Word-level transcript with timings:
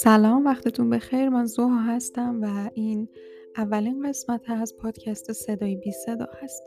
سلام 0.00 0.44
وقتتون 0.44 0.90
بخیر. 0.90 1.28
من 1.28 1.44
زوها 1.44 1.80
هستم 1.80 2.40
و 2.42 2.70
این 2.74 3.08
اولین 3.56 4.08
قسمت 4.08 4.50
از 4.50 4.76
پادکست 4.76 5.32
صدای 5.32 5.76
بی 5.76 5.92
صدا 5.92 6.26
هست. 6.42 6.62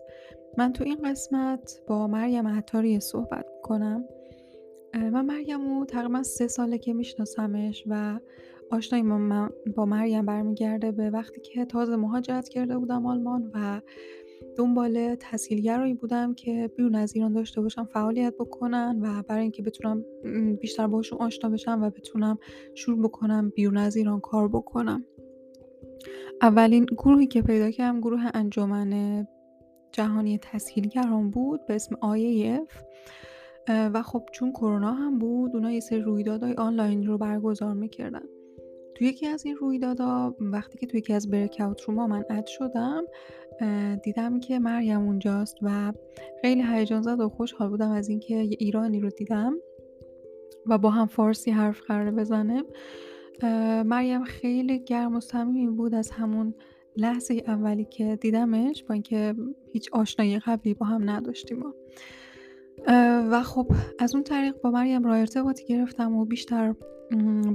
من 0.57 0.73
تو 0.73 0.83
این 0.83 0.97
قسمت 1.05 1.81
با 1.87 2.07
مریم 2.07 2.47
عطاری 2.47 2.99
صحبت 2.99 3.45
کنم 3.63 4.05
من 4.93 5.25
مریم 5.25 5.79
رو 5.79 5.85
تقریبا 5.85 6.23
سه 6.23 6.47
ساله 6.47 6.77
که 6.77 6.93
میشناسمش 6.93 7.83
و 7.87 8.19
آشنایی 8.71 9.03
با 9.75 9.85
مریم 9.85 10.25
برمیگرده 10.25 10.91
به 10.91 11.09
وقتی 11.09 11.41
که 11.41 11.65
تازه 11.65 11.95
مهاجرت 11.95 12.49
کرده 12.49 12.77
بودم 12.77 13.05
آلمان 13.05 13.51
و 13.53 13.81
دنبال 14.57 15.15
تحصیلگرایی 15.15 15.93
بودم 15.93 16.33
که 16.33 16.71
بیرون 16.77 16.95
از 16.95 17.15
ایران 17.15 17.33
داشته 17.33 17.61
باشم 17.61 17.85
فعالیت 17.85 18.33
بکنن 18.39 18.99
و 19.01 19.23
برای 19.23 19.41
اینکه 19.41 19.63
بتونم 19.63 20.05
بیشتر 20.61 20.87
باشون 20.87 21.19
آشنا 21.19 21.49
بشم 21.49 21.79
و 21.83 21.89
بتونم 21.89 22.37
شروع 22.75 22.99
بکنم 23.03 23.49
بیرون 23.49 23.77
از 23.77 23.95
ایران 23.95 24.19
کار 24.19 24.47
بکنم. 24.47 25.05
اولین 26.41 26.85
گروهی 26.85 27.27
که 27.27 27.41
پیدا 27.41 27.71
کردم 27.71 27.99
گروه 27.99 28.21
انجمن 28.33 29.27
جهانی 29.91 30.37
تسهیلگران 30.37 31.29
بود 31.29 31.65
به 31.65 31.75
اسم 31.75 31.95
IAF 31.95 32.83
و 33.69 34.01
خب 34.01 34.23
چون 34.31 34.51
کرونا 34.51 34.93
هم 34.93 35.19
بود 35.19 35.55
اونا 35.55 35.71
یه 35.71 35.79
سری 35.79 36.01
رویدادهای 36.01 36.53
آنلاین 36.53 37.07
رو 37.07 37.17
برگزار 37.17 37.73
می‌کردن. 37.73 38.23
توی 39.01 39.09
یکی 39.09 39.27
از 39.27 39.45
این 39.45 39.55
رویدادها 39.55 40.35
وقتی 40.39 40.77
که 40.77 40.87
توی 40.87 40.97
یکی 40.97 41.13
از 41.13 41.29
بریکاوت 41.29 41.81
رو 41.81 42.07
من 42.07 42.25
اد 42.29 42.45
شدم 42.45 43.03
دیدم 44.03 44.39
که 44.39 44.59
مریم 44.59 45.01
اونجاست 45.01 45.57
و 45.61 45.93
خیلی 46.41 46.63
هیجان 46.63 47.01
زد 47.01 47.19
و 47.19 47.29
خوشحال 47.29 47.69
بودم 47.69 47.91
از 47.91 48.09
اینکه 48.09 48.35
یه 48.35 48.57
ایرانی 48.59 48.99
رو 48.99 49.09
دیدم 49.09 49.53
و 50.65 50.77
با 50.77 50.89
هم 50.89 51.07
فارسی 51.07 51.51
حرف 51.51 51.81
قرار 51.81 52.11
بزنه. 52.11 52.63
مریم 53.83 54.23
خیلی 54.23 54.79
گرم 54.79 55.15
و 55.15 55.19
صمیمی 55.19 55.75
بود 55.75 55.95
از 55.95 56.11
همون 56.11 56.53
لحظه 56.97 57.43
اولی 57.47 57.85
که 57.85 58.15
دیدمش 58.15 58.83
با 58.83 58.93
اینکه 58.93 59.35
هیچ 59.73 59.89
آشنایی 59.91 60.39
قبلی 60.39 60.73
با 60.73 60.85
هم 60.85 61.09
نداشتیم 61.09 61.63
و 63.31 63.43
خب 63.43 63.67
از 63.99 64.15
اون 64.15 64.23
طریق 64.23 64.61
با 64.61 64.71
مریم 64.71 65.03
راه 65.03 65.17
ارتباطی 65.17 65.65
گرفتم 65.65 66.15
و 66.15 66.25
بیشتر 66.25 66.75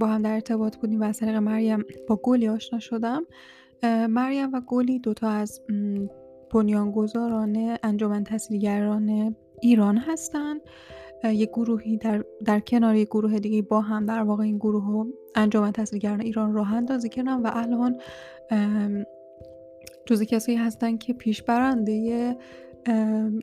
با 0.00 0.06
هم 0.06 0.22
در 0.22 0.33
ارتباط 0.33 0.77
بودیم 0.77 1.00
و 1.00 1.05
از 1.05 1.18
طریق 1.18 1.36
مریم 1.36 1.84
با 2.08 2.20
گلی 2.22 2.48
آشنا 2.48 2.78
شدم. 2.78 3.27
مریم 4.08 4.52
و 4.52 4.60
گلی 4.66 4.98
دوتا 4.98 5.28
از 5.28 5.60
بنیانگذاران 6.55 7.78
انجمن 7.83 8.24
تحصیلگران 8.24 9.36
ایران 9.62 9.98
هستند 9.98 10.60
یک 11.24 11.48
گروهی 11.48 11.96
در, 11.96 12.24
در 12.44 12.61
کنار 12.61 12.94
یک 12.94 13.08
گروه 13.08 13.38
دیگه 13.38 13.62
با 13.62 13.80
هم 13.80 14.06
در 14.06 14.22
واقع 14.22 14.44
این 14.44 14.56
گروه 14.56 15.06
انجمن 15.34 15.72
تحصیلگران 15.72 16.20
ایران 16.20 16.52
راه 16.52 16.74
اندازی 16.74 17.08
کردن 17.08 17.42
و 17.42 17.50
الان 17.52 18.00
جزی 20.06 20.27
کسایی 20.27 20.58
هستن 20.58 20.96
که 20.96 21.12
پیش 21.12 21.42
برنده 21.42 22.36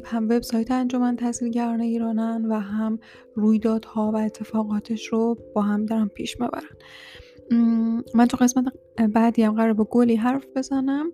هم 0.06 0.24
وبسایت 0.24 0.72
انجمن 0.72 1.16
تحصیلگران 1.16 1.82
ایرانن 1.82 2.46
و 2.46 2.60
هم 2.60 3.00
رویدادها 3.36 4.12
و 4.12 4.16
اتفاقاتش 4.16 5.06
رو 5.06 5.38
با 5.56 5.62
هم 5.62 5.86
دارن 5.86 6.08
پیش 6.08 6.38
می‌برن. 6.40 6.78
من 8.16 8.26
تو 8.26 8.38
قسمت 8.38 8.66
بعدی 9.14 9.44
هم 9.44 9.54
قرار 9.54 9.74
با 9.74 9.84
گلی 9.84 10.16
حرف 10.16 10.46
بزنم. 10.56 11.12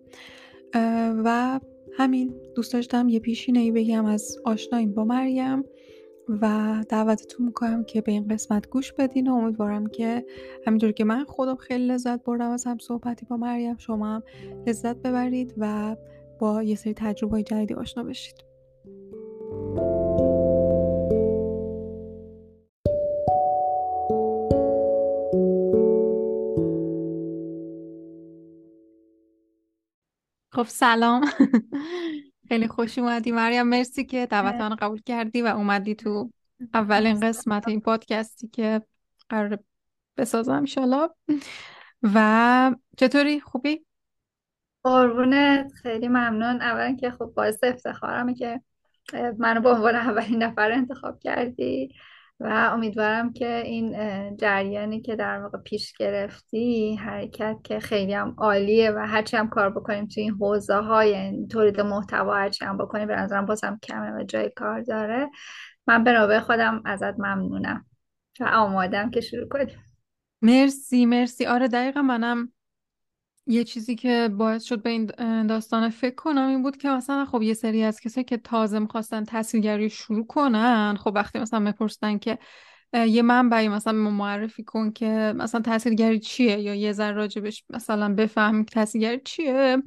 و 1.23 1.59
همین 1.97 2.33
دوست 2.55 2.73
داشتم 2.73 3.09
یه 3.09 3.19
پیشینه 3.19 3.59
ای 3.59 3.71
بگم 3.71 4.05
از 4.05 4.37
آشناییم 4.45 4.93
با 4.93 5.05
مریم 5.05 5.63
و 6.41 6.75
دعوتتون 6.89 7.45
می‌کنم 7.45 7.83
که 7.83 8.01
به 8.01 8.11
این 8.11 8.27
قسمت 8.27 8.69
گوش 8.69 8.93
بدین 8.93 9.27
و 9.27 9.33
امیدوارم 9.33 9.87
که 9.87 10.25
همینطور 10.67 10.91
که 10.91 11.03
من 11.03 11.23
خودم 11.23 11.55
خیلی 11.55 11.87
لذت 11.87 12.23
بردم 12.23 12.49
از 12.49 12.65
هم 12.65 12.77
صحبتی 12.77 13.25
با 13.25 13.37
مریم 13.37 13.77
شما 13.77 14.15
هم 14.15 14.23
لذت 14.67 14.95
ببرید 14.95 15.53
و 15.57 15.95
با 16.39 16.63
یه 16.63 16.75
سری 16.75 16.93
تجربه 16.93 17.43
جدیدی 17.43 17.73
آشنا 17.73 18.03
بشید. 18.03 18.49
خب 30.51 30.67
سلام. 30.67 31.25
خیلی 32.47 32.67
خوش 32.67 32.97
اومدی 32.97 33.31
مریم. 33.31 33.63
مرسی 33.63 34.05
که 34.05 34.25
دعوت 34.25 34.55
من 34.55 34.75
قبول 34.75 35.01
کردی 35.01 35.41
و 35.41 35.45
اومدی 35.45 35.95
تو 35.95 36.31
اولین 36.73 37.19
قسمت 37.19 37.67
این 37.67 37.81
پادکستی 37.81 38.47
که 38.47 38.81
قرار 39.29 39.59
بسازم 40.17 40.53
انشالله 40.53 41.09
و 42.03 42.75
چطوری؟ 42.97 43.39
خوبی؟ 43.39 43.85
قربونت. 44.83 45.73
خیلی 45.73 46.07
ممنون. 46.07 46.61
اولا 46.61 46.95
که 46.95 47.11
خب 47.11 47.25
باعث 47.35 47.63
افتخارمه 47.63 48.33
که 48.33 48.61
منو 49.37 49.61
به 49.61 49.69
عنوان 49.69 49.95
اولین 49.95 50.43
نفر 50.43 50.71
انتخاب 50.71 51.19
کردی 51.19 51.95
و 52.39 52.71
امیدوارم 52.73 53.33
که 53.33 53.61
این 53.65 53.95
جریانی 54.37 55.01
که 55.01 55.15
در 55.15 55.39
واقع 55.39 55.57
پیش 55.57 55.93
گرفتی 55.93 56.95
حرکت 56.95 57.57
که 57.63 57.79
خیلی 57.79 58.13
هم 58.13 58.35
عالیه 58.37 58.91
و 58.91 58.99
هرچی 59.07 59.37
هم 59.37 59.49
کار 59.49 59.69
بکنیم 59.69 60.07
توی 60.07 60.23
این 60.23 60.31
حوزه 60.31 60.75
های 60.75 61.09
یعنی 61.09 61.47
تولید 61.47 61.81
محتوا 61.81 62.35
هرچی 62.35 62.65
هم 62.65 62.77
بکنیم 62.77 63.07
به 63.07 63.15
نظرم 63.15 63.45
بازم 63.45 63.79
کمه 63.83 64.11
و 64.11 64.23
جای 64.23 64.49
کار 64.49 64.81
داره. 64.81 65.29
من 65.87 66.03
به 66.03 66.39
خودم 66.39 66.81
ازت 66.85 67.19
ممنونم 67.19 67.85
و 68.39 68.43
آمادم 68.43 69.09
که 69.09 69.21
شروع 69.21 69.47
کنیم. 69.47 69.85
مرسی 70.41 71.05
مرسی. 71.05 71.45
آره 71.45 71.67
دقیقا 71.67 72.01
منم 72.01 72.53
یه 73.49 73.63
چیزی 73.63 73.95
که 73.95 74.29
باعث 74.37 74.63
شد 74.63 74.81
به 74.81 74.89
این 74.89 75.05
داستان 75.47 75.89
فکر 75.89 76.15
کنم 76.15 76.47
این 76.47 76.63
بود 76.63 76.77
که 76.77 76.89
مثلا 76.89 77.25
خب 77.25 77.41
یه 77.41 77.53
سری 77.53 77.83
از 77.83 77.99
کسایی 77.99 78.23
که 78.23 78.37
تازه 78.37 78.79
می‌خواستن 78.79 79.23
تحصیلگری 79.23 79.89
شروع 79.89 80.27
کنن 80.27 80.95
خب 80.99 81.11
وقتی 81.15 81.39
مثلا 81.39 81.59
می‌پرسن 81.59 82.17
که 82.17 82.37
یه 82.93 83.21
منبعی 83.21 83.69
مثلا 83.69 83.93
معرفی 83.93 84.63
کن 84.63 84.91
که 84.91 85.33
مثلا 85.35 85.61
تحصیلگری 85.61 86.19
چیه 86.19 86.59
یا 86.59 86.75
یه 86.75 86.91
ذره 86.93 87.11
راجبش 87.11 87.63
مثلا 87.69 88.13
بفهمی 88.13 88.65
که 88.65 88.71
تحصیلگری 88.71 89.21
چیه 89.25 89.77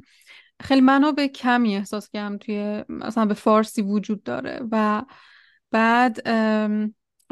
خیلی 0.63 0.81
منابع 0.81 1.27
کمی 1.27 1.77
احساس 1.77 2.09
کردم 2.09 2.39
توی 2.39 2.85
مثلا 2.89 3.27
به 3.27 3.35
فارسی 3.35 3.83
وجود 3.83 4.23
داره. 4.23 4.61
و 4.73 5.03
بعد 5.71 6.29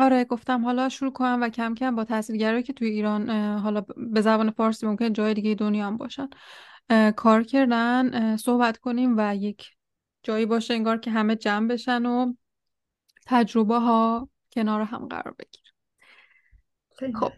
آره 0.00 0.25
گفتم 0.25 0.65
حالا 0.65 0.88
شروع 0.88 1.12
کنم 1.12 1.38
و 1.43 1.49
کم 1.49 1.75
کم 1.75 1.97
با 1.97 2.05
تحصیلگرایی 2.05 2.62
که 2.62 2.72
توی 2.72 2.88
ایران 2.88 3.31
حالا 3.59 3.81
به 3.97 4.21
زبان 4.21 4.50
فارسی 4.50 4.87
ممکن 4.87 5.12
جای 5.12 5.34
دیگه 5.34 5.55
دنیا 5.55 5.87
هم 5.87 5.97
باشن. 5.97 6.28
کار 7.16 7.43
کردن 7.43 8.37
صحبت 8.37 8.78
کنیم 8.78 9.15
و 9.19 9.37
یک 9.37 9.71
جایی 10.22 10.47
باشه 10.47 10.75
انگار 10.75 10.99
که 10.99 11.11
همه 11.11 11.37
جمع 11.37 11.69
بشن 11.69 12.06
و 12.06 12.34
تجربه 13.27 13.78
ها 13.78 14.28
کنار 14.53 14.81
هم 14.81 15.06
قرار 15.06 15.34
بگیر 15.38 15.61
خب 17.15 17.32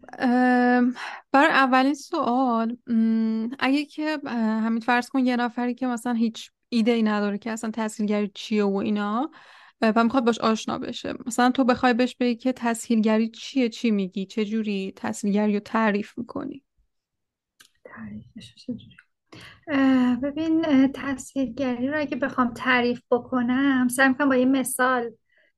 برای 1.33 1.50
اولین 1.50 1.94
سوال 1.94 2.77
اگه 3.59 3.84
که 3.84 4.19
همین 4.27 4.81
فرض 4.81 5.09
کن 5.09 5.19
یه 5.19 5.37
نفری 5.37 5.75
که 5.75 5.87
مثلا 5.87 6.12
هیچ 6.12 6.50
ایده 6.69 6.91
ای 6.91 7.03
نداره 7.03 7.39
که 7.39 7.50
اصلا 7.50 7.71
تحصیلگری 7.71 8.31
چیه 8.34 8.65
و 8.65 8.77
اینا 8.77 9.31
و 9.82 10.04
می‌خواد 10.04 10.25
باش 10.25 10.38
آشنا 10.38 10.78
بشه. 10.78 11.15
مثلا 11.26 11.50
تو 11.50 11.65
بخوای 11.65 11.94
بهش 11.94 12.16
بگی 12.20 12.34
که 12.34 12.53
تسهیلگری 12.53 13.28
چیه؟ 13.28 13.69
چی 13.69 13.91
میگی؟ 13.91 14.26
چه 14.26 14.44
جوری 14.44 14.93
تسهیلگری 14.97 15.54
رو 15.54 15.60
تعریف 15.60 16.19
می‌کنی؟ 16.19 16.65
تعریفش 17.84 18.66
ببین 20.22 20.62
تسهیلگری 20.94 21.88
رو 21.88 22.00
اگه 22.00 22.16
بخوام 22.16 22.54
تعریف 22.54 23.00
بکنم 23.10 23.88
سعی 23.88 24.09
می‌کنم 24.09 24.28
با 24.28 24.37
یه 24.37 24.44
مثال 24.44 25.10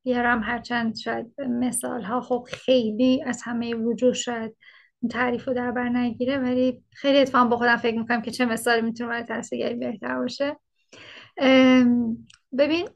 بیارم. 0.04 0.42
هرچند 0.42 0.96
شاید 0.96 1.40
مثال 1.40 2.02
ها 2.02 2.20
خب 2.20 2.48
خیلی 2.48 3.22
از 3.26 3.42
همه 3.42 3.74
وجود 3.74 4.14
شاید 4.14 4.56
تعریف 5.10 5.48
رو 5.48 5.54
در 5.54 5.70
بر 5.70 5.88
نگیره 5.88 6.38
ولی 6.38 6.82
خیلی 6.92 7.18
اتفاقا 7.18 7.44
با 7.44 7.56
خودم 7.56 7.76
فکر 7.76 7.98
می‌کنم 7.98 8.22
که 8.22 8.30
چه 8.30 8.46
مثالی 8.46 8.82
می‌تونه 8.82 9.10
برای 9.10 9.22
تحصیلگری 9.22 9.74
بهتر 9.74 10.18
باشه. 10.18 10.56
ببین 12.58 12.88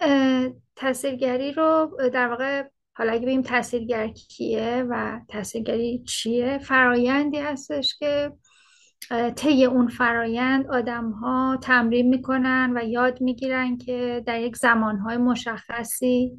تاثیرگری 0.78 1.52
رو 1.52 1.96
در 2.12 2.28
واقع 2.28 2.64
حالا 2.94 3.12
اگه 3.12 3.26
بگیم 3.26 3.42
تاثیرگر 3.42 4.08
کیه 4.08 4.86
و 4.90 5.20
تاثیرگری 5.28 6.04
چیه؟ 6.08 6.58
فرایندی 6.58 7.38
هستش 7.38 7.96
که 7.98 8.32
طی 9.36 9.64
اون 9.64 9.88
فرایند 9.88 10.66
آدم 10.66 11.10
ها 11.10 11.58
تمرین 11.62 12.08
می‌کنن 12.08 12.72
و 12.76 12.84
یاد 12.84 13.20
می‌گیرن 13.20 13.76
که 13.76 14.22
در 14.26 14.40
یک 14.40 14.56
زمانهای 14.56 15.16
مشخصی 15.16 16.38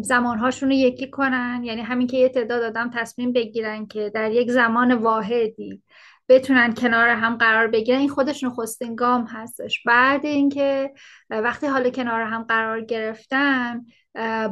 زمانهاشون 0.00 0.68
رو 0.68 0.74
یکی 0.74 1.10
کنن. 1.10 1.60
یعنی 1.64 1.80
همین 1.80 2.06
که 2.06 2.16
یه 2.16 2.28
تعداد 2.28 2.62
آدم 2.62 2.90
تصمیم 2.94 3.32
بگیرن 3.32 3.86
که 3.86 4.10
در 4.14 4.30
یک 4.30 4.50
زمان 4.50 4.92
واحدی 4.92 5.82
بتونن 6.28 6.74
کنار 6.74 7.08
هم 7.08 7.36
قرار 7.36 7.66
بگیرن. 7.66 7.98
این 7.98 8.08
خودش 8.08 8.44
نخستین 8.44 8.94
گام 8.94 9.26
هستش. 9.26 9.82
بعد 9.82 10.26
اینکه 10.26 10.92
وقتی 11.30 11.66
حالا 11.66 11.90
کنار 11.90 12.22
هم 12.22 12.42
قرار 12.42 12.80
گرفتن 12.80 13.84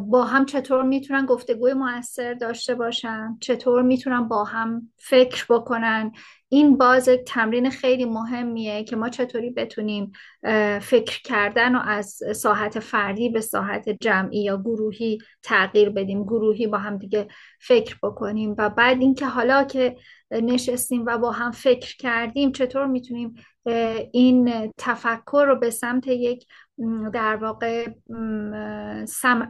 با 0.08 0.24
هم 0.24 0.46
چطور 0.46 0.82
می‌تونن 0.82 1.26
گفتگوی 1.26 1.72
موثر 1.72 2.34
داشته 2.34 2.74
باشن 2.74 3.36
چطور 3.40 3.82
می‌تونن 3.82 4.28
با 4.28 4.44
هم 4.44 4.92
فکر 4.98 5.46
بکنن؟ 5.48 6.12
این 6.48 6.76
باز 6.76 7.08
تمرین 7.26 7.70
خیلی 7.70 8.04
مهمیه 8.04 8.84
که 8.84 8.96
ما 8.96 9.08
چطوری 9.08 9.50
بتونیم 9.50 10.12
فکر 10.80 11.22
کردن 11.24 11.76
و 11.76 11.80
از 11.84 12.18
ساحت 12.34 12.78
فردی 12.78 13.28
به 13.28 13.40
ساحت 13.40 13.88
جمعی 14.00 14.42
یا 14.42 14.56
گروهی 14.56 15.18
تغییر 15.42 15.90
بدیم 15.90 16.22
گروهی 16.22 16.66
با 16.66 16.78
هم 16.78 16.98
دیگه 16.98 17.28
فکر 17.60 17.96
بکنیم. 18.02 18.54
و 18.58 18.70
بعد 18.70 19.00
اینکه 19.00 19.26
حالا 19.26 19.64
که 19.64 19.96
نشستیم 20.30 21.04
و 21.06 21.18
با 21.18 21.30
هم 21.30 21.50
فکر 21.50 21.96
کردیم 21.96 22.52
چطور 22.52 22.86
می‌تونیم 22.86 23.34
این 24.12 24.72
تفکر 24.78 25.44
رو 25.48 25.58
به 25.58 25.70
سمت 25.70 26.06
یک 26.06 26.46
در 27.12 27.36
واقع 27.36 27.88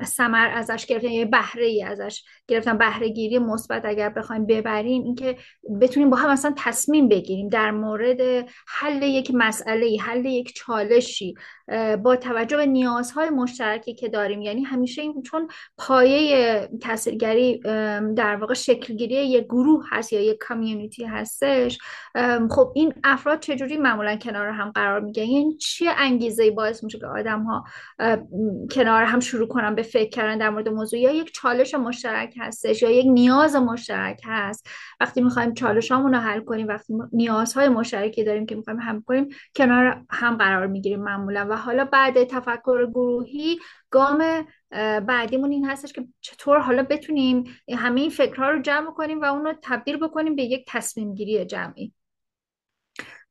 سمر 0.05 0.49
ازش 0.55 0.87
گرفتن 0.87 1.09
یه 1.09 1.25
بهره 1.25 1.67
ای 1.67 1.83
ازش 1.83 2.23
گرفتن 2.49 2.79
بهره 2.79 3.09
گیری 3.09 3.39
مثبت 3.39 3.85
اگر 3.85 4.09
بخوایم 4.09 4.47
ببریم 4.47 5.03
اینکه 5.03 5.37
بتونیم 5.81 6.11
با 6.11 6.17
هم 6.17 6.31
اصلا 6.31 6.55
تصمیم 6.59 7.09
بگیریم 7.09 7.49
در 7.49 7.71
مورد 7.71 8.49
حل 8.67 9.03
یک 9.03 9.31
مسئله 9.35 9.97
حل 10.01 10.25
یک 10.25 10.55
چالشی. 10.55 11.35
با 12.03 12.17
توجه 12.17 12.57
به 12.57 12.67
نیازهای 12.67 13.31
مشترکی 13.31 13.95
که 13.95 14.09
داریم. 14.09 14.43
یعنی 14.43 14.63
همیشه 14.63 15.03
این 15.03 15.23
چون 15.23 15.49
پایه 15.79 16.69
تاثیرگری 16.81 17.59
در 18.17 18.37
واقع 18.37 18.55
شکلگیری 18.55 19.15
یک 19.15 19.45
گروه 19.45 19.85
هست 19.91 20.13
یا 20.13 20.21
یک 20.21 20.39
کامیونیتی 20.39 21.05
هستش 21.05 21.79
خب 22.51 22.73
این 22.75 22.95
افراد 23.05 23.41
چجوری 23.41 23.77
معمولا 23.77 24.17
کنار 24.17 24.49
هم 24.49 24.71
قرار 24.71 25.01
می‌گیرن؟ 25.01 25.29
یعنی 25.29 25.57
چه 25.57 25.87
انگیزه 25.97 26.51
باعث 26.51 26.85
میشه 26.85 26.99
که 26.99 27.07
آدم 27.07 27.43
ها 27.43 27.65
کنار 28.71 29.03
هم 29.03 29.21
شروع 29.21 29.49
کنن 29.49 29.75
به 29.75 29.83
فکر 29.83 30.11
کردن 30.11 30.39
در 30.39 30.51
مورد 30.51 30.69
موضوع؟ 30.69 31.01
یا 31.01 31.11
یک 31.11 31.35
چالش 31.35 31.75
مشترک 31.75 32.35
هستش 32.41 32.83
یا 32.83 32.91
یک 32.91 33.07
نیاز 33.09 33.57
مشترک 33.57 34.21
هست؟ 34.25 34.69
وقتی 35.01 35.21
می‌خوایم 35.21 35.55
چالش 35.55 35.91
رو 35.91 36.15
حل 36.15 36.41
کنیم 36.41 36.69
وقتی 36.69 36.95
نیازهای 37.13 37.69
مشترکی 37.69 38.25
داریم 38.25 38.47
که 38.47 38.55
می‌خوایم 38.55 38.81
هم 38.81 39.03
کنیم 39.03 39.29
کنار 39.57 40.03
هم 40.11 40.37
قرار 40.37 40.67
می‌گیریم 40.67 41.03
معمولا. 41.03 41.54
حالا 41.57 41.85
بعد 41.85 42.25
تفکر 42.25 42.87
گروهی 42.87 43.59
گام 43.91 44.47
بعدیمون 45.07 45.53
این 45.53 45.65
هستش 45.65 45.93
که 45.93 46.09
چطور 46.21 46.59
حالا 46.59 46.83
بتونیم 46.83 47.45
همه 47.79 48.01
این 48.01 48.11
فکرها 48.11 48.51
رو 48.51 48.63
جمع 48.63 48.91
کنیم 48.91 49.21
و 49.21 49.25
اون 49.25 49.45
رو 49.45 49.55
تبدیل 49.63 49.97
بکنیم 49.97 50.37
به 50.37 50.43
یک 50.43 50.65
تصمیم 50.69 51.15
گیری 51.15 51.45
جمعی. 51.45 51.93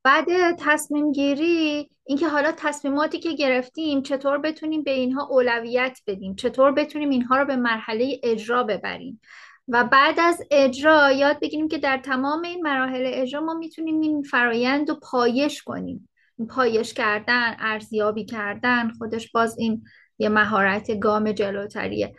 بعد 0.04 0.56
تصمیم 0.60 1.12
گیری 1.12 1.90
اینکه 2.06 2.28
حالا 2.28 2.52
تصمیماتی 2.58 3.20
که 3.20 3.34
گرفتیم 3.34 4.02
چطور 4.02 4.38
بتونیم 4.38 4.84
به 4.84 4.92
اینها 4.92 5.28
اولویت 5.30 6.00
بدیم 6.08 6.36
چطور 6.36 6.72
بتونیم 6.72 7.10
اینها 7.10 7.38
رو 7.38 7.46
به 7.46 7.56
مرحله 7.56 8.20
اجرا 8.24 8.64
ببریم. 8.64 9.22
و 9.68 9.84
بعد 9.84 10.20
از 10.20 10.42
اجرا 10.52 11.12
یاد 11.12 11.40
بگیریم 11.40 11.68
که 11.68 11.78
در 11.78 11.98
تمام 11.98 12.42
این 12.42 12.62
مراحل 12.62 13.04
اجرا 13.06 13.42
ما 13.42 13.54
می‌تونیم 13.54 14.00
این 14.00 14.22
فرایند 14.22 14.90
رو 14.90 14.96
پایش 15.12 15.64
کنیم. 15.64 16.10
پایش 16.48 16.94
کردن 16.94 17.56
ارزیابی 17.60 18.26
کردن 18.26 18.92
خودش 18.98 19.32
باز 19.32 19.58
این 19.58 19.84
یه 20.20 20.30
مهارت 20.30 21.00
گام 21.00 21.32
جلوتریه. 21.32 22.16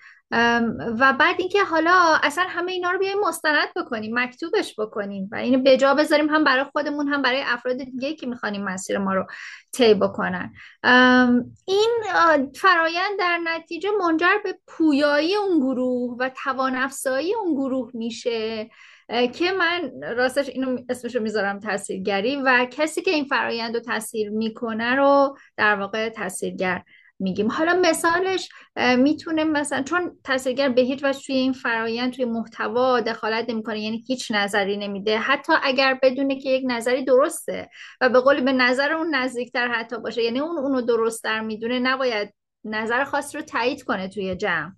و 0.99 1.13
بعد 1.21 1.37
اینکه 1.39 1.65
حالا 1.65 2.19
اصلا 2.23 2.45
همه 2.49 2.73
اینا 2.73 2.91
رو 2.91 2.99
بیایم 2.99 3.21
مستند 3.21 3.69
بکنیم 3.77 4.19
مکتوبش 4.19 4.81
بکنیم 4.81 5.29
و 5.33 5.37
اینو 5.37 5.63
به 5.63 5.77
جا 5.77 5.95
بذاریم 5.95 6.29
هم 6.29 6.45
برای 6.45 6.65
خودمون 6.65 7.09
هم 7.09 7.23
برای 7.23 7.43
افراد 7.47 7.77
دیگه 7.77 8.15
که 8.15 8.27
می‌خوانیم 8.27 8.65
مسیر 8.65 8.99
ما 8.99 9.15
رو 9.15 9.27
طی 9.73 9.95
بکنن. 9.95 10.53
این 11.67 11.91
فرایند 12.55 13.19
در 13.19 13.39
نتیجه 13.45 13.89
منجر 14.01 14.39
به 14.45 14.59
پویایی 14.67 15.37
اون 15.37 15.59
گروه 15.59 16.17
و 16.21 16.31
توان 16.45 16.77
افزایی 16.77 17.35
اون 17.35 17.55
گروه 17.55 17.91
میشه. 17.95 18.71
که 19.09 19.53
من 19.53 19.93
راستش 20.17 20.49
اینو 20.49 20.79
اسمشو 20.89 21.21
می‌ذارم 21.21 21.59
تاثیرگری 21.59 22.37
و 22.37 22.67
کسی 22.71 23.03
که 23.03 23.11
این 23.11 23.25
فرایند 23.25 23.75
رو 23.75 23.81
تاثیر 23.81 24.31
می‌کنه 24.31 24.95
رو 24.95 25.37
در 25.57 25.75
واقع 25.75 26.09
تاثیرگر 26.09 26.83
میگیم. 27.19 27.51
حالا 27.51 27.81
مثالش 27.83 28.49
می‌تونه 28.99 29.45
مثلا 29.45 29.83
چون 29.83 30.19
تاثیرگر 30.25 30.69
به 30.69 30.83
هیچ 30.83 31.05
وجه 31.05 31.21
توی 31.27 31.35
این 31.35 31.53
فرایند 31.53 32.13
توی 32.13 32.25
محتوا 32.25 33.01
دخالت 33.01 33.51
نمی‌کنه 33.51 33.81
یعنی 33.81 34.05
هیچ 34.07 34.31
نظری 34.31 34.77
نمیده. 34.77 35.19
حتی 35.19 35.53
اگر 35.63 35.99
بدونه 36.03 36.41
که 36.41 36.51
یک 36.51 36.65
نظری 36.67 37.05
درسته 37.05 37.69
و 38.01 38.09
به 38.09 38.21
قول 38.21 38.41
به 38.41 38.53
نظر 38.53 38.93
اون 38.93 39.15
نزدیکتر 39.15 39.69
حتی 39.69 39.99
باشه 39.99 40.23
یعنی 40.23 40.41
اون 40.41 40.59
اونو 40.59 40.81
درستتر 40.81 41.41
می‌دونه 41.41 41.79
نباید 41.79 42.35
نظر 42.65 43.05
خاص 43.05 43.37
رو 43.37 43.43
تایید 43.43 43.83
کنه 43.83 44.09
توی 44.09 44.37
جمع. 44.37 44.71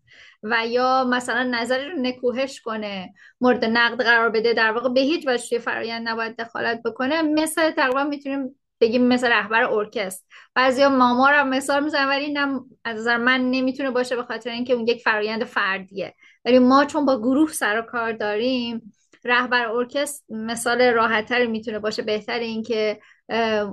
و 0.50 0.66
یا 0.66 1.04
مثلا 1.04 1.42
نظری 1.42 1.90
رو 1.90 1.98
نکوهش 1.98 2.60
کنه 2.60 3.14
مورد 3.40 3.64
نقد 3.64 4.02
قرار 4.02 4.30
بده 4.30 4.52
در 4.52 4.72
واقع 4.72 4.88
به 4.88 5.00
هیچ 5.00 5.28
وجه 5.28 5.48
توی 5.48 5.58
فرایند 5.58 6.08
نباید 6.08 6.36
دخالت 6.36 6.82
بکنه. 6.82 7.22
مثل 7.22 7.70
تقریبا 7.70 8.04
می‌تونیم 8.04 8.56
بگیم 8.80 9.06
مثل 9.06 9.28
رهبر 9.28 9.64
ارکستر. 9.64 10.24
بعضیا 10.54 10.88
مامار 10.88 11.32
هم 11.32 11.48
مثال 11.48 11.84
می‌زنن 11.84 12.08
ولی 12.08 12.24
اینم 12.24 12.64
از 12.84 12.98
نظر 12.98 13.16
من 13.16 13.50
نمی‌تونه 13.50 13.90
باشه 13.90 14.16
به 14.16 14.22
خاطر 14.22 14.50
اینکه 14.50 14.72
اون 14.72 14.86
یک 14.86 15.02
فرایند 15.02 15.44
فردیه. 15.44 16.14
ولی 16.44 16.58
ما 16.58 16.84
چون 16.84 17.06
با 17.06 17.18
گروه 17.18 17.52
سر 17.52 17.78
و 17.78 17.82
کار 17.82 18.12
داریم 18.12 18.92
رهبر 19.24 19.66
ارکستر 19.66 20.24
مثال 20.34 20.82
راحتتر 20.82 21.46
می‌تونه 21.46 21.78
باشه. 21.78 22.02
بهتر 22.02 22.38
اینکه 22.38 23.00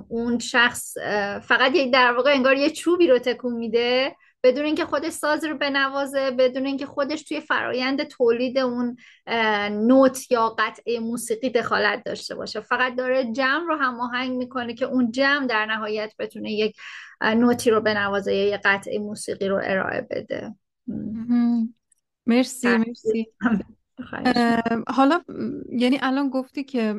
اون 0.08 0.38
شخص 0.38 0.98
فقط 1.42 1.74
یک 1.74 1.92
در 1.92 2.12
واقع 2.12 2.32
انگار 2.32 2.56
یه 2.56 2.70
چوبی 2.70 3.06
رو 3.06 3.18
تکون 3.18 3.52
میده 3.52 4.16
بدون 4.44 4.64
اینکه 4.64 4.84
خودش 4.84 5.12
ساز 5.12 5.44
رو 5.44 5.58
بنوازه 5.58 6.30
بدون 6.30 6.66
اینکه 6.66 6.86
خودش 6.86 7.22
توی 7.22 7.40
فرایند 7.40 8.02
تولید 8.02 8.58
اون 8.58 8.96
نوت 9.70 10.30
یا 10.32 10.56
قطعه 10.58 11.00
موسیقی 11.00 11.50
دخالت 11.50 12.02
داشته 12.04 12.34
باشه. 12.34 12.60
فقط 12.60 12.94
داره 12.94 13.32
جمع 13.32 13.64
رو 13.66 13.76
هماهنگ 13.76 14.36
می‌کنه 14.36 14.74
که 14.74 14.84
اون 14.84 15.10
جمع 15.10 15.46
در 15.46 15.66
نهایت 15.66 16.14
بتونه 16.18 16.52
یک 16.52 16.76
نوتی 17.20 17.70
رو 17.70 17.80
بنوازه 17.80 18.34
یا 18.34 18.54
یک 18.54 18.60
قطعه 18.64 18.98
موسیقی 18.98 19.48
رو 19.48 19.60
ارائه 19.64 20.06
بده. 20.10 20.54
مرسی 22.26 22.68
مرسی. 22.68 23.26
حالا 24.88 25.20
یعنی 25.72 25.98
الان 26.02 26.28
گفتی 26.28 26.64
که 26.64 26.94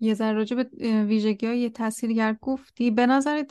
یه 0.00 0.14
ذره 0.14 0.32
راجع 0.32 0.56
به 0.56 0.68
ویژگی 1.04 1.46
های 1.46 1.70
تاثیرگر 1.70 2.36
گفتی. 2.40 2.90
به 2.90 3.06
نظرت 3.06 3.50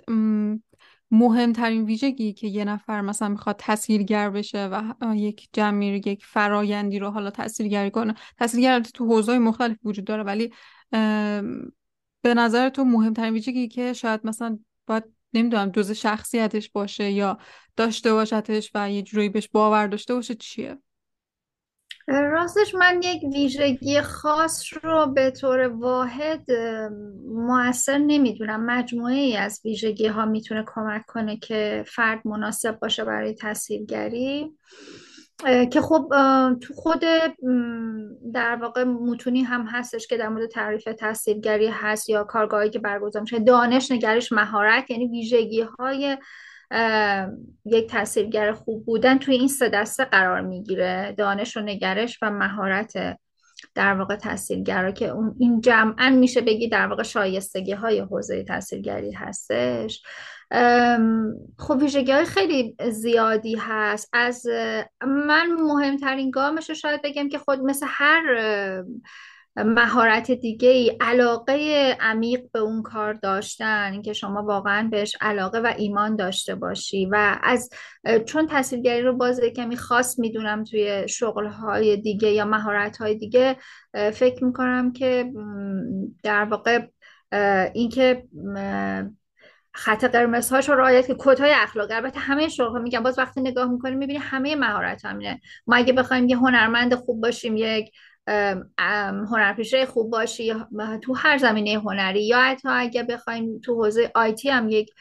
مهمترین 1.12 1.86
ویژگی 1.86 2.34
که 2.34 2.48
یه 2.48 2.66
نفر 2.66 3.02
مثلا 3.02 3.30
می‌خواد 3.30 3.56
تاثیرگر 3.56 4.30
بشه 4.30 4.68
و 4.68 4.94
یک 5.16 5.50
جمعی 5.54 5.88
یک 6.06 6.26
فرایندی 6.26 7.00
رو 7.00 7.10
حالا 7.10 7.30
تاثیرگری 7.30 7.92
کنه 7.92 8.16
تاثیرگر 8.38 8.80
تو 8.80 9.06
حوزه‌های 9.06 9.40
مختلف 9.40 9.78
وجود 9.84 10.06
داره 10.06 10.24
ولی 10.24 10.54
به 12.22 12.34
نظر 12.34 12.70
تو 12.70 12.84
مهمترین 12.84 13.34
ویژگی 13.34 13.68
که 13.68 13.94
شاید 13.94 14.22
مثلا 14.24 14.60
باید 14.88 15.04
نمی‌دونم 15.34 15.72
جز 15.72 15.92
شخصیتش 15.92 16.70
باشه 16.70 17.12
یا 17.12 17.38
داشته 17.76 18.14
باشتش 18.14 18.72
و 18.76 18.92
یه 18.92 19.02
جوری 19.02 19.30
بهش 19.30 19.50
باور 19.52 19.88
داشته 19.88 20.14
باشه 20.16 20.36
چیه؟ 20.36 20.78
راستش 22.08 22.76
من 22.76 23.02
یک 23.04 23.24
ویژگی 23.34 24.02
خاص 24.02 24.64
رو 24.84 25.06
به 25.06 25.32
طور 25.32 25.60
واحد 25.60 26.52
موثر 27.26 27.98
نمی‌دونم. 27.98 28.66
مجموعه 28.66 29.16
ای 29.16 29.38
از 29.38 29.62
ویژگی 29.66 30.08
ها 30.08 30.26
می‌تونه 30.26 30.64
کمک 30.68 31.06
کنه 31.06 31.38
که 31.38 31.84
فرد 31.88 32.28
مناسب 32.28 32.80
باشه 32.80 33.04
برای 33.04 33.34
تاثیرگری. 33.34 34.52
که 35.72 35.82
خب 35.82 36.10
تو 36.62 36.74
خود 36.74 37.04
در 38.34 38.56
واقع 38.56 38.84
متونی 38.84 39.42
هم 39.42 39.66
هستش 39.66 40.08
که 40.08 40.18
در 40.18 40.30
مورد 40.30 40.50
تعریف 40.50 40.84
تاثیرگری 41.00 41.68
هست 41.68 42.10
یا 42.10 42.24
کارگاهی 42.24 42.70
که 42.70 42.80
برگزار 42.80 43.22
میشه. 43.22 43.40
دانش 43.40 43.92
نگرش 43.92 44.32
مهارت 44.32 44.92
یعنی 44.92 45.08
ویژگی 45.08 45.62
های 45.62 46.18
یک 47.66 47.90
تاثیرگر 47.90 48.52
خوب 48.52 48.86
بودن 48.86 49.18
توی 49.18 49.36
این 49.36 49.48
سه 49.48 49.70
دسته 49.70 50.06
قرار 50.06 50.42
می‌گیره. 50.42 51.16
دانش 51.18 51.58
و 51.58 51.60
نگرش 51.60 52.20
و 52.22 52.32
مهارت 52.32 53.18
در 53.76 53.94
واقع 53.94 54.16
تاثیرگرا 54.16 54.92
که 54.92 55.08
اون 55.08 55.36
این 55.40 55.62
جمعا 55.62 56.10
میشه 56.10 56.42
بگی 56.42 56.70
در 56.70 56.88
واقع 56.88 57.04
شایستگی 57.04 57.72
های 57.72 58.00
حوزه 58.00 58.44
تاثیرگری 58.44 59.12
هستش. 59.12 60.04
خب 61.58 61.78
ویژگی 61.82 62.12
های 62.12 62.26
خیلی 62.26 62.76
زیادی 62.90 63.56
هست. 63.56 64.10
از 64.14 64.46
من 65.02 65.48
مهمترین 65.60 66.32
گامش 66.32 66.70
رو 66.70 66.76
شاید 66.76 67.02
بگم 67.04 67.30
که 67.30 67.38
خود 67.38 67.60
مثل 67.60 67.86
هر 67.90 68.24
مهارت 69.66 70.32
دیگه 70.32 70.70
ای 70.70 70.98
علاقه 71.02 71.98
عمیق 72.00 72.42
به 72.54 72.60
اون 72.60 72.82
کار 72.82 73.14
داشتن 73.14 73.92
اینکه 73.92 74.14
شما 74.14 74.44
واقعا 74.44 74.88
بهش 74.92 75.16
علاقه 75.22 75.60
و 75.60 75.74
ایمان 75.78 76.16
داشته 76.16 76.56
باشی. 76.56 77.06
و 77.06 77.40
از 77.44 77.70
چون 78.26 78.48
تصویرگری 78.50 79.02
رو 79.02 79.14
باز 79.14 79.42
کمی 79.56 79.78
خاص 79.78 80.20
می‌دونم 80.20 80.64
توی 80.64 81.08
شغلهای 81.10 81.98
دیگه 81.98 82.32
یا 82.32 82.46
مهارت 82.46 83.04
دیگه 83.04 83.56
فکر 83.94 84.44
می‌کنم 84.44 84.94
که 84.94 85.32
در 86.24 86.44
واقع 86.44 86.88
اینکه 87.74 88.24
خط 89.74 90.06
قرمز 90.06 90.50
هاشو 90.50 90.74
رعایت 90.74 91.08
که 91.08 91.16
کدهای 91.20 91.52
اخلاقی 91.56 91.94
البته 91.94 92.20
همه 92.20 92.48
شغل 92.48 92.82
میگم 92.82 93.04
باز 93.04 93.20
وقتی 93.20 93.42
نگاه 93.42 93.72
می‌کنیم 93.72 93.98
می‌بینی 93.98 94.20
همه 94.20 94.56
مهارت 94.56 95.06
همینه. 95.06 95.42
ما 95.68 95.76
اگه 95.76 95.94
بخوایم 95.94 96.30
یه 96.30 96.38
هنرمند 96.38 96.96
خوب 96.96 97.22
باشیم 97.22 97.58
یک 97.58 97.92
هنرپیشه 99.32 99.86
خوب 99.86 100.12
باشی 100.12 100.54
تو 101.02 101.14
هر 101.14 101.38
زمینه 101.38 101.80
هنری 101.80 102.28
یا 102.28 102.42
حتی 102.42 102.70
اگه 102.72 103.04
بخوایم 103.04 103.60
تو 103.60 103.76
حوزه 103.76 104.12
IT 104.16 104.50
هم 104.50 104.70
یک 104.70 104.94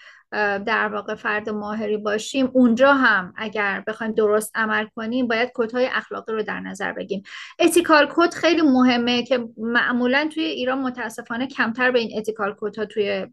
در 0.66 0.88
واقع 0.88 1.14
فرد 1.14 1.48
ماهری 1.48 1.96
باشیم 1.96 2.50
اونجا 2.52 2.92
هم 2.92 3.34
اگر 3.36 3.84
بخوایم 3.86 4.12
درست 4.12 4.52
عمل 4.54 4.86
کنیم 4.96 5.26
باید 5.28 5.50
کدهای 5.54 5.86
اخلاقی 5.92 6.32
رو 6.32 6.42
در 6.42 6.60
نظر 6.60 6.92
بگیریم. 6.92 7.22
ethical 7.58 8.08
code 8.10 8.34
خیلی 8.34 8.62
مهمه 8.62 9.22
که 9.22 9.48
معمولا 9.56 10.28
توی 10.34 10.44
ایران 10.44 10.78
متاسفانه 10.78 11.46
کمتر 11.46 11.90
به 11.90 11.98
این 11.98 12.18
ethical 12.18 12.54
code 12.58 12.76
ها 12.76 12.84
توی 12.84 13.26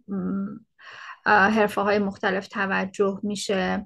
حرفه 1.26 1.82
های 1.82 2.00
مختلف 2.00 2.48
توجه 2.48 3.20
میشه. 3.24 3.86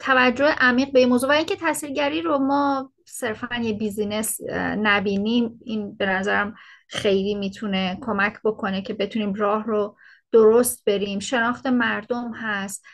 توجه 0.00 0.54
عمیق 0.60 0.92
به 0.92 0.98
این 0.98 1.08
موضوع 1.08 1.30
و 1.30 1.32
اینکه 1.32 1.56
تاثیرگری 1.56 2.22
رو 2.22 2.38
ما 2.38 2.92
صرفا 3.06 3.56
یه 3.62 3.72
بیزینس 3.72 4.40
نبینیم 4.58 5.60
این 5.64 5.94
به 5.94 6.06
نظرم 6.06 6.54
خیلی 6.88 7.34
می‌تونه 7.34 7.98
کمک 8.00 8.34
بکنه 8.44 8.82
که 8.82 8.94
بتونیم 8.94 9.34
راه 9.34 9.64
رو 9.64 9.96
درست 10.32 10.84
بریم. 10.84 11.18
شناخت 11.18 11.66
مردم 11.66 12.32
هست. 12.34 12.84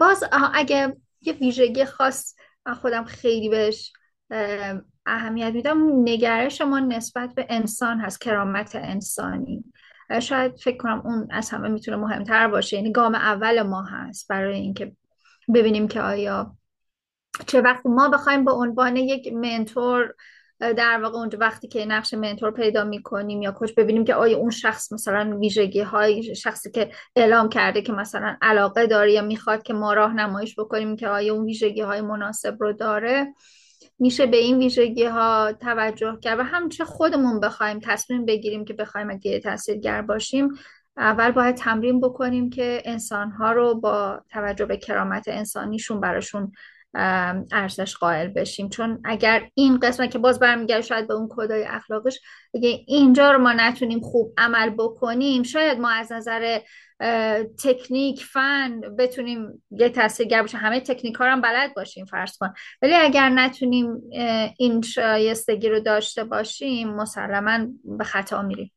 باز 0.00 0.24
اگه 0.54 0.96
یه 1.20 1.32
ویژگی 1.32 1.84
خاص 1.84 2.34
من 2.66 2.74
خودم 2.74 3.04
خیلی 3.04 3.48
بهش 3.48 3.92
اهمیت 5.06 5.52
میدم 5.52 5.78
نگرش 6.02 6.60
ما 6.60 6.78
نسبت 6.78 7.34
به 7.34 7.46
انسان 7.48 8.00
هست 8.00 8.20
کرامت 8.20 8.76
انسانی. 8.76 9.64
شاید 10.22 10.56
فکر 10.56 10.76
کنم 10.76 11.02
اون 11.04 11.28
از 11.30 11.50
همه 11.50 11.68
می‌تونه 11.68 11.96
مهمتر 11.96 12.48
باشه. 12.48 12.76
یعنی 12.76 12.92
گام 12.92 13.14
اول 13.14 13.62
ما 13.62 13.82
هست 13.82 14.28
برای 14.28 14.58
اینکه 14.58 14.96
ببینیم 15.52 15.88
که 15.88 16.00
آیا 16.00 16.56
چه 17.46 17.60
وقت 17.60 17.86
ما 17.86 18.08
بخوایم 18.08 18.44
به 18.44 18.52
عنوان 18.52 18.96
یک 18.96 19.32
منتور 19.32 20.14
در 20.60 21.00
واقع 21.02 21.18
اونجا 21.18 21.38
وقتی 21.38 21.68
که 21.68 21.84
نقش 21.84 22.14
منتور 22.14 22.50
پیدا 22.50 22.84
می‌کنیم 22.84 23.42
یا 23.42 23.52
کوچ 23.52 23.74
ببینیم 23.74 24.04
که 24.04 24.14
آیا 24.14 24.38
اون 24.38 24.50
شخص 24.50 24.92
مثلا 24.92 25.38
ویژگی 25.38 25.80
های 25.80 26.34
شخصی 26.34 26.70
که 26.70 26.90
اعلام 27.16 27.48
کرده 27.48 27.82
که 27.82 27.92
مثلا 27.92 28.36
علاقه 28.42 28.86
داره 28.86 29.12
یا 29.12 29.22
می‌خواد 29.22 29.62
که 29.62 29.72
ما 29.72 29.92
راهنماییش 29.92 30.54
بکنیم 30.58 30.96
که 30.96 31.08
آیا 31.08 31.34
اون 31.34 31.44
ویژگی 31.44 31.80
های 31.80 32.00
مناسب 32.00 32.56
رو 32.60 32.72
داره 32.72 33.34
میشه 33.98 34.26
به 34.26 34.36
این 34.36 34.58
ویژگی 34.58 35.04
ها 35.04 35.52
توجه 35.52 36.18
کرد 36.22 36.38
و 36.38 36.42
همچه 36.42 36.84
خودمون 36.84 37.40
بخوایم 37.40 37.80
تصمیم 37.82 38.24
بگیریم 38.24 38.64
که 38.64 38.74
بخوایم 38.74 39.10
اگه 39.10 39.40
تاثیرگر 39.40 40.02
باشیم. 40.02 40.48
اول 41.00 41.30
باید 41.30 41.54
تمرین 41.54 42.00
بکنیم 42.00 42.50
که 42.50 42.82
انسان 42.84 43.30
ها 43.30 43.52
رو 43.52 43.74
با 43.74 44.20
توجه 44.28 44.66
به 44.66 44.76
کرامت 44.76 45.28
انسانیشون 45.28 46.00
براشون 46.00 46.52
ارزش 47.52 47.96
قائل 47.96 48.28
بشیم. 48.28 48.68
چون 48.68 49.00
اگر 49.04 49.48
این 49.54 49.78
قسمت 49.78 50.10
که 50.10 50.18
باز 50.18 50.38
برمیگرد 50.38 50.80
شاید 50.80 51.08
به 51.08 51.14
اون 51.14 51.28
کدای 51.30 51.64
اخلاقش 51.64 52.20
اگه 52.54 52.84
اینجا 52.86 53.32
رو 53.32 53.38
ما 53.38 53.52
نتونیم 53.52 54.00
خوب 54.00 54.32
عمل 54.38 54.70
بکنیم 54.70 55.42
شاید 55.42 55.78
ما 55.78 55.90
از 55.90 56.12
نظر 56.12 56.60
تکنیک 57.64 58.24
فن 58.24 58.80
بتونیم 58.80 59.62
یه 59.70 59.88
تاثیرگر 59.88 60.42
باشه 60.42 60.58
همه 60.58 60.80
تکنیک 60.80 61.14
ها 61.14 61.32
هم 61.32 61.40
بلد 61.40 61.74
باشیم 61.74 62.04
فرض 62.04 62.36
کن. 62.36 62.52
ولی 62.82 62.94
اگر 62.94 63.28
نتونیم 63.28 64.02
این 64.58 64.82
شایستگی 64.82 65.68
رو 65.68 65.80
داشته 65.80 66.24
باشیم 66.24 66.88
مسلما 66.88 67.66
به 67.84 68.04
خطا 68.04 68.42
میریم. 68.42 68.72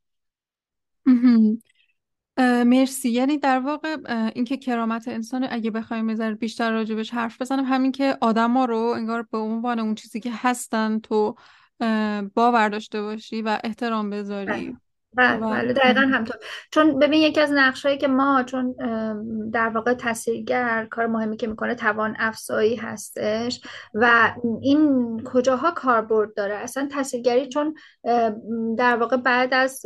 مرسی. 2.37 3.09
یعنی 3.09 3.37
در 3.37 3.59
واقع 3.59 3.97
اینکه 4.35 4.57
کرامت 4.57 5.07
انسان 5.07 5.47
اگه 5.49 5.71
بخوایم 5.71 6.07
بذار 6.07 6.33
بیشتر 6.33 6.71
راجبش 6.71 7.13
حرف 7.13 7.41
بزنم 7.41 7.63
همین 7.65 7.91
که 7.91 8.17
آدما 8.21 8.65
رو 8.65 8.77
انگار 8.77 9.27
به 9.31 9.37
عنوان 9.37 9.79
اون 9.79 9.95
چیزی 9.95 10.19
که 10.19 10.31
هستن 10.33 10.99
تو 10.99 11.35
باور 12.35 12.69
داشته 12.69 13.01
باشی 13.01 13.41
و 13.41 13.59
احترام 13.63 14.09
بذاری. 14.09 14.77
بله. 15.15 15.37
بله 15.37 15.73
دقیقا 15.73 16.01
همطور. 16.01 16.35
چون 16.71 16.99
ببین 16.99 17.21
یکی 17.21 17.39
از 17.39 17.51
نقشهایی 17.51 17.97
که 17.97 18.07
ما 18.07 18.43
چون 18.43 18.75
در 19.53 19.69
واقع 19.69 19.93
تاثیرگر 19.93 20.87
کار 20.91 21.07
مهمی 21.07 21.37
که 21.37 21.47
می‌کنه 21.47 21.75
توان 21.75 22.15
افزایی 22.19 22.75
هستش 22.75 23.61
و 23.93 24.33
این 24.61 25.21
کجاها 25.25 25.71
کاربرد 25.71 26.33
داره؟ 26.33 26.55
اصلا 26.55 26.87
تاثیرگری 26.91 27.49
چون 27.49 27.75
در 28.77 28.97
واقع 28.97 29.17
بعد 29.17 29.53
از 29.53 29.85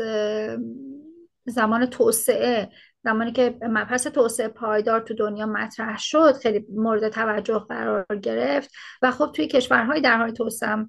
زمان 1.47 1.85
توسعه 1.85 2.69
زمانی 3.03 3.31
که 3.31 3.57
مبحث 3.61 4.07
توسعه 4.07 4.47
پایدار 4.47 5.01
تو 5.01 5.13
دنیا 5.13 5.45
مطرح 5.45 5.97
شد 5.97 6.37
خیلی 6.41 6.65
مورد 6.75 7.09
توجه 7.09 7.59
قرار 7.59 8.05
گرفت 8.21 8.71
و 9.01 9.11
خب 9.11 9.31
توی 9.35 9.47
کشورهای 9.47 10.01
در 10.01 10.17
حال 10.17 10.31
توسعه 10.31 10.85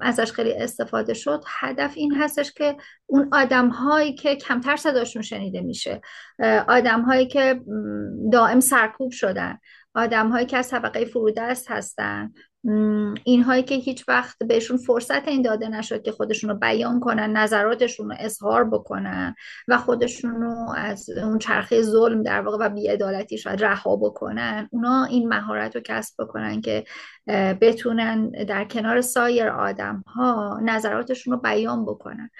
ازش 0.00 0.32
خیلی 0.32 0.52
استفاده 0.52 1.14
شد. 1.14 1.44
هدف 1.60 1.92
این 1.96 2.14
هستش 2.14 2.52
که 2.52 2.76
اون 3.06 3.28
آدم 3.32 3.68
هایی 3.68 4.14
که 4.14 4.36
کمتر 4.36 4.76
صداشون 4.76 5.22
شنیده 5.22 5.60
میشه 5.60 6.00
آدم 6.68 7.00
هایی 7.00 7.26
که 7.26 7.60
دائم 8.32 8.60
سرکوب 8.60 9.10
شدن. 9.10 9.58
آدم 9.96 10.28
هایی 10.28 10.46
که 10.46 10.56
از 10.56 10.68
طبقه 10.68 11.04
فرودست 11.04 11.70
هستن. 11.70 12.32
اینهایی 13.24 13.62
که 13.62 13.74
هیچ 13.74 14.08
وقت 14.08 14.38
بهشون 14.44 14.76
فرصت 14.76 15.28
این 15.28 15.42
داده 15.42 15.68
نشد 15.68 16.02
که 16.02 16.12
خودشون 16.12 16.50
رو 16.50 16.56
بیان 16.56 17.00
کنن 17.00 17.36
نظراتشون 17.36 18.10
رو 18.10 18.16
اظهار 18.18 18.64
بکنن 18.64 19.34
و 19.68 19.78
خودشون 19.78 20.30
رو 20.30 20.74
از 20.76 21.10
اون 21.10 21.38
چرخه 21.38 21.82
ظلم 21.82 22.22
در 22.22 22.40
واقع 22.40 22.66
و 22.66 22.68
بیعدالتی 22.68 23.38
شاید 23.38 23.64
رها 23.64 23.96
بکنن 23.96 24.68
اونا 24.72 25.04
این 25.04 25.28
مهارت 25.28 25.76
رو 25.76 25.82
کسب 25.84 26.14
بکنن 26.22 26.60
که 26.60 26.84
بتونن 27.60 28.30
در 28.30 28.64
کنار 28.64 29.00
سایر 29.00 29.48
آدم 29.48 30.04
ها 30.06 30.60
نظراتشون 30.64 31.34
رو 31.34 31.40
بیان 31.40 31.84
بکنن. 31.84 32.30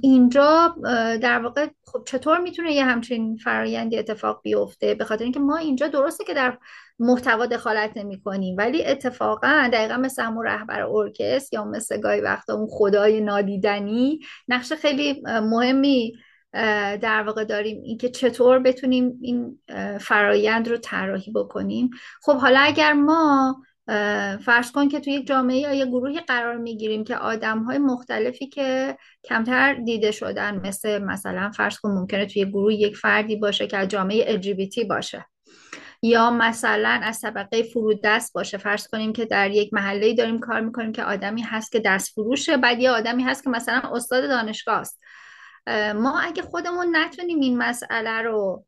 اینجا 0.00 0.76
در 1.22 1.42
واقع 1.42 1.68
خب 1.86 2.02
چطور 2.06 2.38
می‌تونه 2.38 2.72
یه 2.72 2.84
همچین 2.84 3.36
فرایندی 3.36 3.98
اتفاق 3.98 4.40
بیفته؟ 4.42 4.94
به 4.94 5.04
خاطر 5.04 5.24
اینکه 5.24 5.40
ما 5.40 5.56
اینجا 5.56 5.88
درسته 5.88 6.24
که 6.24 6.34
در 6.34 6.58
محتوا 6.98 7.46
دخالت 7.46 7.96
نمی 7.96 8.20
کنیم 8.20 8.56
ولی 8.58 8.86
اتفاقا 8.86 9.70
دقیقا 9.72 9.96
مثل 9.96 10.22
همون 10.22 10.46
رهبر 10.46 10.82
ارکست 10.82 11.52
یا 11.52 11.64
مثل 11.64 12.00
گاهی 12.00 12.20
وقتا 12.20 12.54
اون 12.54 12.68
خدای 12.70 13.20
نادیدنی 13.20 14.20
نقش 14.48 14.72
خیلی 14.72 15.22
مهمی 15.26 16.12
در 17.02 17.22
واقع 17.26 17.44
داریم. 17.44 17.82
اینکه 17.82 18.08
چطور 18.08 18.58
بتونیم 18.58 19.18
این 19.22 19.58
فرایند 20.00 20.68
رو 20.68 20.76
طراحی 20.76 21.32
بکنیم. 21.32 21.90
خب 22.22 22.36
حالا 22.36 22.60
اگر 22.60 22.92
ما 22.92 23.56
فرض 24.44 24.72
کن 24.72 24.88
که 24.88 25.00
توی 25.00 25.12
یک 25.12 25.26
جامعه 25.26 25.56
یا 25.56 25.72
یک 25.72 25.88
گروهی 25.88 26.20
قرار 26.20 26.56
می‌گیریم 26.56 27.04
که 27.04 27.16
آدم 27.16 27.62
های 27.62 27.78
مختلفی 27.78 28.46
که 28.46 28.96
کمتر 29.24 29.74
دیده 29.74 30.10
شدن 30.10 30.66
مثل 30.66 30.98
مثلا 30.98 31.50
فرض 31.50 31.78
کن 31.78 31.90
ممکنه 31.90 32.26
توی 32.26 32.44
گروه 32.44 32.74
یک 32.74 32.96
فردی 32.96 33.36
باشه 33.36 33.66
که 33.66 33.76
از 33.76 33.88
جامعه 33.88 34.36
LGBT 34.36 34.86
باشه. 34.88 35.26
یا 36.02 36.30
مثلا 36.30 37.00
از 37.02 37.20
طبقه 37.20 37.62
فرودست 37.62 38.32
باشه. 38.32 38.58
فرض 38.58 38.86
کنیم 38.88 39.12
که 39.12 39.24
در 39.24 39.50
یک 39.50 39.74
محله 39.74 40.14
داریم 40.14 40.38
کار 40.38 40.60
می‌کنیم 40.60 40.92
که 40.92 41.04
آدمی 41.04 41.42
هست 41.42 41.72
که 41.72 41.80
دست 41.80 42.12
فروشه 42.12 42.56
بعد 42.56 42.80
یه 42.80 42.90
آدمی 42.90 43.22
هست 43.22 43.44
که 43.44 43.50
مثلا 43.50 43.82
استاد 43.92 44.28
دانشگاه 44.28 44.78
است. 44.78 45.00
ما 45.94 46.20
اگه 46.20 46.42
خودمون 46.42 46.96
نتونیم 46.96 47.40
این 47.40 47.58
مسئله 47.58 48.22
رو 48.22 48.64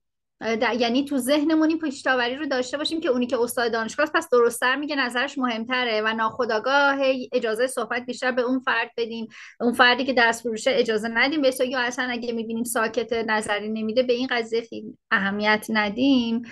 یعنی 0.78 1.04
تو 1.04 1.18
ذهنمون 1.18 1.68
این 1.68 1.78
پشتاوری 1.78 2.36
رو 2.36 2.46
داشته 2.46 2.78
باشیم 2.78 3.00
که 3.00 3.08
اونی 3.08 3.26
که 3.26 3.40
استاد 3.40 3.72
دانشگاه 3.72 4.06
پس 4.14 4.28
درستتر 4.30 4.76
میگه 4.76 4.96
نظرش 4.96 5.38
مهمتره 5.38 6.02
و 6.04 6.14
ناخداگاه 6.14 6.98
اجازه 7.32 7.66
صحبت 7.66 8.06
بیشتر 8.06 8.32
به 8.32 8.42
اون 8.42 8.60
فرد 8.60 8.90
بدیم. 8.96 9.26
اون 9.60 9.72
فردی 9.72 10.04
که 10.04 10.12
دست 10.12 10.42
فروشه 10.42 10.70
اجازه 10.74 11.08
ندیم. 11.08 11.42
به 11.42 11.52
یا 11.68 11.80
اصلا 11.80 12.08
اگه 12.10 12.32
می‌بینیم 12.32 12.64
ساکت 12.64 13.12
نظری 13.12 13.68
نمیده 13.68 14.02
به 14.02 14.12
این 14.12 14.28
قضیه 14.30 14.62
اهمیت 15.10 15.66
ندیم. 15.68 16.42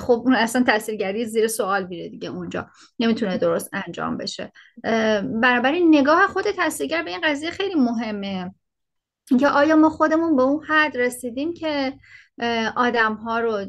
خب 0.00 0.22
اون 0.24 0.34
اصلا 0.34 0.62
تاثیرگری 0.62 1.24
زیر 1.24 1.48
سوال 1.48 1.86
میره 1.86 2.08
دیگه 2.08 2.28
اونجا. 2.28 2.66
نمی‌تونه 2.98 3.38
درست 3.38 3.70
انجام 3.72 4.16
بشه. 4.16 4.52
بنابراین 5.42 5.98
نگاه 5.98 6.26
خود 6.26 6.50
تاثیرگر 6.50 7.02
به 7.02 7.10
این 7.10 7.20
قضیه 7.24 7.50
خیلی 7.50 7.74
مهمه. 7.74 8.54
که 9.40 9.48
آیا 9.48 9.76
ما 9.76 9.90
خودمون 9.90 10.36
به 10.36 10.42
اون 10.42 10.64
حد 10.64 10.96
رسیدیم 10.96 11.54
که 11.54 11.92
آدم 12.76 13.14
ها 13.14 13.40
رو 13.40 13.66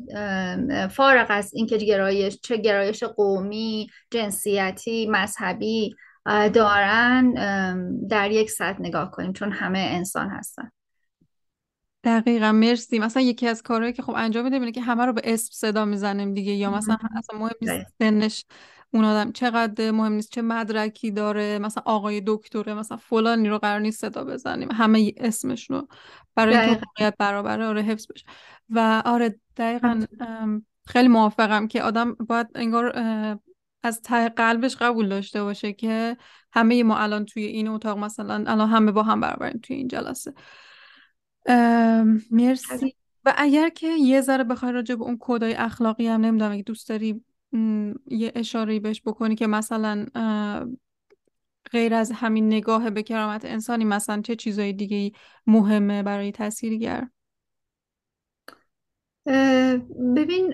فارغ 0.87 1.25
از 1.29 1.53
اینکه 1.53 1.77
گرایش 1.77 2.39
چه 2.43 2.57
گرایش 2.57 3.03
قومی 3.03 3.89
جنسیتی 4.11 5.07
مذهبی 5.07 5.95
دارن 6.53 7.33
در 8.07 8.31
یک 8.31 8.51
سطح 8.51 8.81
نگاه 8.81 9.11
کنیم 9.11 9.33
چون 9.33 9.51
همه 9.51 9.79
انسان 9.79 10.29
هستن. 10.29 10.71
دقیقا 12.03 12.51
مرسی. 12.51 12.99
مثلا 12.99 13.23
یکی 13.23 13.47
از 13.47 13.63
کارهایی 13.63 13.93
که 13.93 14.01
خب 14.01 14.13
انجام 14.17 14.59
میده 14.59 14.71
که 14.71 14.81
همه 14.81 15.05
رو 15.05 15.13
به 15.13 15.21
اسم 15.23 15.49
صدا 15.53 15.85
می‌زنیم 15.85 16.33
دیگه 16.33 16.51
یا 16.51 16.71
مثلا 16.71 16.97
اصلا 17.17 17.39
مهم 17.39 17.55
نیست 17.61 17.93
سنش 17.99 18.45
اون 18.97 19.05
آدم 19.05 19.31
چقدر 19.31 19.91
مهم 19.91 20.11
نیست 20.11 20.31
چه 20.31 20.41
مدرکی 20.41 21.11
داره 21.11 21.59
مثلا 21.59 21.83
آقای 21.85 22.21
دکتره 22.25 22.73
مثلا 22.73 22.97
فلانی 22.97 23.49
رو 23.49 23.57
قرار 23.57 23.79
نیست 23.79 24.01
صدا 24.01 24.23
بزنیم 24.23 24.71
همه 24.71 25.13
اسمش 25.17 25.69
رو 25.69 25.87
برای 26.35 26.57
اینکه 26.57 27.13
برابره 27.19 27.65
آره 27.65 27.81
حفظ 27.81 28.07
بشه. 28.11 28.25
و 28.69 29.01
آره 29.05 29.39
دقیقا 29.57 30.05
خیلی 30.87 31.07
موافقم 31.07 31.67
که 31.67 31.83
آدم 31.83 32.13
باید 32.13 32.47
انگار 32.55 32.93
از 33.83 34.01
ته 34.01 34.29
قلبش 34.29 34.75
قبول 34.75 35.09
داشته 35.09 35.43
باشه 35.43 35.73
که 35.73 36.17
همه 36.51 36.83
ما 36.83 36.97
الان 36.97 37.25
توی 37.25 37.43
این 37.43 37.67
اتاق 37.67 37.97
مثلا 37.97 38.33
الان 38.47 38.69
همه 38.69 38.91
با 38.91 39.03
هم 39.03 39.21
برابریم 39.21 39.59
توی 39.63 39.75
این 39.75 39.87
جلسه. 39.87 40.33
مرسی. 42.31 42.95
و 43.25 43.33
اگر 43.37 43.69
که 43.69 43.87
یه 43.87 44.21
ذره 44.21 44.43
بخوای 44.43 44.71
راجع 44.71 44.95
به 44.95 45.03
اون 45.03 45.17
کدای 45.19 45.53
اخلاقی 45.53 46.07
هم 46.07 46.21
نمی‌دونم 46.21 46.51
اگه 46.51 46.63
دوست 46.63 46.89
داری 46.89 47.23
یه 48.07 48.31
اشاره 48.35 48.79
بهش 48.79 49.01
بکنی 49.05 49.35
که 49.35 49.47
مثلا 49.47 50.05
غیر 51.71 51.93
از 51.93 52.11
همین 52.11 52.47
نگاه 52.47 52.89
به 52.89 53.03
کرامت 53.03 53.45
انسانی 53.45 53.85
مثلا 53.85 54.21
چه 54.21 54.35
چیزای 54.35 54.73
دیگه 54.73 55.11
مهمه 55.47 56.03
برای 56.03 56.31
تاثیرگر؟ 56.31 57.07
ببین 60.15 60.53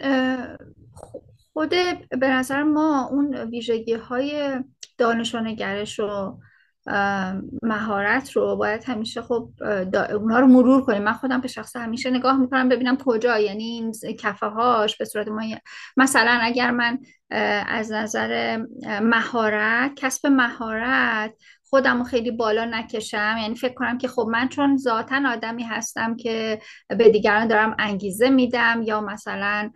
خود 1.54 1.70
به 2.10 2.30
نظر 2.30 2.64
ما 2.64 3.08
اون 3.08 3.36
ویژگی 3.36 3.94
های 3.94 4.60
دانش 4.98 5.36
و 5.36 5.40
نگرش 5.40 6.00
و 6.00 6.38
مهارت 7.62 8.32
رو 8.32 8.56
باید 8.56 8.84
همیشه 8.84 9.22
خب 9.22 9.50
اونا 10.12 10.40
رو 10.40 10.48
مرور 10.48 10.82
کنیم. 10.86 11.04
من 11.04 11.14
خودم 11.14 11.42
به 11.42 11.48
شخص 11.48 11.76
همیشه 11.76 12.10
نگاه 12.10 12.38
می‌کنم 12.38 12.70
ببینم 12.70 12.98
کجا 12.98 13.40
یعنی 13.40 13.64
این 13.64 13.92
کفه 14.16 14.46
هاش 14.46 14.98
به 14.98 15.06
صورت 15.06 15.28
ما 15.28 15.44
مثلا 15.98 16.40
اگر 16.42 16.72
من 16.72 17.00
از 17.68 17.92
نظر 17.92 18.62
مهارت 19.02 19.92
کسب 19.96 20.28
مهارت 20.28 21.34
خودم 21.74 21.98
رو 21.98 22.04
خیلی 22.04 22.32
بالا 22.32 22.66
نکشم. 22.66 23.36
یعنی 23.42 23.56
فکر 23.56 23.74
کنم 23.74 23.98
که 23.98 24.08
خب 24.08 24.28
من 24.32 24.50
چون 24.50 24.78
ذاتا 24.78 25.22
آدمی 25.30 25.64
هستم 25.64 26.16
که 26.16 26.60
به 26.88 27.10
دیگران 27.10 27.48
دارم 27.48 27.76
انگیزه 27.80 28.30
میدم 28.30 28.82
یا 28.86 29.02
مثلا 29.02 29.72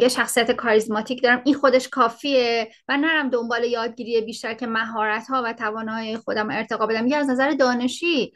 یه 0.00 0.08
شخصیت 0.08 0.52
کاریزماتیک 0.52 1.22
دارم 1.22 1.42
این 1.44 1.54
خودش 1.54 1.88
کافیه 1.88 2.70
و 2.88 2.96
نرم 2.96 3.30
دنبال 3.30 3.64
یادگیری 3.64 4.20
بیشتر 4.20 4.54
که 4.54 4.66
مهارت 4.66 5.26
ها 5.26 5.42
و 5.44 5.52
توانایی 5.52 6.16
خودم 6.16 6.50
ارتقا 6.50 6.86
بدم. 6.86 7.06
یا 7.06 7.18
از 7.18 7.30
نظر 7.30 7.50
دانشی 7.50 8.32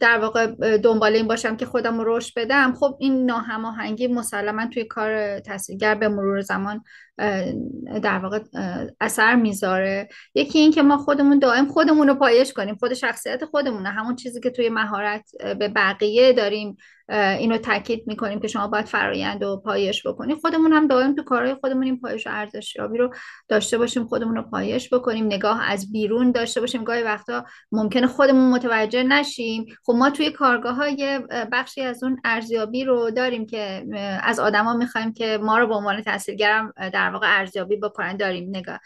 در 0.00 0.18
واقع 0.18 0.46
دنبال 0.78 1.14
این 1.14 1.28
باشم 1.28 1.56
که 1.56 1.66
خودم 1.66 2.00
رو 2.00 2.16
رشد 2.16 2.32
بدم. 2.36 2.74
خب 2.74 2.96
این 3.00 3.26
ناهماهنگی 3.26 4.08
مسلما 4.08 4.66
توی 4.66 4.84
کار 4.84 5.40
تاثیرگر 5.40 5.94
به 5.94 6.08
مرور 6.08 6.40
زمان 6.40 6.84
در 8.02 8.18
واقع 8.18 8.40
اثر 9.00 9.34
می‌ذاره. 9.34 10.08
یکی 10.34 10.58
این 10.58 10.72
که 10.72 10.82
ما 10.82 10.98
خودمون 10.98 11.38
دائم 11.38 11.66
خودمون 11.66 12.08
رو 12.08 12.14
پایش 12.14 12.52
کنیم 12.52 12.74
خود 12.74 12.94
شخصیت 12.94 13.44
خودمونه. 13.44 13.88
همون 13.88 14.16
چیزی 14.16 14.40
که 14.40 14.50
توی 14.50 14.68
مهارت 14.68 15.30
به 15.58 15.68
بقیه 15.68 16.32
داریم 16.32 16.76
اینو 17.38 17.58
تاکید 17.58 18.04
می‌کنیم 18.06 18.40
که 18.40 18.48
شما 18.48 18.68
باید 18.68 18.86
فرایند 18.86 19.42
و 19.42 19.56
پایش 19.56 20.06
بکنیم 20.06 20.36
خودمون 20.36 20.72
هم 20.72 20.86
دائم 20.86 21.14
تو 21.14 21.22
کارهای 21.22 21.54
خودمون 21.54 21.82
این 21.82 22.00
پایش 22.00 22.26
و 22.26 22.30
ارزشیابی 22.32 22.98
رو 22.98 23.14
داشته 23.48 23.78
باشیم 23.78 24.06
خودمون 24.06 24.36
رو 24.36 24.42
پایش 24.42 24.94
بکنیم. 24.94 25.26
نگاه 25.26 25.70
از 25.70 25.92
بیرون 25.92 26.32
داشته 26.32 26.60
باشیم. 26.60 26.84
گاهی 26.84 27.02
وقتا 27.02 27.44
ممکنه 27.72 28.06
خودمون 28.06 28.50
متوجه 28.50 29.02
نشیم. 29.02 29.66
خب 29.86 29.92
ما 29.92 30.10
توی 30.10 30.30
کارگاه 30.30 30.74
های 30.74 31.20
بخشی 31.52 31.80
از 31.80 32.02
اون 32.02 32.20
ارزیابی 32.24 32.84
رو 32.84 33.10
داریم 33.10 33.46
که 33.46 33.84
از 34.22 34.40
آدما 34.40 34.74
می‌خوایم 34.74 35.12
که 35.12 35.38
ما 35.42 35.58
رو 35.58 35.66
به 35.66 35.74
عنوان 35.74 36.02
تاثیرگرم 36.02 36.72
در 37.00 37.10
واقع 37.10 37.38
ارزیابی 37.38 37.76
بکنن 37.76 38.16
داریم 38.16 38.48
نگاه 38.48 38.80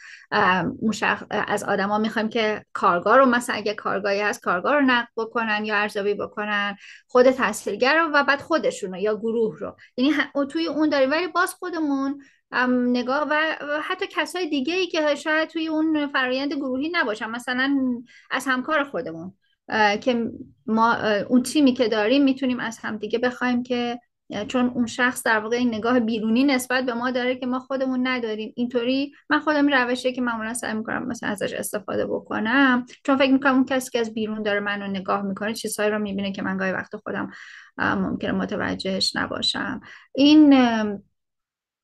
از 1.30 1.64
آدما 1.64 1.99
می‌خوایم 1.99 2.28
که 2.28 2.64
کارگاه 2.73 3.16
رو 3.16 3.26
مثلا 3.26 3.56
اگه 3.56 3.75
کارگاهی 3.75 4.21
هست 4.21 4.42
کارگاه 4.42 4.75
رو 4.75 4.80
نقد 4.80 5.09
بکنن 5.16 5.64
یا 5.64 5.76
ارزیابی 5.76 6.14
بکنن 6.14 6.76
خود 7.06 7.30
تحصیلگر 7.30 7.99
رو 7.99 8.11
و 8.14 8.25
بعد 8.25 8.40
خودشون 8.40 8.94
یا 8.94 9.16
گروه 9.16 9.59
رو. 9.59 9.76
یعنی 9.97 10.12
توی 10.50 10.66
اون 10.66 10.88
داریم. 10.88 11.11
ولی 11.11 11.26
باز 11.26 11.54
خودمون 11.54 12.23
نگاه 12.68 13.26
و 13.30 13.37
حتی 13.83 14.06
کسای 14.11 14.49
دیگه 14.49 14.75
ای 14.75 14.87
که 14.87 15.14
شاید 15.14 15.49
توی 15.49 15.68
اون 15.68 16.06
فرایند 16.06 16.52
گروهی 16.52 16.90
نباشن 16.92 17.30
مثلا 17.30 17.76
از 18.30 18.47
همکار 18.47 18.85
خودمون 18.85 19.35
که 20.00 20.30
ما 20.67 20.97
اون 21.28 21.43
تیمی 21.43 21.73
که 21.73 21.88
داریم 21.88 22.25
می‌تونیم 22.25 22.60
از 22.60 22.78
همدیگه 22.78 23.19
بخوایم 23.19 23.62
که 23.62 24.00
چون 24.49 24.69
اون 24.69 24.87
شخص 24.87 25.23
در 25.23 25.39
واقع 25.39 25.56
این 25.56 25.75
نگاه 25.75 26.00
بیرونی 26.00 26.45
نسبت 26.45 26.84
به 26.84 26.95
ما 26.95 27.10
داره 27.10 27.37
که 27.37 27.47
ما 27.47 27.60
خودمون 27.60 28.06
نداریم. 28.06 28.52
اینطوری 28.56 29.13
من 29.30 29.41
خودم 29.41 29.69
روشه 29.69 30.13
که 30.13 30.21
معمولا 30.21 30.54
سعی 30.54 30.75
می‌کنم 30.75 31.06
مثلا 31.06 31.28
ازش 31.28 31.52
استفاده 31.52 32.06
بکنم 32.06 32.87
چون 33.06 33.17
فکر 33.17 33.32
می‌کنم 33.32 33.54
اون 33.54 33.65
کسی 33.65 33.91
که 33.91 33.99
از 33.99 34.15
بیرون 34.15 34.43
داره 34.43 34.60
منو 34.60 34.87
نگاه 34.87 35.23
می‌کنه 35.23 35.54
چیزهایی 35.54 35.91
رو 35.91 35.99
می‌بینه 35.99 36.32
که 36.32 36.43
من 36.43 36.56
گاهی 36.56 36.73
وقت 36.73 36.97
خودم 36.97 37.30
ممکنه 37.78 38.32
متوجهش 38.32 39.17
نباشم. 39.17 39.80
این 40.15 40.54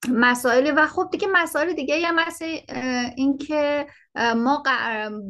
مسائل 0.08 0.72
و 0.76 0.86
خب 0.86 1.08
دیگه 1.12 1.28
مسائل 1.32 1.72
دیگه 1.72 2.06
هم 2.06 2.14
مثل 2.26 2.56
اینکه 3.16 3.86
ما 4.36 4.62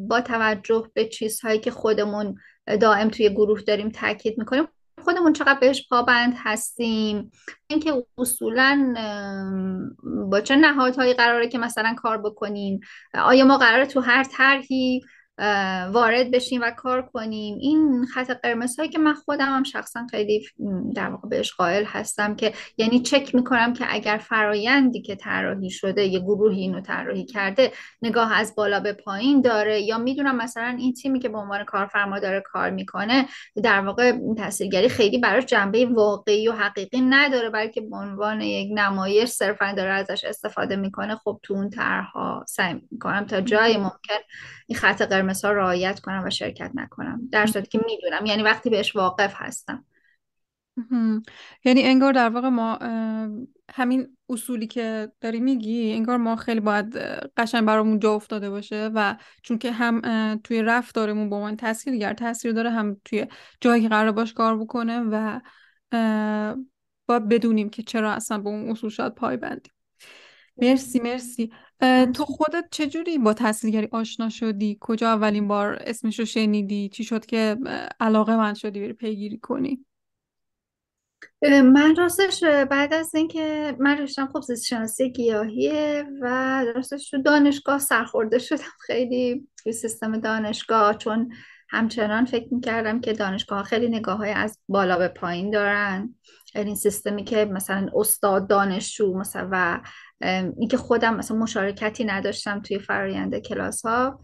با 0.07 0.21
توجه 0.21 0.91
به 0.93 1.05
چیزهایی 1.05 1.59
که 1.59 1.71
خودمون 1.71 2.35
دائم 2.81 3.09
توی 3.09 3.29
گروه 3.29 3.61
داریم 3.61 3.89
تاکید 3.89 4.37
می‌کنیم 4.37 4.67
خودمون 5.03 5.33
چقدر 5.33 5.59
بهش 5.59 5.87
پابند 5.89 6.33
هستیم. 6.37 7.31
اینکه 7.67 8.03
اصولا 8.17 8.93
با 10.29 10.41
چه 10.41 10.55
نهادهایی 10.55 11.13
قراره 11.13 11.47
که 11.47 11.57
مثلا 11.57 11.95
کار 11.97 12.17
بکنیم 12.17 12.79
آیا 13.13 13.45
ما 13.45 13.57
قراره 13.57 13.85
تو 13.85 13.99
هر 13.99 14.23
طرحی 14.23 15.01
وارد 15.91 16.31
بشیم 16.31 16.61
و 16.61 16.71
کار 16.71 17.01
کنیم. 17.01 17.57
این 17.57 18.05
خط 18.13 18.31
قرمز 18.31 18.79
هایی 18.79 18.89
که 18.89 18.99
من 18.99 19.13
خودم 19.13 19.45
هم 19.45 19.63
شخصا 19.63 20.07
خیلی 20.11 20.45
در 20.95 21.09
واقع 21.09 21.29
بهش 21.29 21.53
قائل 21.53 21.83
هستم 21.85 22.35
که 22.35 22.53
یعنی 22.77 22.99
چک 22.99 23.35
می‌کنم 23.35 23.73
که 23.73 23.85
اگر 23.89 24.17
فرایندی 24.17 25.01
که 25.01 25.15
طراحی 25.15 25.69
شده 25.69 26.05
یه 26.05 26.19
گروهی 26.19 26.61
اینو 26.61 26.81
طراحی 26.81 27.25
کرده 27.25 27.71
نگاه 28.01 28.33
از 28.33 28.55
بالا 28.55 28.79
به 28.79 28.93
پایین 28.93 29.41
داره 29.41 29.81
یا 29.81 29.97
می‌دونم 29.97 30.35
مثلا 30.37 30.75
این 30.79 30.93
تیمی 30.93 31.19
که 31.19 31.29
به 31.29 31.37
عنوان 31.37 31.63
کارفرما 31.63 32.19
داره 32.19 32.43
کار 32.45 32.69
می‌کنه 32.69 33.25
در 33.63 33.81
واقع 33.81 34.13
تاثیرگری 34.37 34.89
خیلی 34.89 35.17
براش 35.17 35.45
جنبه 35.45 35.85
واقعی 35.85 36.47
و 36.47 36.51
حقیقی 36.51 37.01
نداره 37.01 37.49
بلکه 37.49 37.81
به 37.81 37.95
عنوان 37.95 38.41
یک 38.41 38.71
نمایش 38.75 39.29
صرفا 39.29 39.73
داره 39.77 39.93
ازش 39.93 40.23
استفاده 40.23 40.75
می‌کنه. 40.75 41.15
خب 41.15 41.39
تو 41.43 41.53
اون 41.53 41.69
طرحها 41.69 42.45
سعی 42.47 42.81
می‌کنم 42.91 43.25
تا 43.25 43.41
جای 43.41 43.77
ممکن 43.77 44.19
این 44.67 44.79
خط 44.79 45.01
قرمز 45.01 45.30
ها 45.43 45.51
رعایت 45.51 45.99
کنم 45.99 46.23
و 46.25 46.29
شرکت 46.29 46.71
نکنم. 46.73 47.21
در 47.31 47.45
صورتی 47.45 47.67
که 47.67 47.79
می‌دونم. 47.85 48.25
یعنی 48.25 48.43
وقتی 48.43 48.69
بهش 48.69 48.95
واقف 48.95 49.33
هستم. 49.35 49.85
یعنی 51.65 51.83
انگار 51.83 52.13
در 52.13 52.29
واقع 52.29 52.49
ما 52.49 52.79
همین 53.73 54.17
اصولی 54.29 54.67
که 54.67 55.11
داری 55.21 55.39
میگی 55.39 55.93
انگار 55.93 56.17
ما 56.17 56.35
خیلی 56.35 56.59
باید 56.59 56.97
قشنگ 57.37 57.65
برامون 57.65 57.99
جا 57.99 58.15
افتاده 58.15 58.49
باشه 58.49 58.91
و 58.95 59.15
چون 59.43 59.57
که 59.57 59.71
هم 59.71 60.01
توی 60.43 60.61
رفتارمون 60.61 61.29
با 61.29 61.41
من 61.41 61.55
تاثیر 61.55 62.13
تاثیر 62.13 62.51
داره 62.51 62.69
هم 62.69 62.97
توی 63.05 63.27
جایی 63.61 63.81
که 63.81 63.89
قرار 63.89 64.11
باش 64.11 64.33
کار 64.33 64.57
بکنه 64.57 64.99
و 64.99 65.39
باید 67.05 67.27
بدونیم 67.27 67.69
که 67.69 67.83
چرا 67.83 68.11
اصلا 68.11 68.37
به 68.37 68.49
اون 68.49 68.69
اصول 68.69 68.89
شاید 68.89 69.15
پای 69.15 69.37
بندیم 69.37 69.73
مرسی 70.57 70.99
مرسی. 70.99 71.51
تو 72.13 72.25
خودت 72.25 72.65
چجوری 72.71 73.17
با 73.17 73.33
تحصیلگری 73.33 73.87
آشنا 73.91 74.29
شدی؟ 74.29 74.77
کجا 74.81 75.09
اولین 75.09 75.47
بار 75.47 75.77
اسمش 75.81 76.19
رو 76.19 76.25
شنیدی؟ 76.25 76.89
چی 76.89 77.03
شد 77.03 77.25
که 77.25 77.57
علاقه 77.99 78.35
من 78.35 78.53
شدی 78.53 78.79
بری 78.79 78.93
پیگیری 78.93 79.37
کنی؟ 79.37 79.85
من 81.43 81.95
راستش 81.95 82.43
بعد 82.43 82.93
از 82.93 83.15
اینکه 83.15 83.75
من 83.79 83.97
رشتم 83.97 84.29
خب 84.33 84.41
زیست 84.41 84.65
شناسی 84.65 85.11
گیاهیه 85.11 86.05
و 86.21 86.65
راستش 86.75 87.09
تو 87.09 87.21
دانشگاه 87.21 87.79
سرخورده 87.79 88.39
شدم. 88.39 88.63
خیلی 88.85 89.47
توی 89.57 89.73
سیستم 89.73 90.17
دانشگاه 90.17 90.97
چون 90.97 91.33
همچنان 91.69 92.25
فکر 92.25 92.53
می‌کردم 92.53 93.01
که 93.01 93.13
دانشگاه 93.13 93.63
خیلی 93.63 93.89
نگاه 93.89 94.17
های 94.17 94.31
از 94.31 94.59
بالا 94.67 94.97
به 94.97 95.07
پایین 95.07 95.51
دارن. 95.51 96.15
این 96.55 96.75
سیستمی 96.75 97.23
که 97.23 97.45
مثلا 97.45 97.89
استاد 97.95 98.47
دانشجو 98.47 99.17
مثلا 99.17 99.49
و 99.51 99.81
اینکه 100.57 100.77
خودم 100.77 101.15
مثلا 101.15 101.37
مشارکتی 101.37 102.05
نداشتم 102.05 102.61
توی 102.61 102.79
فرایند 102.79 103.37
کلاس 103.37 103.85
ها 103.85 104.21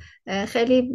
خیلی 0.48 0.92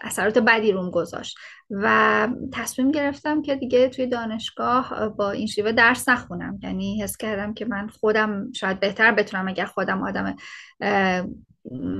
اثرات 0.00 0.38
بدی 0.38 0.72
روم 0.72 0.90
گذاشت. 0.90 1.36
و 1.70 2.28
تصمیم 2.52 2.90
گرفتم 2.90 3.42
که 3.42 3.56
دیگه 3.56 3.88
توی 3.88 4.06
دانشگاه 4.06 5.08
با 5.08 5.30
این 5.30 5.46
شیوه 5.46 5.72
درس 5.72 6.08
نخونم. 6.08 6.58
یعنی 6.62 7.02
حس 7.02 7.16
کردم 7.16 7.54
که 7.54 7.64
من 7.64 7.88
خودم 7.88 8.52
شاید 8.52 8.80
بهتر 8.80 9.12
بتونم 9.12 9.48
اگر 9.48 9.64
خودم 9.64 10.02
آدم 10.02 10.36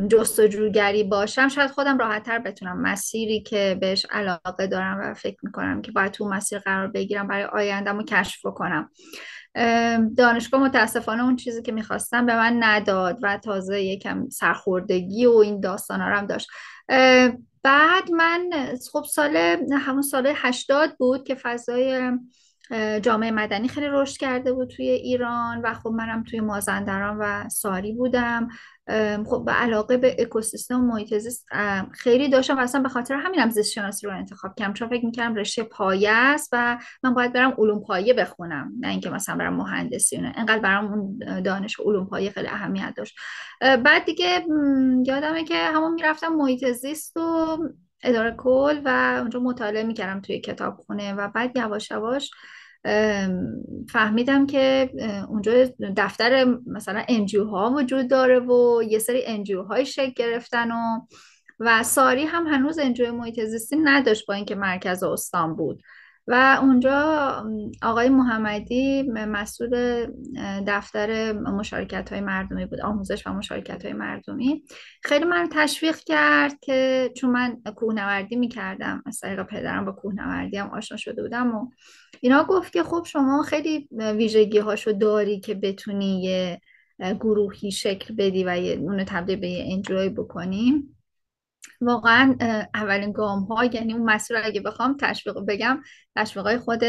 جستجوگری 0.08 1.04
باشم 1.04 1.48
شاید 1.48 1.70
خودم 1.70 1.98
راحتتر 1.98 2.38
بتونم. 2.38 2.80
مسیری 2.80 3.40
که 3.40 3.78
بهش 3.80 4.06
علاقه 4.10 4.66
دارم 4.66 5.00
و 5.00 5.14
فکر 5.14 5.36
می‌کنم 5.42 5.82
که 5.82 5.92
باید 5.92 6.12
تو 6.12 6.28
مسیر 6.28 6.58
قرار 6.58 6.88
بگیرم 6.88 7.28
برای 7.28 7.44
آیندم 7.44 7.96
رو 7.96 8.04
کشف 8.04 8.42
کنم 8.42 8.90
دانشگاه 10.16 10.62
متاسفانه 10.62 11.24
اون 11.24 11.36
چیزی 11.36 11.62
که 11.62 11.72
می‌خواستم 11.72 12.26
به 12.26 12.36
من 12.36 12.56
نداد 12.60 13.18
و 13.22 13.38
تازه 13.38 13.80
یکم 13.80 14.28
سرخوردگی 14.28 15.26
و 15.26 15.30
این 15.32 15.60
داستان 15.60 16.00
هم 16.00 16.26
داشت. 16.26 16.48
بعد 17.62 18.10
من 18.10 18.50
خب 18.92 19.04
سال 19.04 19.36
همون 19.72 20.02
سال 20.02 20.32
هشتاد 20.36 20.96
بود 20.96 21.24
که 21.24 21.34
فضای 21.34 22.12
جامعه 23.02 23.30
مدنی 23.30 23.68
خیلی 23.68 23.88
رشد 23.90 24.16
کرده 24.16 24.52
بود 24.52 24.68
توی 24.68 24.88
ایران 24.88 25.60
و 25.62 25.74
خب 25.74 25.88
منم 25.88 26.22
توی 26.22 26.40
مازندران 26.40 27.16
و 27.20 27.48
ساری 27.48 27.92
بودم. 27.92 28.48
خب 29.26 29.42
به 29.46 29.52
علاقه 29.52 29.96
به 29.96 30.16
اکوسیستم 30.18 30.80
و 30.80 30.86
محیط 30.86 31.14
زیست 31.14 31.46
خیلی 31.92 32.28
داشتم 32.28 32.56
و 32.56 32.60
اصلا 32.60 32.82
به 32.82 32.88
خاطر 32.88 33.14
همینم 33.14 33.50
زیست 33.50 33.72
شناسی 33.72 34.06
رو 34.06 34.12
انتخاب 34.12 34.54
کردم. 34.54 34.72
چون 34.72 34.88
فکر 34.88 35.04
می‌کردم 35.04 35.34
رشته 35.34 35.62
پایه 35.62 36.10
است 36.10 36.48
و 36.52 36.78
من 37.02 37.14
باید 37.14 37.32
برم 37.32 37.54
علوم 37.58 37.82
پایه 37.82 38.14
بخونم 38.14 38.72
نه 38.80 38.88
اینکه 38.88 39.10
مثلا 39.10 39.36
برم 39.36 39.56
مهندسی 39.56 40.18
نه. 40.18 40.32
انقدر 40.36 40.58
برام 40.58 40.92
اون 40.92 41.18
دانش 41.42 41.80
علوم 41.80 42.06
پایه 42.06 42.30
خیلی 42.30 42.48
اهمیت 42.48 42.94
داشت. 42.96 43.16
بعد 43.60 44.04
دیگه 44.04 44.46
یادمه 45.06 45.44
که 45.44 45.56
همون 45.56 45.94
می‌رفتم 45.94 46.28
محیط 46.28 46.70
زیست 46.70 47.16
و 47.16 47.58
اداره 48.02 48.34
کل 48.38 48.80
و 48.84 49.18
اونجا 49.20 49.40
مطالعه 49.40 49.84
می‌کردم 49.84 50.20
توی 50.20 50.40
کتابخونه 50.40 51.14
و 51.14 51.28
بعد 51.28 51.56
یواش 51.56 51.90
یواش 51.90 52.30
فهمیدم 53.90 54.46
که 54.46 54.90
اونجا 55.28 55.68
دفتر 55.96 56.58
مثلا 56.66 57.04
NGO 57.08 57.44
ها 57.44 57.74
وجود 57.76 58.08
داره 58.10 58.40
و 58.40 58.82
یه 58.82 58.98
سری 58.98 59.26
NGO 59.26 59.62
های 59.62 59.86
شکل 59.86 60.12
گرفتن 60.16 60.70
و 60.70 61.00
و 61.60 61.82
ساری 61.82 62.24
هم 62.24 62.46
هنوز 62.46 62.78
NGO 62.78 63.12
محیط 63.12 63.40
زیستی 63.40 63.76
نداشت 63.76 64.26
با 64.26 64.34
اینکه 64.34 64.54
مرکز 64.54 65.02
استان 65.02 65.56
بود. 65.56 65.82
و 66.28 66.58
اونجا 66.62 67.44
آقای 67.82 68.08
محمدی 68.08 69.02
مسئول 69.02 70.06
دفتر 70.66 71.32
مشارکت 71.32 72.12
های 72.12 72.20
مردمی 72.20 72.66
بود 72.66 72.80
آموزش 72.80 73.26
و 73.26 73.32
مشارکت 73.32 73.84
های 73.84 73.94
مردمی. 73.94 74.62
خیلی 75.02 75.24
من 75.24 75.48
تشویق 75.52 75.96
کرد 75.96 76.60
که 76.60 77.10
چون 77.16 77.30
من 77.30 77.62
کوهنوردی 77.76 78.36
می‌کردم 78.36 79.02
از 79.06 79.20
طریق 79.20 79.42
پدرم 79.42 79.84
با 79.84 79.92
کوهنوردی 79.92 80.56
هم 80.56 80.70
آشنا 80.70 80.96
شده 80.96 81.22
بودم 81.22 81.54
و 81.54 81.70
اینا 82.20 82.44
گفت 82.44 82.72
که 82.72 82.82
خب 82.82 83.04
شما 83.06 83.42
خیلی 83.42 83.88
ویژگی 83.90 84.58
هاشو 84.58 84.92
داری 84.92 85.40
که 85.40 85.54
بتونی 85.54 86.22
یه 86.22 86.60
گروهی 86.98 87.70
شکل 87.70 88.14
بدی 88.14 88.44
و 88.44 88.58
یه 88.58 88.78
اونو 88.78 89.04
تبدیل 89.04 89.40
به 89.40 89.48
یه 89.48 89.74
انجوی 89.74 90.08
بکنیم 90.08 90.95
واقعا 91.80 92.36
اولین 92.74 93.12
گام 93.12 93.44
ها 93.44 93.64
یعنی 93.64 93.92
اون 93.92 94.02
مسیر 94.02 94.36
اگه 94.44 94.60
بخوام 94.60 94.96
تشویق 95.00 95.36
بگم 95.48 95.82
تشویق 96.16 96.46
های 96.46 96.58
خود 96.58 96.84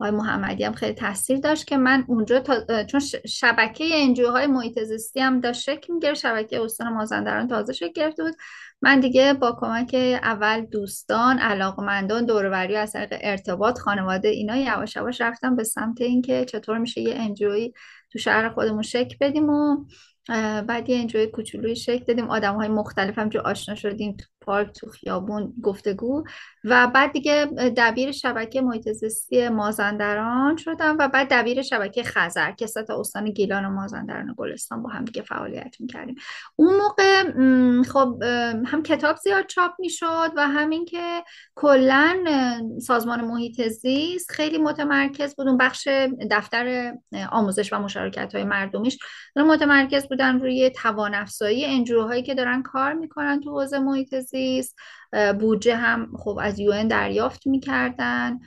آقای 0.00 0.10
محمدی 0.10 0.64
هم 0.64 0.72
خیلی 0.72 0.94
تاثیر 0.94 1.38
داشت 1.38 1.66
که 1.66 1.76
من 1.76 2.04
اونجا 2.08 2.40
تا... 2.40 2.84
چون 2.84 3.00
شبکه 3.28 3.84
انجوهای 3.92 4.46
محیط 4.46 4.82
زیستی 4.82 5.20
هم 5.20 5.40
داشت 5.40 5.62
شکل 5.62 5.92
می‌گیره 5.92 6.14
شبکه 6.14 6.60
استان 6.62 6.92
مازندران 6.92 7.48
تازه 7.48 7.72
شکل 7.72 7.92
گرفته 7.92 8.22
بود. 8.22 8.34
من 8.82 9.00
دیگه 9.00 9.32
با 9.32 9.56
کمک 9.60 9.94
اول 10.22 10.60
دوستان 10.60 11.38
علاقمندان 11.38 12.26
دوروری 12.26 12.76
از 12.76 12.92
طریق 12.92 13.18
ارتباط 13.20 13.78
خانواده 13.78 14.28
اینا 14.28 14.56
یواش 14.56 14.96
یواش 14.96 15.20
رفتم 15.20 15.56
به 15.56 15.64
سمت 15.64 16.00
اینکه 16.00 16.44
چطور 16.44 16.78
میشه 16.78 17.00
یه 17.00 17.14
انجوی 17.14 17.72
تو 18.12 18.18
شهر 18.18 18.48
خودمون 18.48 18.82
شکل 18.82 19.16
بدیم 19.20 19.50
و 19.50 19.84
بعد 20.68 20.88
یه 20.90 20.96
انجوی 20.96 21.26
کوچولوی 21.26 21.76
شکل 21.76 22.04
دادیم. 22.04 22.30
آدم 22.30 22.54
های 22.54 22.68
مختلف 22.68 23.18
جو 23.28 23.40
آشنا 23.40 23.74
شدیم. 23.74 24.16
پارک 24.48 24.72
تو 24.72 24.90
خیابون 24.90 25.54
گفتگو 25.62 26.24
و 26.64 26.86
بعد 26.86 27.12
دیگه 27.12 27.46
دبیر 27.76 28.12
شبکه 28.12 28.60
محیط 28.60 28.88
زیستی 28.88 29.48
مازندران 29.48 30.56
شدم 30.56 30.96
و 30.98 31.08
بعد 31.08 31.28
دبیر 31.30 31.62
شبکه 31.62 32.02
خزر 32.02 32.52
که 32.52 32.66
سه 32.66 32.84
استان 32.90 33.30
گیلان 33.30 33.64
و 33.64 33.70
مازندران 33.70 34.30
و 34.30 34.34
گلستان 34.34 34.82
با 34.82 34.90
هم 34.90 35.04
دیگه 35.04 35.22
فعالیت 35.22 35.76
می‌کردیم. 35.80 36.14
اون 36.56 36.76
موقع 36.76 37.32
خب 37.82 38.22
هم 38.66 38.82
کتاب 38.82 39.16
زیاد 39.16 39.46
چاپ 39.46 39.72
می‌شد 39.78 40.32
و 40.36 40.48
همین 40.48 40.84
که 40.84 41.22
کلا 41.54 42.24
سازمان 42.82 43.20
محیط 43.20 43.68
زیست 43.68 44.30
خیلی 44.30 44.58
متمرکز 44.58 45.36
بود. 45.36 45.48
اون 45.48 45.58
بخش 45.58 45.88
دفتر 46.30 46.94
آموزش 47.30 47.72
و 47.72 47.78
مشارکت 47.78 48.34
های 48.34 48.44
مردمیش 48.44 48.98
متمرکز 49.36 50.08
بودن 50.08 50.40
روی 50.40 50.70
توان 50.70 51.14
افزایی 51.14 51.64
انجوهایی 51.64 52.22
که 52.22 52.34
دارن 52.34 52.62
کار 52.62 52.92
می‌کنن 52.92 53.40
تو 53.40 53.50
حوزه 53.50 53.78
محیط 53.78 54.14
زیست. 54.14 54.37
بودجه 55.40 55.76
هم 55.76 56.12
خب 56.18 56.38
از 56.42 56.58
یون 56.58 56.88
دریافت 56.88 57.46
می‌کردن. 57.46 58.38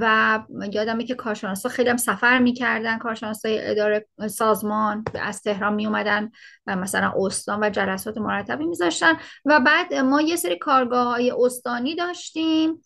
و 0.00 0.40
یادمه 0.72 1.04
که 1.04 1.14
کارشناسا 1.14 1.68
خیلی 1.68 1.90
هم 1.90 1.96
سفر 1.96 2.38
می‌کردن 2.38 2.98
کارشناسای 2.98 3.70
اداره 3.70 4.06
سازمان 4.26 5.04
از 5.22 5.42
تهران 5.42 5.74
می 5.74 5.86
اومدن 5.86 6.30
و 6.66 6.76
مثلا 6.76 7.12
استان 7.16 7.64
و 7.64 7.70
جلسات 7.70 8.18
مرتبی 8.18 8.66
میذاشتن. 8.66 9.12
و 9.44 9.60
بعد 9.60 9.94
ما 9.94 10.20
یه 10.20 10.36
سری 10.36 10.58
کارگاه 10.58 11.06
های 11.06 11.32
استانی 11.38 11.94
داشتیم 11.94 12.82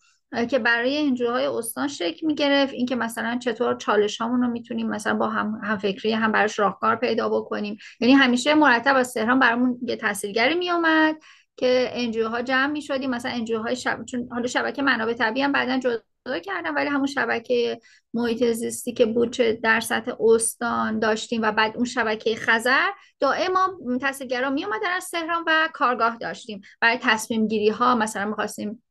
که 0.51 0.59
برای 0.59 1.07
انجوهای 1.07 1.46
استان 1.46 1.88
شکل 1.88 2.27
می 2.27 2.35
گرفت 2.35 2.72
اینکه 2.72 2.96
مثلا 2.96 3.38
چطور 3.38 3.77
چالش 3.77 4.20
رو 4.20 4.48
می‌تونیم 4.48 4.88
مثلا 4.88 5.14
با 5.14 5.29
هم, 5.29 5.61
هم 5.64 5.79
فکری 5.79 6.12
هم 6.12 6.33
براش 6.33 6.59
راهکار 6.59 6.96
پیدا 6.96 7.29
بکنیم. 7.29 7.79
یعنی 8.01 8.14
همیشه 8.14 8.55
مرتب 8.55 8.96
از 8.96 9.14
تهران 9.14 9.38
برامون 9.38 9.79
یه 9.83 9.96
تاثیرگری 9.96 10.55
می 10.55 10.70
اومد 10.70 11.16
که 11.56 11.90
NGO 11.92 12.28
ها 12.28 12.42
جمع 12.42 12.72
می 12.72 12.82
شدیم 12.82 13.10
مثلا 13.10 13.32
NGO 13.32 13.58
های 13.58 13.76
شب... 13.76 14.04
چون 14.04 14.28
حالا 14.30 14.46
شبکه 14.46 14.82
منابع 14.82 15.12
طبیعی 15.12 15.44
هم 15.44 15.52
بعدا 15.52 15.78
جدا 15.78 16.38
کردم 16.38 16.74
ولی 16.74 16.88
همون 16.88 17.06
شبکه 17.06 17.80
محیط 18.14 18.44
زیستی 18.44 18.92
که 18.92 19.06
بود 19.06 19.32
چه 19.32 19.52
در 19.52 19.80
سطح 19.80 20.12
استان 20.20 20.98
داشتیم 20.98 21.42
و 21.42 21.52
بعد 21.52 21.76
اون 21.76 21.84
شبکه 21.84 22.36
خزر 22.36 22.88
دائم 23.20 23.52
ما 23.52 23.98
تسهیلگرا 23.98 24.50
می 24.50 24.64
اومدن 24.64 24.90
از 24.96 25.10
تهران 25.10 25.44
و 25.46 25.68
کارگاه 25.72 26.16
داشتیم. 26.16 26.60
برای 26.80 26.98
تصمیم 27.02 27.48
گیری 27.48 27.68
ها 27.68 27.94
مثلا 27.94 28.24
می‌خواستیم 28.24 28.82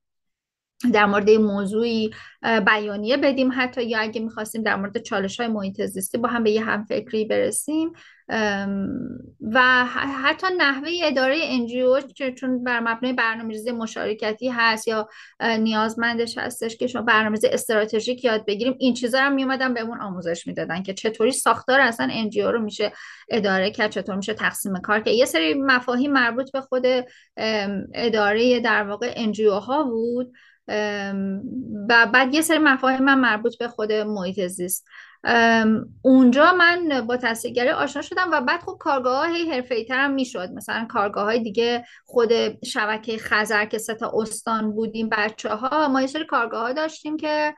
در 0.94 1.06
مورد 1.06 1.30
موضوعی 1.30 2.12
بیانیه 2.66 3.18
بدیم. 3.18 3.52
حتی 3.56 3.84
یا 3.84 4.00
اگه 4.00 4.22
می‌خواستیم 4.22 4.64
در 4.64 4.76
مورد 4.76 4.98
چالش 4.98 5.40
های 5.40 5.50
محیط 5.50 5.82
زیستی 5.82 6.18
با 6.18 6.30
هم 6.30 6.44
به 6.44 6.52
یه 6.52 6.64
همفکری 6.64 7.26
برسیم. 7.26 7.92
و 9.42 9.86
حتی 10.24 10.48
نحوه 10.58 10.90
اداره 11.04 11.38
NGO 11.42 12.00
چون 12.38 12.64
بر 12.64 12.80
مبنای 12.80 13.14
برنامه‌ریزی 13.14 13.72
مشارکتی 13.72 14.50
هست 14.50 14.88
یا 14.88 15.10
نیازمندش 15.40 16.38
هستش 16.38 16.78
که 16.78 16.88
شما 16.88 17.02
برنامه‌ریزی 17.02 17.48
استراتژیک 17.48 18.26
یاد 18.26 18.46
بگیریم 18.46 18.76
این 18.80 18.94
چیزا 18.94 19.20
رو 19.20 19.30
میومدن 19.30 19.74
بهمون 19.74 20.02
آموزش 20.02 20.48
می‌دادن 20.48 20.84
که 20.84 20.94
چطوری 20.94 21.32
ساختار 21.32 21.80
اصلا 21.82 22.10
NGO 22.12 22.52
رو 22.52 22.62
میشه 22.62 22.92
اداره 23.30 23.72
کرد 23.72 23.92
چطور 23.92 24.16
میشه 24.16 24.34
تقسیم 24.34 24.74
کار 24.76 25.00
که 25.00 25.12
یه 25.12 25.26
سری 25.26 25.54
مفاهیم 25.54 26.12
مربوط 26.12 26.52
به 26.52 26.62
خود 26.62 26.86
اداره 27.94 28.60
در 28.60 28.84
واقع 28.84 29.14
NGO 29.16 29.54
ها 29.54 29.84
بود. 29.84 30.34
و 31.90 32.08
بعد 32.14 32.34
یه 32.34 32.42
سری 32.42 32.58
مفاهیم 32.58 33.04
من 33.04 33.20
مربوط 33.20 33.58
به 33.58 33.68
خود 33.68 33.92
محیط 33.92 34.48
زیست. 34.48 34.86
اونجا 36.02 36.54
من 36.54 37.08
با 37.08 37.18
تحصیلگری 37.18 37.70
آشنا 37.70 38.02
شدم 38.02 38.30
و 38.32 38.42
بعد 38.42 38.62
خب 38.62 38.78
کارگاه 38.80 39.28
های 39.28 39.52
حرفه 39.52 39.84
ترم 39.84 40.12
می‌شد. 40.12 40.50
مثلا 40.56 40.86
کارگاه 40.90 41.24
های 41.24 41.40
دیگه 41.40 41.86
خود 42.06 42.32
شبکه 42.66 43.18
خزر 43.18 43.66
که 43.66 43.78
سه 43.78 43.94
تا 43.94 44.12
استان 44.16 44.72
بودیم 44.72 45.10
بچه 45.10 45.50
ها 45.50 45.88
ما 45.88 46.02
یه 46.02 46.08
سری 46.08 46.26
کارگاه 46.26 46.62
ها 46.62 46.74
داشتیم 46.74 47.18
که 47.18 47.56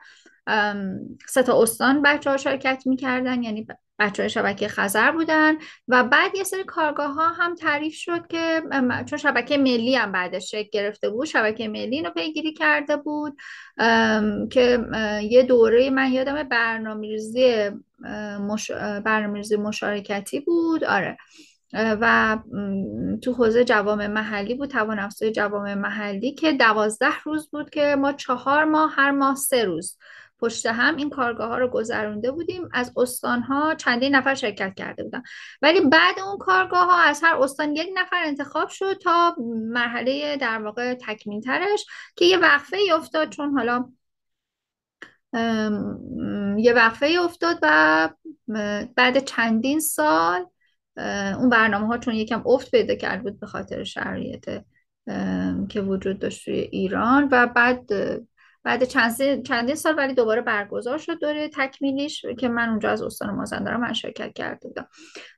سه 1.28 1.42
تا 1.42 1.62
استان 1.62 2.02
بچه 2.02 2.30
ها 2.30 2.36
شرکت 2.36 2.82
می‌کردن 2.86 3.42
یعنی 3.42 3.66
بچه 3.98 4.22
های 4.22 4.30
شبکه 4.30 4.68
خزر 4.68 5.10
بودن. 5.10 5.54
و 5.88 6.04
بعد 6.04 6.34
یه 6.34 6.44
سری 6.44 6.64
کارگاه 6.64 7.14
ها 7.14 7.28
هم 7.28 7.54
تعریف 7.54 7.94
شد 7.94 8.26
که 8.26 8.62
چون 9.06 9.18
شبکه 9.18 9.58
ملی 9.58 9.94
هم 9.94 10.12
بعدش 10.12 10.50
شکل 10.50 10.68
گرفته 10.72 11.10
بود 11.10 11.26
شبکه 11.26 11.68
ملی 11.68 12.02
رو 12.02 12.10
پیگیری 12.10 12.52
کرده 12.52 12.96
بود. 12.96 13.36
که 14.50 14.78
یه 15.22 15.42
دوره 15.42 15.90
من 15.90 16.12
یادم 16.12 16.42
برنامه‌ریزی 16.42 17.70
مش... 18.40 18.70
برنامه‌ریزی 19.04 19.56
مشارکتی 19.56 20.40
بود. 20.40 20.84
آره. 20.84 21.16
و 21.72 22.38
تو 23.22 23.32
حوزه 23.32 23.64
جوام 23.64 24.06
محلی 24.06 24.54
بود 24.54 24.70
توان 24.70 24.98
افزای 24.98 25.32
جوام 25.32 25.74
محلی 25.74 26.32
که 26.34 26.52
دوازده 26.52 27.20
روز 27.24 27.50
بود 27.50 27.70
که 27.70 27.96
ما 27.96 28.12
چهار 28.12 28.64
ماه 28.64 28.92
هر 28.96 29.10
ماه 29.10 29.34
سه 29.34 29.64
روز 29.64 29.98
پشت 30.40 30.66
هم 30.66 30.96
این 30.96 31.10
کارگاه 31.10 31.48
ها 31.48 31.58
رو 31.58 31.68
گذرونده 31.68 32.30
بودیم. 32.30 32.68
از 32.72 32.92
استان 32.96 33.42
ها 33.42 33.74
چندین 33.74 34.14
نفر 34.14 34.34
شرکت 34.34 34.74
کرده 34.74 35.04
بودن. 35.04 35.22
ولی 35.62 35.80
بعد 35.80 36.20
اون 36.20 36.38
کارگاه 36.38 36.86
ها 36.86 36.98
از 36.98 37.20
هر 37.22 37.36
استان 37.36 37.76
یک 37.76 37.88
نفر 37.94 38.22
انتخاب 38.24 38.68
شد 38.68 38.98
تا 38.98 39.36
مرحله 39.68 40.36
در 40.36 40.62
واقع 40.62 40.94
تکمیل 40.94 41.40
ترش 41.40 41.86
که 42.16 42.24
یه 42.24 42.38
وقفه 42.38 42.78
افتاد 42.94 43.30
چون 43.30 43.50
حالا 43.58 43.88
یه 46.58 46.72
وقفه 46.72 47.16
افتاد 47.20 47.58
و 47.62 48.08
بعد 48.96 49.24
چندین 49.24 49.80
سال 49.80 50.46
اون 51.38 51.48
برنامه 51.48 51.86
ها 51.86 51.98
چون 51.98 52.14
یکم 52.14 52.42
افت 52.46 52.70
پیدا 52.70 52.94
کرد 52.94 53.22
بود 53.22 53.40
به 53.40 53.46
خاطر 53.46 53.84
شرایط 53.84 54.50
که 55.68 55.80
وجود 55.80 56.18
داشت 56.18 56.44
توی 56.44 56.54
ایران 56.54 57.28
و 57.32 57.46
بعد 57.46 57.90
بعد 58.64 58.84
چند 58.84 59.42
چندین 59.42 59.74
سال 59.74 59.96
ولی 59.98 60.14
دوباره 60.14 60.42
برگزار 60.42 60.98
شد 60.98 61.18
دوره 61.18 61.48
تکمیلیش 61.48 62.26
که 62.38 62.48
من 62.48 62.68
اونجا 62.68 62.90
از 62.90 63.02
استان 63.02 63.34
مازندران 63.34 63.80
من 63.80 63.92
شرکت 63.92 64.32
کرده 64.32 64.68
بودم. 64.68 64.88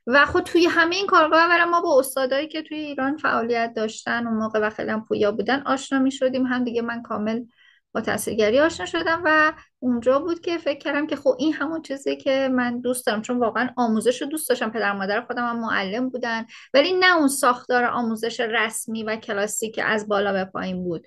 و 0.07 0.25
خود 0.25 0.43
توی 0.43 0.65
همه 0.65 0.95
این 0.95 1.07
کارگاه 1.07 1.39
اول 1.43 1.63
ما 1.63 1.81
با 1.81 1.99
استادایی 1.99 2.47
که 2.47 2.61
توی 2.61 2.77
ایران 2.77 3.17
فعالیت 3.17 3.73
داشتن 3.75 4.27
اون 4.27 4.37
موقع 4.37 4.59
و 4.59 4.69
خیلی 4.69 4.89
هم 4.89 5.05
پویا 5.05 5.31
بودن 5.31 5.61
آشنا 5.61 5.99
می 5.99 6.11
شدیم 6.11 6.45
هم 6.45 6.63
دیگه 6.63 6.81
من 6.81 7.01
کامل 7.01 7.43
با 7.93 8.01
تحصیلگری 8.01 8.59
آشنا 8.59 8.85
شدم 8.85 9.21
و 9.25 9.53
اونجا 9.79 10.19
بود 10.19 10.39
که 10.39 10.57
فکر 10.57 10.77
کردم 10.79 11.07
که 11.07 11.15
خب 11.15 11.35
این 11.39 11.53
همون 11.53 11.81
چیزی 11.81 12.15
که 12.15 12.49
من 12.51 12.81
دوست 12.81 13.07
دارم 13.07 13.21
چون 13.21 13.39
واقعا 13.39 13.69
آموزش 13.77 14.21
رو 14.21 14.27
دوست 14.27 14.49
داشتم 14.49 14.69
پدر 14.69 14.93
مادر 14.93 15.21
خودم 15.21 15.47
هم 15.47 15.59
معلم 15.59 16.09
بودن 16.09 16.45
ولی 16.73 16.93
نه 16.93 17.17
اون 17.17 17.27
ساختار 17.27 17.85
آموزش 17.85 18.39
رسمی 18.39 19.03
و 19.03 19.15
کلاسیک 19.15 19.79
از 19.83 20.07
بالا 20.07 20.33
به 20.33 20.45
پایین 20.45 20.83
بود. 20.83 21.05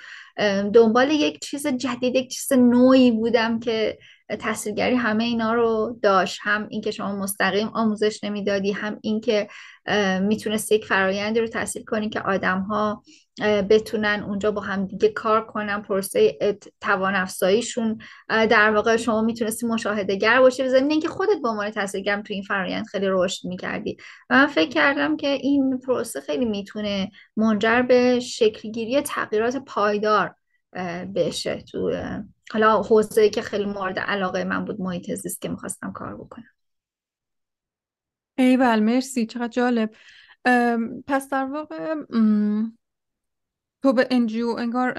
دنبال 0.74 1.10
یک 1.10 1.40
چیز 1.40 1.66
جدید 1.66 2.16
یک 2.16 2.30
چیز 2.30 2.52
نوعی 2.52 3.10
بودم 3.10 3.60
که 3.60 3.98
تحصیلگری 4.38 4.94
همه 4.94 5.24
اینا 5.24 5.54
رو 5.54 5.98
داشت. 6.02 6.38
هم 6.42 6.66
اینکه 6.70 6.90
شما 6.90 7.16
مستقیم 7.16 7.68
آموزش 7.68 8.24
نمی‌دادی 8.24 8.72
هم 8.72 8.98
اینکه 9.02 9.48
می‌تونست 10.20 10.72
یک 10.72 10.84
فرایندی 10.84 11.40
رو 11.40 11.46
تحصیل 11.46 11.84
کنی 11.84 12.08
که 12.08 12.20
آدم 12.20 12.60
ها 12.60 13.02
بتونن 13.40 14.24
اونجا 14.28 14.50
با 14.50 14.60
هم 14.60 14.86
دیگه 14.86 15.08
کار 15.08 15.46
کنن 15.46 15.82
پروسه 15.82 16.38
توان 16.80 17.14
افزاییشون 17.14 17.98
واقع 18.68 18.96
شما 18.96 19.22
می‌تونستی 19.22 19.66
مشاهده 19.66 20.16
گر 20.16 20.40
باشی 20.40 20.62
و 20.62 20.74
اینکه 20.74 21.08
خودت 21.08 21.42
به 21.42 21.48
عنوان 21.48 21.70
تحصیلگر 21.70 22.22
تو 22.22 22.32
این 22.34 22.42
فرایند 22.42 22.86
خیلی 22.86 23.06
رشد 23.08 23.48
می‌کردی. 23.48 23.96
و 24.30 24.34
من 24.34 24.46
فکر 24.46 24.68
کردم 24.68 25.16
که 25.16 25.28
این 25.28 25.78
پروسه 25.78 26.20
خیلی 26.20 26.44
می‌تونه 26.44 27.10
منجر 27.36 27.82
به 27.82 28.20
شکلگیری 28.20 29.00
تغییرات 29.00 29.56
پایدار 29.56 30.34
بشه 31.14 31.56
تو 31.56 31.92
حالا 32.52 32.82
حوزه 32.82 33.28
که 33.28 33.42
خیلی 33.42 33.64
مورد 33.64 33.98
علاقه 33.98 34.44
من 34.44 34.64
بود 34.64 34.80
محیط 34.80 35.14
زیست 35.14 35.42
که 35.42 35.48
می‌خواستم 35.48 35.92
کار 35.92 36.16
بکنم. 36.16 36.50
ایول 38.38 38.80
مرسی 38.80 39.26
چقدر 39.26 39.48
جالب. 39.48 39.90
پس 41.06 41.28
در 41.28 41.44
واقع 41.44 41.94
تو 43.82 43.92
به 43.92 44.08
NGO 44.10 44.48
انگار 44.48 44.94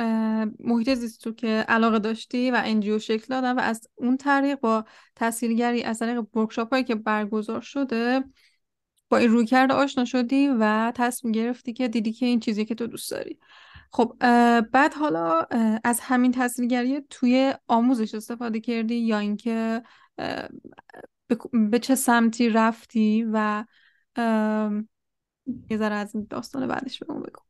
محیط 0.60 0.94
زیست 0.94 1.24
تو 1.24 1.32
که 1.32 1.48
علاقه 1.48 2.00
داشتی 2.00 2.52
و 2.52 2.62
NGO 2.65 3.00
شکل 3.00 3.26
دادن 3.30 3.56
و 3.58 3.60
از 3.60 3.88
اون 3.96 4.17
طریق 4.17 4.60
با 4.60 4.86
تسهیلگری 5.15 5.84
از 5.84 6.00
طریق 6.00 6.38
workshop 6.38 6.70
هایی 6.70 6.84
که 6.84 6.96
برگزار 6.96 7.62
شده 7.62 8.24
با 9.10 9.17
این 9.17 9.32
رویکرده 9.32 9.74
آشنا 9.74 10.06
شدی 10.06 10.48
و 10.60 10.91
تصمیم 10.96 11.32
گرفتی 11.32 11.74
که 11.74 11.88
دیدی 11.88 12.13
که 12.13 12.26
این 12.26 12.39
چیزی 12.39 12.65
که 12.65 12.76
تو 12.76 12.88
دوست 12.88 13.12
داری. 13.12 13.39
خب 13.94 14.15
بعد 14.62 14.94
حالا 14.94 15.41
از 15.84 16.00
همین 16.00 16.32
تحصیلگری 16.32 17.02
توی 17.10 17.54
آموزش 17.67 18.15
استفاده 18.15 18.60
کردی 18.60 18.96
یا 18.96 19.20
اینکه 19.20 19.84
به 21.54 21.80
چه 21.82 21.96
سمتی 21.96 22.50
رفتی 22.50 23.26
و 23.34 23.65
یه 25.70 25.78
ذره 25.78 25.96
از 25.96 26.15
این 26.15 26.28
داستان 26.30 26.67
بعدش 26.67 27.04
بگم 27.04 27.20
بگو. 27.20 27.41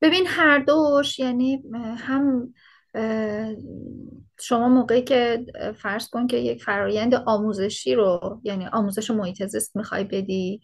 ببین 0.00 0.24
هر 0.26 0.58
دوش 0.58 1.18
یعنی 1.18 1.62
هم 1.96 2.54
شما 4.40 4.68
موقعی 4.68 5.02
که 5.02 5.46
فرض 5.78 6.08
کن 6.08 6.26
که 6.26 6.36
یک 6.36 6.64
فرایند 6.64 7.14
آموزشی 7.14 7.94
رو 7.94 8.40
یعنی 8.44 8.66
آموزش 8.66 9.10
محیط 9.10 9.46
زیست 9.46 9.76
می‌خوای 9.76 10.04
بدی 10.04 10.60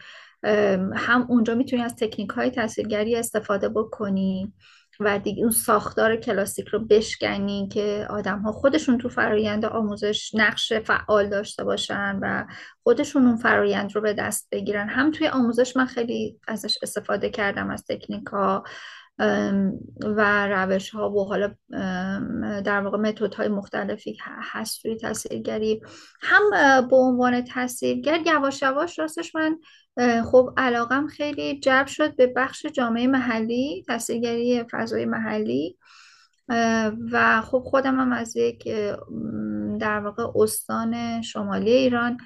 هم 0.95 1.27
اونجا 1.29 1.55
می‌تونی 1.55 1.83
از 1.83 1.97
تکنیک 1.97 2.31
های 2.31 2.51
تحصیلگری 2.51 3.17
استفاده 3.17 3.69
بکنی 3.69 4.53
و 5.01 5.19
دیگه 5.19 5.43
اون 5.43 5.51
ساختار 5.51 6.17
کلاسیک 6.17 6.69
رو 6.69 6.79
بشکنی 6.79 7.69
که 7.73 8.07
آدم 8.11 8.39
ها 8.39 8.53
خودشون 8.53 8.99
تو 8.99 9.09
فرایند 9.09 9.65
آموزش 9.65 10.31
نقش 10.35 10.73
فعال 10.73 11.29
داشته 11.29 11.65
باشن 11.65 12.19
و 12.23 12.47
خودشون 12.83 13.27
اون 13.27 13.37
فرایند 13.37 13.95
رو 13.95 14.01
به 14.01 14.13
دست 14.13 14.49
بگیرن. 14.53 14.89
هم 14.89 15.11
توی 15.11 15.29
آموزش 15.29 15.77
من 15.77 15.87
خیلی 15.87 16.39
ازش 16.49 16.79
استفاده 16.83 17.31
کردم 17.31 17.71
از 17.71 17.85
تکنیک 17.89 18.27
ها 18.27 18.65
و 20.03 20.47
روش 20.47 20.91
ها 20.91 21.11
و 21.11 21.25
حالا 21.25 21.55
در 22.61 22.81
واقع 22.81 22.99
متد 22.99 23.35
های 23.35 23.49
مختلفی 23.49 24.19
هست 24.21 24.83
توی 24.83 24.97
تاثیرگری. 24.97 25.81
هم 26.21 26.43
به 26.89 26.97
عنوان 26.97 27.45
تاثیرگر 27.45 28.21
یواش 28.27 28.63
یواش 28.63 28.99
راستش 28.99 29.35
من 29.35 29.59
خب 30.23 30.55
علاقم 30.57 31.07
خیلی 31.07 31.61
جلب 31.61 31.87
شد 31.87 32.17
به 32.17 32.27
بخش 32.27 32.67
جامعه 32.67 33.07
محلی 33.07 33.85
تاثیرگری 33.87 34.65
فضای 34.71 35.05
محلی. 35.05 35.79
و 37.13 37.41
خب 37.41 37.63
خودم 37.67 38.01
هم 38.01 38.13
از 38.13 38.37
یک 38.37 38.69
در 39.81 40.01
واقع 40.01 40.27
استان 40.35 41.23
شمالی 41.23 41.73
ایران 41.73 42.19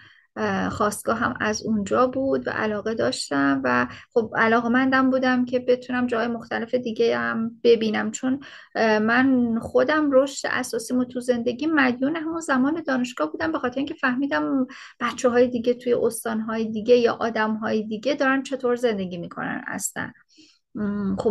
خواستگاه 0.70 1.18
هم 1.18 1.34
از 1.40 1.62
اونجا 1.62 2.06
بود 2.06 2.48
و 2.48 2.50
علاقه 2.50 2.94
داشتم 2.94 3.60
و 3.64 3.86
خب 4.14 4.32
علاقه 4.36 4.68
مندم 4.68 5.10
بودم 5.10 5.44
که 5.44 5.58
بتونم 5.58 6.06
جای 6.06 6.26
مختلف 6.26 6.74
دیگه 6.74 7.18
هم 7.18 7.50
ببینم. 7.64 8.10
چون 8.10 8.40
من 8.76 9.58
خودم 9.58 10.10
رشد 10.12 10.48
اساسی 10.50 10.94
تو 11.12 11.20
زندگی 11.20 11.66
مدیون 11.66 12.16
همون 12.16 12.40
زمان 12.40 12.82
دانشگاه 12.86 13.32
بودم 13.32 13.52
به 13.52 13.58
خاطر 13.58 13.76
اینکه 13.76 13.94
فهمیدم 13.94 14.66
بچه 15.00 15.28
های 15.28 15.48
دیگه 15.48 15.74
توی 15.74 15.94
استان 15.94 16.40
های 16.40 16.64
دیگه 16.64 16.96
یا 16.96 17.14
آدم 17.20 17.54
های 17.54 17.82
دیگه 17.82 18.14
دارن 18.14 18.42
چطور 18.42 18.76
زندگی 18.76 19.16
می‌کنن 19.16 19.64
اصلا. 19.66 20.12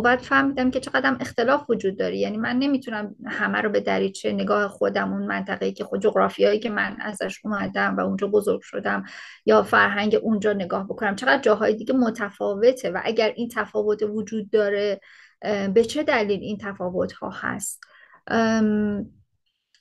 بعد 0.04 0.18
فهمیدم 0.18 0.70
که 0.70 0.80
چقدر 0.80 1.16
اختلاف 1.20 1.70
وجود 1.70 1.98
داره. 1.98 2.16
یعنی 2.16 2.36
من 2.36 2.58
نمی‌تونم 2.58 3.14
همه 3.26 3.60
رو 3.60 3.70
به 3.70 3.80
دریچه 3.80 4.32
نگاه 4.32 4.68
خودم 4.68 5.12
اون 5.12 5.26
منطقه‌ای 5.26 5.72
که 5.72 5.84
خود 5.84 6.02
جغرافیایی 6.02 6.58
که 6.58 6.70
من 6.70 6.96
ازش 7.00 7.40
اومدم 7.44 7.96
و 7.96 8.00
اونجا 8.00 8.26
بزرگ 8.26 8.60
شدم 8.62 9.04
یا 9.46 9.62
فرهنگ 9.62 10.18
اونجا 10.22 10.52
نگاه 10.52 10.84
بکنم 10.84 11.16
چقدر 11.16 11.42
جاهای 11.42 11.74
دیگه 11.74 11.94
متفاوته 11.94 12.90
و 12.90 13.00
اگر 13.04 13.32
این 13.36 13.48
تفاوت 13.48 14.02
وجود 14.02 14.50
داره 14.50 15.00
به 15.74 15.84
چه 15.88 16.02
دلیل 16.02 16.40
این 16.40 16.58
تفاوت 16.58 17.12
ها 17.12 17.30
هست 17.30 17.84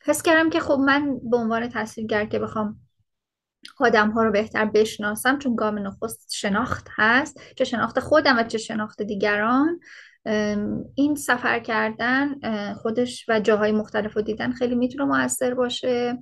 حس 0.06 0.22
کردم 0.22 0.50
که 0.50 0.60
خب 0.60 0.80
من 0.86 1.20
به 1.30 1.38
عنوان 1.38 1.70
تصویرگر 1.70 2.26
که 2.26 2.40
بخوام 2.40 2.85
آدم 3.80 4.12
ها 4.12 4.24
رو 4.24 4.32
بهتر 4.32 4.66
بشناسم 4.66 5.40
چون 5.40 5.56
گام 5.56 5.80
نخست 5.80 6.34
شناخت 6.34 6.88
هست 6.96 7.42
چه 7.56 7.64
شناخت 7.64 8.00
خودم 8.00 8.38
و 8.38 8.44
چه 8.44 8.58
شناخت 8.58 9.02
دیگران. 9.02 9.80
این 10.96 11.16
سفر 11.16 11.60
کردن 11.60 12.36
خودش 12.74 13.26
و 13.30 13.40
جاهای 13.40 13.72
مختلف 13.72 14.14
رو 14.14 14.22
دیدن 14.22 14.52
خیلی 14.52 14.76
می‌تونه 14.76 15.06
موثر 15.06 15.54
باشه. 15.54 16.18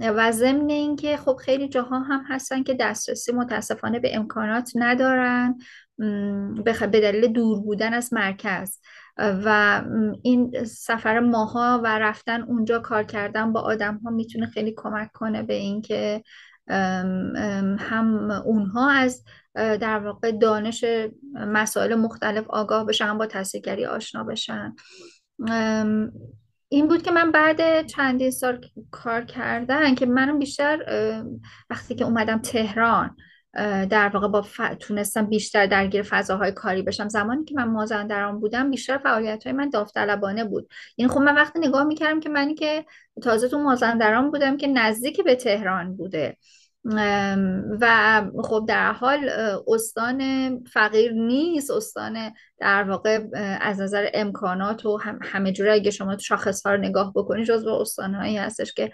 و 0.00 0.32
ضمن 0.32 0.70
اینکه 0.70 1.16
خب 1.16 1.36
خیلی 1.36 1.68
جاها 1.68 1.98
هم 1.98 2.24
هستن 2.28 2.62
که 2.62 2.74
دسترسی 2.74 3.32
متاسفانه 3.32 3.98
به 3.98 4.16
امکانات 4.16 4.72
ندارن 4.74 5.58
به 6.64 6.72
دلیل 6.92 7.26
دور 7.32 7.60
بودن 7.60 7.94
از 7.94 8.12
مرکز. 8.12 8.78
و 9.18 9.82
این 10.22 10.64
سفر 10.64 11.20
ماها 11.20 11.80
و 11.84 11.98
رفتن 11.98 12.42
اونجا 12.42 12.78
کار 12.78 13.02
کردن 13.04 13.52
با 13.52 13.60
آدم 13.60 14.00
ها 14.04 14.10
می‌تونه 14.10 14.46
خیلی 14.46 14.74
کمک 14.76 15.12
کنه 15.12 15.42
به 15.42 15.54
اینکه 15.54 16.22
هم 17.78 18.30
اونها 18.44 18.90
از 18.90 19.24
در 19.54 19.98
واقع 19.98 20.32
دانش 20.32 20.84
مسائل 21.34 21.94
مختلف 21.94 22.44
آگاه 22.48 22.86
بشن 22.86 23.18
با 23.18 23.26
تحصیلگری 23.26 23.86
آشنا 23.86 24.24
بشن. 24.24 24.74
این 26.68 26.88
بود 26.88 27.02
که 27.02 27.10
من 27.10 27.30
بعد 27.30 27.86
چندین 27.86 28.30
سال 28.30 28.60
کار 28.90 29.24
کردن 29.24 29.94
که 29.94 30.06
منم 30.06 30.38
بیشتر 30.38 30.78
وقتی 31.70 31.94
که 31.94 32.04
اومدم 32.04 32.38
تهران 32.38 33.16
در 33.90 34.08
واقع 34.08 34.28
با 34.28 34.42
ف... 34.42 34.60
تونستم 34.80 35.26
بیشتر 35.26 35.66
درگیر 35.66 36.02
فضاهای 36.02 36.52
کاری 36.52 36.82
بشم. 36.82 37.08
زمانی 37.08 37.44
که 37.44 37.54
من 37.54 37.64
مازندران 37.64 38.40
بودم 38.40 38.70
بیشتر 38.70 38.98
فعالیت 38.98 39.46
های 39.46 39.52
من 39.52 39.70
داوطلبانه 39.70 40.44
بود. 40.44 40.68
یعنی 40.96 41.12
خب 41.12 41.20
من 41.20 41.34
وقتی 41.34 41.58
نگاه 41.58 41.84
می‌کردم 41.84 42.20
که 42.20 42.28
منی 42.28 42.54
که 42.54 42.84
تازه 43.22 43.48
تو 43.48 43.58
مازندران 43.58 44.30
بودم 44.30 44.56
که 44.56 44.66
نزدیک 44.66 45.24
به 45.24 45.34
تهران 45.34 45.96
بوده. 45.96 46.36
و 47.80 48.22
خب 48.44 48.64
در 48.68 48.92
حال 48.92 49.30
استان 49.68 50.20
فقیر 50.64 51.12
نیست 51.12 51.70
استان 51.70 52.32
در 52.58 52.82
واقع 52.82 53.24
از 53.60 53.80
نظر 53.80 54.08
امکانات 54.14 54.86
و 54.86 54.98
همه 55.22 55.52
جوره 55.52 55.72
اگه 55.72 55.90
شما 55.90 56.18
شاخص 56.18 56.66
ها 56.66 56.74
رو 56.74 56.80
نگاه 56.80 57.12
بکنید 57.14 57.46
جز 57.46 57.64
به 57.64 57.72
استان 57.72 58.14
هایی 58.14 58.36
هستش 58.36 58.74
که 58.74 58.92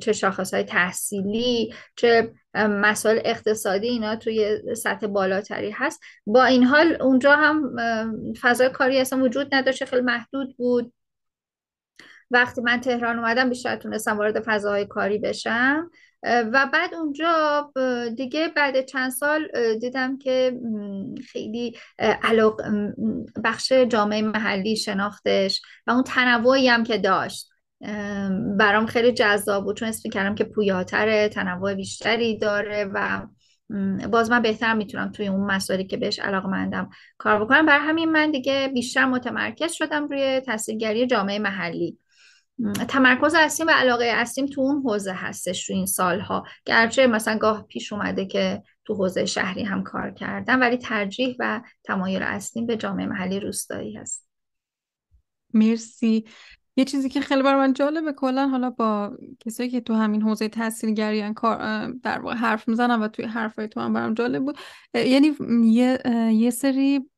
چه 0.00 0.12
شاخص 0.12 0.54
های 0.54 0.64
تحصیلی 0.64 1.74
چه 1.96 2.32
مسائل 2.54 3.20
اقتصادی 3.24 3.88
اینا 3.88 4.16
توی 4.16 4.58
سطح 4.74 5.06
بالاتری 5.06 5.70
هست. 5.70 6.00
با 6.26 6.44
این 6.44 6.64
حال 6.64 6.96
اونجا 7.02 7.36
هم 7.36 7.76
فضای 8.40 8.70
کاری 8.70 8.98
اصلا 8.98 9.22
وجود 9.22 9.54
نداشت 9.54 9.84
خیلی 9.84 10.02
محدود 10.02 10.56
بود. 10.56 10.92
وقتی 12.30 12.60
من 12.60 12.80
تهران 12.80 13.18
اومدم 13.18 13.48
بیشتر 13.48 13.76
تونستم 13.76 14.18
وارد 14.18 14.40
فضاهای 14.40 14.86
کاری 14.86 15.18
بشم. 15.18 15.90
و 16.22 16.70
بعد 16.72 16.94
اونجا 16.94 17.72
دیگه 18.16 18.48
بعد 18.56 18.84
چند 18.86 19.10
سال 19.10 19.48
دیدم 19.80 20.18
که 20.18 20.60
خیلی 21.32 21.76
علاق 21.98 22.60
بخش 23.44 23.72
جامعه 23.72 24.22
محلی 24.22 24.76
شناختش 24.76 25.62
و 25.86 25.90
اون 25.90 26.02
تنوعی 26.02 26.68
هم 26.68 26.84
که 26.84 26.98
داشت. 26.98 27.48
برام 28.58 28.86
خیلی 28.86 29.12
جذاب 29.12 29.64
بود 29.64 29.76
چون 29.76 29.88
اسم 29.88 30.10
کردم 30.10 30.34
که 30.34 30.44
پویاتره 30.44 31.28
تنوع 31.28 31.74
بیشتری 31.74 32.38
داره 32.38 32.90
و 32.94 33.26
باز 34.10 34.30
من 34.30 34.42
بهتر 34.42 34.74
می‌تونم 34.74 35.12
توی 35.12 35.28
اون 35.28 35.40
مسائلی 35.50 35.84
که 35.84 35.96
بهش 35.96 36.18
علاقه 36.18 36.48
مندم 36.48 36.90
کار 37.18 37.44
بکنم. 37.44 37.66
برای 37.66 37.88
همین 37.88 38.12
من 38.12 38.30
دیگه 38.30 38.70
بیشتر 38.74 39.04
متمرکز 39.04 39.72
شدم 39.72 40.08
روی 40.08 40.40
تحصیلگری 40.40 41.06
جامعه 41.06 41.38
محلی. 41.38 41.98
تمرکز 42.88 43.34
اصلیم 43.34 43.68
و 43.68 43.72
علاقه 43.72 44.04
اصلیم 44.04 44.46
تو 44.46 44.60
اون 44.60 44.82
حوزه 44.82 45.12
هستش 45.12 45.66
تو 45.66 45.72
این 45.72 45.86
سالها. 45.86 46.44
گرچه 46.64 47.06
مثلا 47.06 47.38
گاه 47.38 47.66
پیش 47.66 47.92
اومده 47.92 48.26
که 48.26 48.62
تو 48.84 48.94
حوزه 48.94 49.24
شهری 49.24 49.64
هم 49.64 49.82
کار 49.82 50.10
کردم 50.10 50.60
ولی 50.60 50.76
ترجیح 50.76 51.36
و 51.38 51.60
تمایل 51.84 52.22
اصلیم 52.22 52.66
به 52.66 52.76
جامعه 52.76 53.06
محلی 53.06 53.40
روستایی 53.40 53.96
هست. 53.96 54.28
مرسی. 55.54 56.24
یه 56.76 56.84
چیزی 56.84 57.08
که 57.08 57.20
خیلی 57.20 57.42
بر 57.42 57.56
من 57.56 57.72
جالبه 57.72 58.12
کلا 58.12 58.48
حالا 58.48 58.70
با 58.70 59.16
کسایی 59.40 59.70
که 59.70 59.80
تو 59.80 59.94
همین 59.94 60.22
حوزه 60.22 60.48
تحصیلگری 60.48 61.34
کار 61.34 61.86
در 61.90 62.18
واقع 62.18 62.34
حرف 62.34 62.68
می‌زنم 62.68 63.02
و 63.02 63.08
توی 63.08 63.24
حرفای 63.24 63.68
تو 63.68 63.80
هم 63.80 63.92
برام 63.92 64.14
جالب 64.14 64.42
بود. 64.44 64.58
یعنی 64.94 65.36
یه, 65.64 65.98
یه 66.32 66.50
سری 66.50 67.10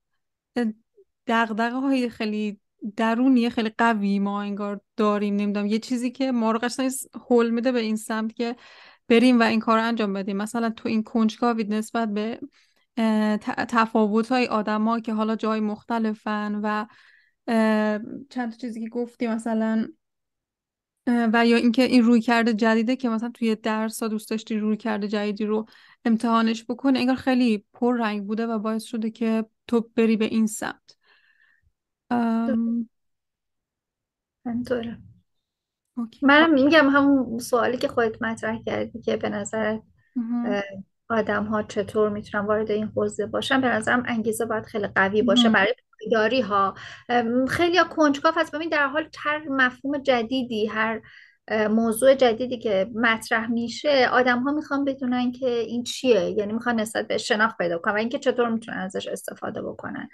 دغدغه 1.27 1.77
های 1.77 2.09
خیلی 2.09 2.61
درونیه 2.97 3.51
خیلی 3.51 3.71
قوی. 3.79 4.19
ما 4.19 4.43
انگار 4.43 4.81
داریم 4.97 5.37
نمی‌دونم. 5.37 5.67
یه 5.67 5.79
چیزی 5.79 6.11
که 6.11 6.33
ما 6.33 6.53
رو 6.53 6.59
قشنگ 6.59 6.91
هول 7.29 7.51
میده 7.51 7.73
به 7.73 7.81
این 7.81 7.97
سمت 7.97 8.35
که 8.35 8.57
بریم 9.09 9.41
و 9.41 9.43
این 9.43 9.61
کار 9.61 9.79
رو 9.79 9.85
انجام 9.85 10.13
بدیم. 10.13 10.37
مثلا 10.37 10.71
تو 10.71 10.89
این 10.89 11.03
کنجکاوی 11.03 11.65
نسبت 11.65 12.09
به 12.09 12.41
تفاوت 13.69 14.29
های 14.29 14.47
آدم 14.47 15.01
که 15.01 15.13
حالا 15.13 15.37
جای 15.37 15.61
مختلفن 15.61 16.61
و 16.63 16.87
چند 18.31 18.51
تا 18.51 18.57
چیزی 18.57 18.81
که 18.81 18.89
گفتی 18.89 19.27
مثلا 19.27 19.89
و 21.07 21.47
یا 21.47 21.57
اینکه 21.57 21.83
این 21.83 22.03
روی 22.03 22.21
کرده 22.21 22.55
جدیده 22.55 22.97
که 22.97 23.09
مثلا 23.09 23.31
توی 23.35 23.55
درس 23.55 24.03
ها 24.03 24.09
دوست 24.09 24.31
داشتی 24.31 24.57
روی 24.57 24.77
کرده 24.77 25.09
جدیدی 25.09 25.45
رو 25.45 25.67
امتحانش 26.05 26.65
بکنه 26.65 26.99
انگار 26.99 27.17
خیلی 27.17 27.65
پر 27.73 27.99
رنگ 27.99 28.27
بوده 28.27 28.47
و 28.47 28.59
باعث 28.59 28.85
شده 28.85 29.11
که 29.11 29.45
تو 29.67 29.91
بری 29.97 30.17
به 30.17 30.25
این 30.25 30.47
سمت. 30.47 30.94
منم 36.23 36.55
میگم 36.55 36.89
همون 36.89 37.39
سوالی 37.39 37.77
که 37.77 37.89
خودت 37.89 38.23
مطرح 38.23 38.63
کردی 38.67 39.01
که 39.01 39.17
به 39.17 39.29
نظر 39.29 39.79
آدم 41.09 41.45
ها 41.45 41.63
چطور 41.63 42.09
می‌تونن 42.09 42.47
وارد 42.47 42.71
این 42.71 42.93
حوزه 42.97 43.27
باشن؟ 43.27 43.61
به 43.61 43.69
نظرم 43.69 44.03
انگیزه 44.07 44.47
باید 44.47 44.65
خیلی 44.65 44.87
قوی 44.87 45.23
باشه 45.23 45.49
برای 45.49 45.75
پایداری 46.01 46.41
ها 46.41 46.75
خیلی 47.49 47.79
کنجکاف 47.91 48.39
هست. 48.39 48.55
ببین 48.55 48.69
در 48.69 48.87
حال 48.87 49.09
هر 49.19 49.49
مفهوم 49.49 49.99
جدیدی 49.99 50.67
هر 50.67 51.03
موضوع 51.51 52.15
جدیدی 52.15 52.59
که 52.59 52.91
مطرح 52.95 53.51
میشه 53.51 54.09
آدم 54.13 54.39
ها 54.39 54.53
می‌خوان 54.53 54.85
بدونن 54.85 55.33
که 55.33 55.49
این 55.49 55.83
چیه. 55.83 56.21
یعنی 56.31 56.53
می‌خوان 56.53 56.81
نسبت 56.81 57.09
به 57.09 57.19
شناخت 57.19 57.59
پیدا 57.59 57.79
کنن 57.79 57.95
و 57.95 57.97
اینکه 57.97 58.19
چطور 58.19 58.49
می‌تونن 58.49 58.77
ازش 58.77 59.07
استفاده 59.09 59.63
بکنن. 59.63 60.09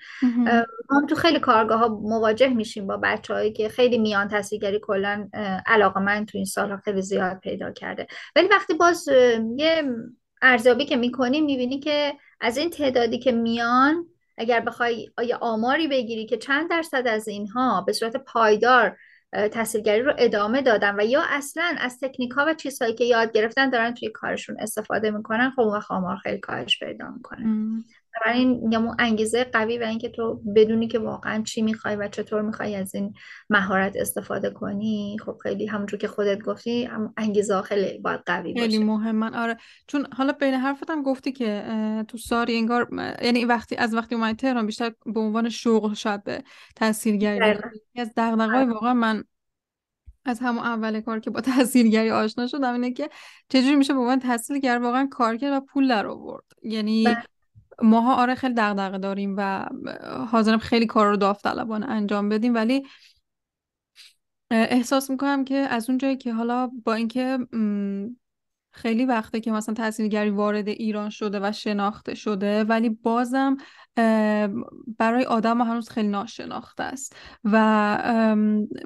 ما 0.91 1.07
تو 1.09 1.15
خیلی 1.15 1.39
کارگاه 1.39 1.79
ها 1.79 1.89
مواجه 1.89 2.49
میشیم 2.49 2.87
با 2.87 2.97
بچههایی 2.97 3.53
که 3.53 3.69
خیلی 3.69 3.99
میان 3.99 4.29
تحصیلگری 4.29 4.81
کلا 4.83 5.29
علاقه 5.67 6.01
من 6.01 6.27
تو 6.27 6.39
این 6.39 6.45
سالها 6.45 6.77
خیلی 6.77 7.03
زیاد 7.03 7.39
پیدا 7.39 7.71
کرده. 7.71 8.07
ولی 8.37 8.49
وقتی 8.49 8.75
باز 8.75 9.09
یه 9.57 9.83
ارزیابی 10.43 10.85
که 10.85 10.97
می‌کنیم 10.97 11.45
می‌بینی 11.45 11.79
که 11.79 12.15
از 12.41 12.57
این 12.57 12.71
تعدادی 12.71 13.19
که 13.19 13.33
میان 13.33 14.07
اگر 14.39 14.61
بخوای 14.61 15.11
آیا 15.19 15.39
آماری 15.41 15.89
بگیری 15.89 16.27
که 16.27 16.37
چند 16.37 16.71
درصد 16.71 17.07
از 17.07 17.29
اینها 17.29 17.81
به 17.81 17.93
صورت 17.93 18.17
پایدار 18.17 18.97
تحصیلگری 19.33 20.03
رو 20.03 20.15
ادامه 20.19 20.63
دادن 20.63 21.01
و 21.01 21.05
یا 21.05 21.23
اصلا 21.29 21.75
از 21.79 21.99
تکنیک 22.01 22.31
ها 22.31 22.45
و 22.49 22.55
چیزهایی 22.55 22.95
که 22.95 23.05
یاد 23.05 23.33
گرفتن 23.33 23.71
دارن 23.71 23.95
توی 23.95 24.11
کارشون 24.11 24.57
استفاده 24.61 25.11
می‌کنن 25.11 25.51
خب 25.51 25.61
اون 25.61 25.83
آمار 25.91 26.17
خیلی 26.17 26.39
کاهش 26.39 26.79
پیدا 26.79 27.11
می‌کنه. 27.11 27.45
این 28.35 28.73
یا 28.73 28.97
انگیزه 28.99 29.45
قوی 29.45 29.79
و 29.79 29.83
اینکه 29.83 30.09
تو 30.09 30.43
بدونی 30.57 30.89
که 30.89 30.99
واقعا 30.99 31.43
چی 31.43 31.63
می‌خوای 31.63 31.97
و 31.97 32.09
چطور 32.09 32.43
می‌خوای 32.43 32.77
از 32.77 32.95
این 32.95 33.15
مهارت 33.51 33.97
استفاده 33.97 34.51
کنی. 34.51 35.17
خب 35.27 35.37
خیلی 35.43 35.67
همونجور 35.67 35.99
که 36.01 36.09
خودت 36.09 36.43
گفتی 36.43 36.85
هم 36.85 37.15
انگیزه 37.17 37.63
خیلی 37.63 37.99
باید 37.99 38.21
قوی 38.27 38.53
باشه. 38.53 38.67
خیلی 38.67 38.85
مهمن. 38.85 39.35
آره. 39.35 39.57
چون 39.87 40.07
حالا 40.17 40.33
بین 40.33 40.55
حرفت 40.55 40.91
هم 40.91 41.03
گفتی 41.03 41.33
که 41.33 41.65
تو 42.09 42.19
ساری 42.19 42.57
انگار 42.57 42.89
یعنی 43.23 43.45
وقتی 43.45 43.77
از 43.77 43.95
وقتی 43.95 44.15
اومدی 44.15 44.37
تهران 44.37 44.67
بیشتر 44.67 44.93
به 45.07 45.21
عنوان 45.21 45.49
شغل 45.49 45.95
شاید 45.95 46.25
به 46.25 46.43
تاثیرگری 46.77 47.59
از 47.97 48.13
دغدغه‌های 48.17 48.65
واقعا 48.65 48.95
من 48.95 49.25
از 50.25 50.41
همون 50.41 50.65
اول 50.65 51.01
کار 51.01 51.21
که 51.21 51.31
با 51.31 51.41
تحصیلگری 51.51 52.11
آشنا 52.11 52.47
شدم 52.47 52.73
اینه 52.73 52.93
که 52.93 53.11
چجوری 53.49 53.75
میشه 53.75 53.93
به 53.93 54.01
عنوان 54.01 54.19
تحصیلگر 54.19 54.79
واقعا 54.79 55.09
کار 55.11 55.37
کرد 55.37 55.53
و 55.53 55.61
پول 55.61 55.89
در 55.89 56.07
آورد 56.07 56.45
یعنی 56.63 57.05
بله. 57.05 57.23
ماها 57.83 58.15
آره 58.15 58.35
خیلی 58.35 58.55
دغدغه 58.55 58.99
داریم 58.99 59.35
و 59.39 59.67
حاضرم 60.31 60.59
خیلی 60.59 60.87
کار 60.87 61.07
رو 61.07 61.17
داوطلبانه 61.17 61.87
انجام 61.87 62.29
بدیم 62.29 62.55
ولی 62.55 62.83
احساس 64.51 65.11
می‌کنم 65.11 65.45
که 65.45 65.55
از 65.55 65.89
اون 65.91 65.99
جایی 65.99 66.17
که 66.17 66.33
حالا 66.33 66.71
با 66.85 66.95
اینکه 66.95 67.39
خیلی 68.73 69.05
وقته 69.05 69.41
که 69.41 69.53
مثلا 69.53 69.75
تحصیلگری 69.75 70.31
وارد 70.31 70.69
ایران 70.69 71.11
شده 71.11 71.41
و 71.43 71.53
شناخته 71.53 72.15
شده 72.15 72.65
ولی 72.65 72.89
بازم 72.89 73.57
برای 74.99 75.25
آدم 75.29 75.61
هنوز 75.61 75.89
خیلی 75.89 76.09
ناشناخته 76.09 76.83
است 76.83 77.17
و 77.45 77.57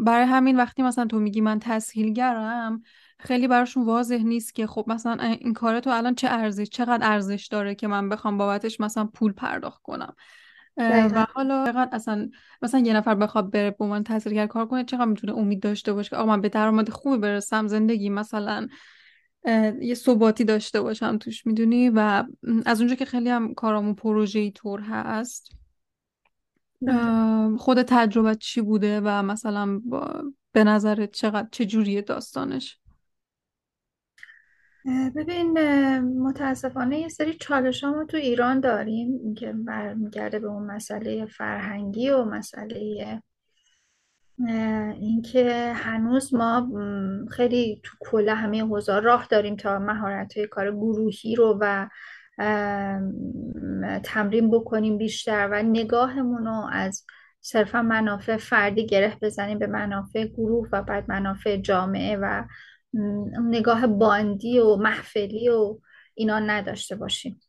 برای 0.00 0.26
همین 0.26 0.57
وقتی 0.57 0.83
مثلا 0.83 1.07
تو 1.07 1.18
میگی 1.18 1.40
من 1.40 1.59
تحصیلگرم 1.59 2.83
خیلی 3.24 3.48
براشون 3.48 3.84
واضح 3.84 4.22
نیست 4.22 4.54
که 4.54 4.66
خب 4.66 4.84
مثلا 4.88 5.22
این 5.22 5.52
کار 5.52 5.80
تو 5.80 5.90
الان 5.90 6.14
چه 6.14 6.28
ارزش 6.28 6.68
چقدر 6.68 7.10
ارزش 7.10 7.48
داره 7.50 7.74
که 7.74 7.87
من 7.87 8.08
بخوام 8.08 8.38
بابتش 8.38 8.80
مثلا 8.80 9.04
پول 9.04 9.32
پرداخت 9.32 9.82
کنم. 9.82 10.14
و 10.76 11.26
حالا 11.34 11.66
چقدر 11.66 11.88
اصلا 11.92 12.30
مثلا 12.62 12.80
یه 12.80 12.92
نفر 12.92 13.14
بخواد 13.14 13.50
بره 13.50 13.70
به 13.70 13.84
عنوان 13.84 14.04
تحصیلگر 14.04 14.46
کار 14.46 14.66
کنه 14.66 14.84
چقدر 14.84 15.04
می‌تونه 15.04 15.32
امید 15.32 15.62
داشته 15.62 15.92
باشه 15.92 16.10
که 16.10 16.16
آقا 16.16 16.26
من 16.26 16.40
به 16.40 16.48
درآمد 16.48 16.88
خوبی 16.88 17.18
برسم 17.18 17.66
زندگی 17.66 18.10
مثلا 18.10 18.68
یه 19.80 19.94
ثباتی 19.94 20.44
داشته 20.44 20.80
باشم 20.80 21.18
توش 21.18 21.46
می‌دونی؟ 21.46 21.90
و 21.90 22.24
از 22.66 22.80
اونجا 22.80 22.94
که 22.94 23.04
خیلی 23.04 23.30
هم 23.30 23.54
کارامون 23.54 23.94
پروژه 23.94 24.50
طور 24.50 24.80
هست. 24.80 25.52
خود 27.58 27.82
تجربه 27.82 28.34
چی 28.34 28.60
بوده 28.60 29.00
و 29.04 29.22
مثلا 29.22 29.80
به 30.52 30.64
نظرت 30.64 31.10
چقدر 31.10 31.48
چه 31.52 31.66
جوریه 31.66 32.02
داستانش؟ 32.02 32.78
ببین 34.87 35.59
متاسفانه 36.01 36.99
یه 36.99 37.09
سری 37.09 37.35
چالش 37.35 37.85
ما 37.85 38.05
تو 38.05 38.16
ایران 38.16 38.61
داریم 38.61 39.35
که 39.35 39.53
برمیگرده 39.53 40.38
به 40.38 40.47
اون 40.47 40.66
مسئله 40.66 41.27
فرهنگی 41.27 42.11
و 42.11 42.25
مسئله 42.25 43.20
اینکه 45.01 45.73
هنوز 45.77 46.35
ما 46.35 46.68
خیلی 47.31 47.81
تو 47.85 47.97
کل 48.01 48.29
همه 48.29 48.62
حوزه 48.64 49.01
راه 49.01 49.27
داریم 49.31 49.57
تا 49.57 49.79
مهارت 49.79 50.37
های 50.37 50.47
کار 50.47 50.70
گروهی 50.70 51.35
رو 51.35 51.59
و 51.61 51.88
تمرین 54.05 54.51
بکنیم 54.51 54.99
بیشتر 54.99 55.49
و 55.53 55.62
نگاهمون 55.62 56.44
رو 56.44 56.68
از 56.73 57.05
صرفا 57.40 57.83
منافع 57.83 58.37
فردی 58.37 58.87
گره 58.87 59.16
بزنیم 59.23 59.59
به 59.59 59.66
منافع 59.66 60.27
گروه 60.27 60.68
و 60.73 60.83
بعد 60.83 61.05
منافع 61.09 61.57
جامعه 61.57 62.16
و 62.16 62.44
نگاه 63.50 63.87
باندی 63.87 64.59
و 64.59 64.76
محفلی 64.76 65.48
و 65.48 65.78
اینا 66.14 66.38
نداشته 66.38 66.96
باشیم. 66.96 67.40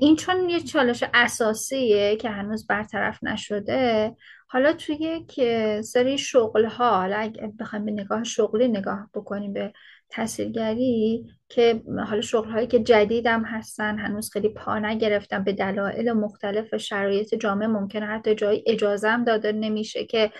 این 0.00 0.16
چون 0.16 0.50
یه 0.50 0.60
چالش 0.60 1.04
اساسیه 1.14 2.16
که 2.16 2.30
هنوز 2.30 2.66
برطرف 2.66 3.18
نشده 3.22 4.16
حالا 4.48 4.72
توی 4.72 4.96
یک 5.00 5.40
سری 5.82 6.18
شغل 6.18 6.64
ها 6.64 6.90
حالا 6.96 7.16
اگه 7.16 7.52
بخوایم 7.60 7.84
به 7.84 7.92
نگاه 7.92 8.24
شغلی 8.24 8.68
نگاه 8.68 9.10
بکنیم 9.14 9.52
به 9.52 9.72
تحصیلگری 10.10 11.26
که 11.48 11.82
حالا 12.06 12.20
شغل 12.20 12.50
هایی 12.50 12.66
که 12.66 12.78
جدید 12.78 13.26
هم 13.26 13.44
هستن 13.44 13.98
هنوز 13.98 14.30
خیلی 14.32 14.48
پا 14.48 14.78
نگرفتن 14.78 15.44
به 15.44 15.52
دلایل 15.52 16.12
مختلف 16.12 16.76
شرایط 16.76 17.34
جامعه 17.34 17.68
ممکنه 17.68 18.06
حتی 18.06 18.34
جایی 18.34 18.64
اجازه 18.66 19.08
هم 19.08 19.24
داده 19.24 19.52
نمیشه 19.52 20.04
که 20.04 20.32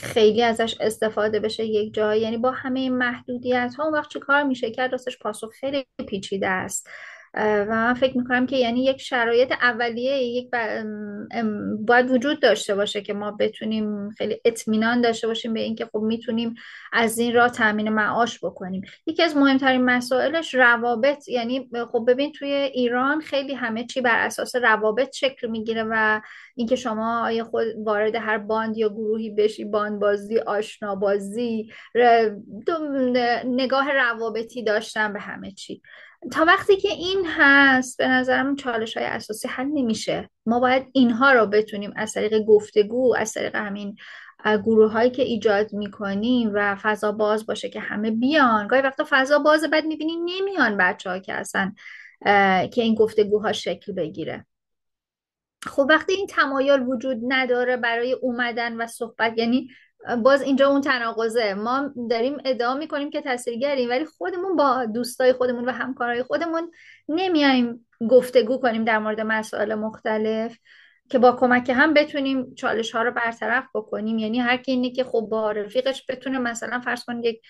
خیلی 0.00 0.42
ازش 0.42 0.76
استفاده 0.80 1.40
بشه 1.40 1.64
یک 1.64 1.94
جایی 1.94 2.22
یعنی 2.22 2.36
با 2.36 2.50
همه 2.50 2.80
این 2.80 2.98
محدودیت 2.98 3.74
ها 3.78 3.84
اون 3.84 3.94
وقت 3.94 4.10
چه 4.10 4.18
کار 4.18 4.42
میشه؟ 4.42 4.70
کرد 4.70 4.92
راستش 4.92 5.18
پاسخ 5.18 5.50
خیلی 5.60 5.86
پیچیده 6.08 6.48
است. 6.48 6.88
و 7.34 7.66
من 7.68 7.94
فکر 7.94 8.18
می‌کنم 8.18 8.46
که 8.46 8.56
یعنی 8.56 8.84
یک 8.84 9.00
شرایط 9.00 9.52
اولیه 9.52 10.12
یک 10.12 10.50
باید 11.86 12.10
وجود 12.10 12.42
داشته 12.42 12.74
باشه 12.74 13.02
که 13.02 13.12
ما 13.14 13.30
بتونیم 13.30 14.10
خیلی 14.10 14.40
اطمینان 14.44 15.00
داشته 15.00 15.26
باشیم 15.26 15.54
به 15.54 15.60
اینکه 15.60 15.84
خب 15.84 15.98
می‌تونیم 15.98 16.54
از 16.92 17.18
این 17.18 17.34
راه 17.34 17.48
تامین 17.48 17.88
معاش 17.88 18.44
بکنیم. 18.44 18.82
یکی 19.06 19.22
از 19.22 19.36
مهمترین 19.36 19.84
مسائلش 19.84 20.54
روابط. 20.54 21.28
یعنی 21.28 21.70
خب 21.92 22.04
ببین 22.08 22.32
توی 22.32 22.50
ایران 22.52 23.20
خیلی 23.20 23.54
همه 23.54 23.86
چی 23.86 24.00
بر 24.00 24.26
اساس 24.26 24.56
روابط 24.56 25.14
شکل 25.14 25.46
می‌گیره 25.46 25.84
و 25.90 26.20
اینکه 26.58 26.76
شما 26.76 27.24
آیا 27.24 27.44
خود 27.44 27.66
وارد 27.84 28.14
هر 28.14 28.38
باند 28.38 28.76
یا 28.76 28.88
گروهی 28.88 29.30
بشی 29.30 29.64
باند 29.64 30.00
بازی 30.00 30.38
آشنا 30.38 30.94
بازی 30.94 31.70
نگاه 33.44 33.92
روابطی 33.92 34.62
داشتن 34.62 35.12
به 35.12 35.20
همه 35.20 35.50
چی. 35.50 35.82
تا 36.32 36.44
وقتی 36.44 36.76
که 36.76 36.88
این 36.88 37.26
هست 37.26 37.98
به 37.98 38.08
نظرم 38.08 38.56
چالش 38.56 38.96
های 38.96 39.06
اساسی 39.06 39.48
حل 39.48 39.66
نمیشه. 39.66 40.30
ما 40.46 40.60
باید 40.60 40.86
اینها 40.92 41.32
رو 41.32 41.46
بتونیم 41.46 41.92
از 41.96 42.12
طریق 42.12 42.38
گفتگو 42.44 43.14
از 43.18 43.32
طریق 43.32 43.56
همین 43.56 43.96
گروه 44.44 44.92
هایی 44.92 45.10
که 45.10 45.22
ایجاد 45.22 45.72
می‌کنیم 45.72 46.50
و 46.54 46.76
فضا 46.82 47.12
باز 47.12 47.46
باشه 47.46 47.68
که 47.68 47.80
همه 47.80 48.10
بیان. 48.10 48.66
گاهی 48.66 48.82
وقتا 48.82 49.06
فضا 49.10 49.38
باز 49.38 49.64
بعد 49.64 49.84
می‌بینیم 49.84 50.20
نمیان 50.24 50.76
بچه 50.76 51.10
ها 51.10 51.18
که 51.18 51.32
اصلا 51.34 51.72
که 52.66 52.82
این 52.82 52.94
گفتگوها 52.94 53.52
شکل 53.52 53.92
بگیره. 53.92 54.46
خب 55.66 55.86
وقتی 55.88 56.12
این 56.12 56.26
تمایل 56.26 56.82
وجود 56.82 57.20
نداره 57.28 57.76
برای 57.76 58.12
اومدن 58.12 58.76
و 58.76 58.86
صحبت 58.86 59.38
یعنی 59.38 59.68
باز 60.22 60.42
اینجا 60.42 60.68
اون 60.68 60.80
تناقضه. 60.80 61.54
ما 61.54 61.90
داریم 62.10 62.36
ادعا 62.44 62.74
می‌کنیم 62.74 63.10
که 63.10 63.20
تاثیرگریم 63.20 63.90
ولی 63.90 64.04
خودمون 64.04 64.56
با 64.56 64.84
دوستای 64.84 65.32
خودمون 65.32 65.64
و 65.64 65.72
همکارای 65.72 66.22
خودمون 66.22 66.70
نمیایم 67.08 67.86
گفتگو 68.10 68.58
کنیم 68.58 68.84
در 68.84 68.98
مورد 68.98 69.20
مسائل 69.20 69.74
مختلف 69.74 70.58
که 71.10 71.18
با 71.18 71.32
کمک 71.32 71.70
هم 71.70 71.94
بتونیم 71.94 72.54
چالش 72.54 72.94
ها 72.94 73.02
رو 73.02 73.10
برطرف 73.10 73.64
بکنیم. 73.74 74.18
یعنی 74.18 74.38
هر 74.38 74.56
کی 74.56 74.72
اینه 74.72 74.90
که 74.90 75.04
خب 75.04 75.28
با 75.30 75.52
رفیقش 75.52 76.04
بتونه 76.08 76.38
مثلا 76.38 76.80
فرض 76.80 77.04
کنید 77.04 77.24
یک 77.24 77.42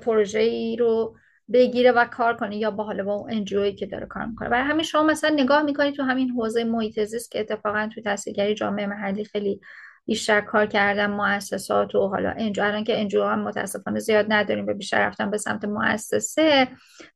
پروژه 0.00 0.40
ای 0.40 0.76
رو 0.76 1.16
بگیره 1.52 1.92
و 1.92 2.04
کار 2.04 2.36
کنه 2.36 2.56
یا 2.56 2.70
با 2.70 2.84
حالا 2.84 3.04
با 3.04 3.14
اون 3.14 3.32
انجوی 3.32 3.72
که 3.72 3.86
داره 3.86 4.06
کار 4.06 4.24
می‌کنه. 4.24 4.48
برای 4.48 4.64
همین 4.64 4.82
شما 4.82 5.02
مثلا 5.02 5.30
نگاه 5.30 5.62
می‌کنید 5.62 5.94
تو 5.94 6.02
همین 6.02 6.30
حوزه 6.30 6.64
محیط 6.64 7.04
زیست 7.04 7.30
که 7.30 7.40
اتفاقا 7.40 7.88
تو 7.94 8.00
تاثیرگری 8.00 8.54
جامعه 8.54 8.86
محلی 8.86 9.24
خیلی 9.24 9.60
بیشتر 10.06 10.40
کار 10.40 10.66
کردن 10.66 11.10
مؤسسات 11.10 11.94
و 11.94 12.08
حالا 12.08 12.34
انجو 12.36 12.62
الان 12.62 12.84
که 12.84 13.00
انجو 13.00 13.24
هم 13.24 13.42
متاسفانه 13.42 13.98
زیاد 13.98 14.26
نداریم 14.28 14.66
و 14.66 14.74
بیشتر 14.74 15.06
رفتن 15.06 15.30
به 15.30 15.38
سمت 15.38 15.64
مؤسسه 15.64 16.68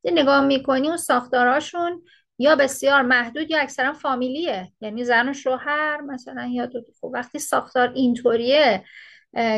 نگاه 0.05 0.47
می‌کنی 0.47 0.89
اون 0.89 0.97
ساختاراشون 0.97 2.03
یا 2.39 2.57
بسیار 2.57 3.03
محدود 3.03 3.51
یا 3.51 3.59
اکثرا 3.61 3.93
فامیلیه. 3.93 4.72
یعنی 4.80 5.05
زن 5.05 5.28
و 5.28 5.33
شوهر 5.33 6.01
مثلا 6.01 6.47
یا 6.53 6.66
دو 6.66 6.80
خب 7.01 7.11
وقتی 7.14 7.39
ساختار 7.39 7.93
اینطوریه 7.95 8.85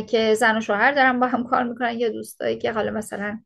که 0.09 0.35
زن 0.35 0.57
و 0.57 0.61
شوهر 0.61 0.93
دارن 0.93 1.21
با 1.21 1.27
هم 1.27 1.45
کار 1.45 1.63
می‌کنن 1.63 1.99
یا 1.99 2.09
دوستایی 2.09 2.59
که 2.59 2.73
حالا 2.73 2.91
مثلا 2.91 3.39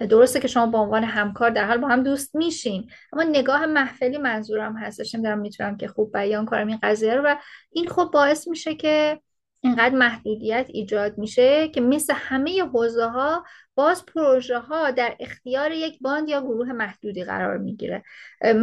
درسته 0.00 0.40
که 0.40 0.48
شما 0.48 0.66
به 0.66 0.78
عنوان 0.78 1.04
همکار 1.04 1.50
در 1.50 1.64
حال 1.64 1.78
با 1.78 1.88
هم 1.88 2.02
دوست 2.02 2.34
میشین 2.36 2.90
اما 3.12 3.22
نگاه 3.22 3.66
محفلی 3.66 4.18
منظورم 4.18 4.76
هستش 4.76 5.14
نمی‌دونم 5.14 5.38
می‌تونم 5.38 5.76
که 5.76 5.88
خوب 5.88 6.12
بیان 6.12 6.46
کنم 6.46 6.66
این 6.66 6.78
قضیه 6.82 7.14
رو 7.14 7.22
و 7.22 7.36
این 7.70 7.88
خب 7.88 8.10
باعث 8.12 8.48
میشه 8.48 8.74
که 8.74 9.20
اینقدر 9.60 9.94
محدودیت 9.94 10.66
ایجاد 10.68 11.18
میشه 11.18 11.68
که 11.68 11.80
مثل 11.80 12.14
همه 12.16 12.62
حوزه 12.62 13.06
ها 13.06 13.44
باز 13.76 14.06
پروژه 14.06 14.58
ها 14.58 14.90
در 14.90 15.16
اختیار 15.20 15.72
یک 15.72 15.98
باند 16.00 16.28
یا 16.28 16.40
گروه 16.40 16.72
محدودی 16.72 17.24
قرار 17.24 17.58
می‌گیره. 17.58 18.02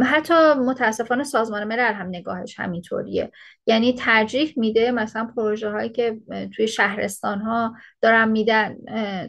حتی 0.06 0.34
متاسفانه 0.54 1.24
سازمان 1.24 1.64
ملل 1.64 1.92
هم 1.92 2.06
نگاهش 2.06 2.60
همینطوریه. 2.60 3.30
یعنی 3.66 3.92
ترجیح 3.92 4.54
میده 4.56 4.90
مثلا 4.90 5.30
پروژه 5.36 5.70
هایی 5.70 5.88
که 5.88 6.20
توی 6.56 6.68
شهرستان 6.68 7.40
ها 7.40 7.74
دارن 8.00 8.28
میدن 8.28 8.76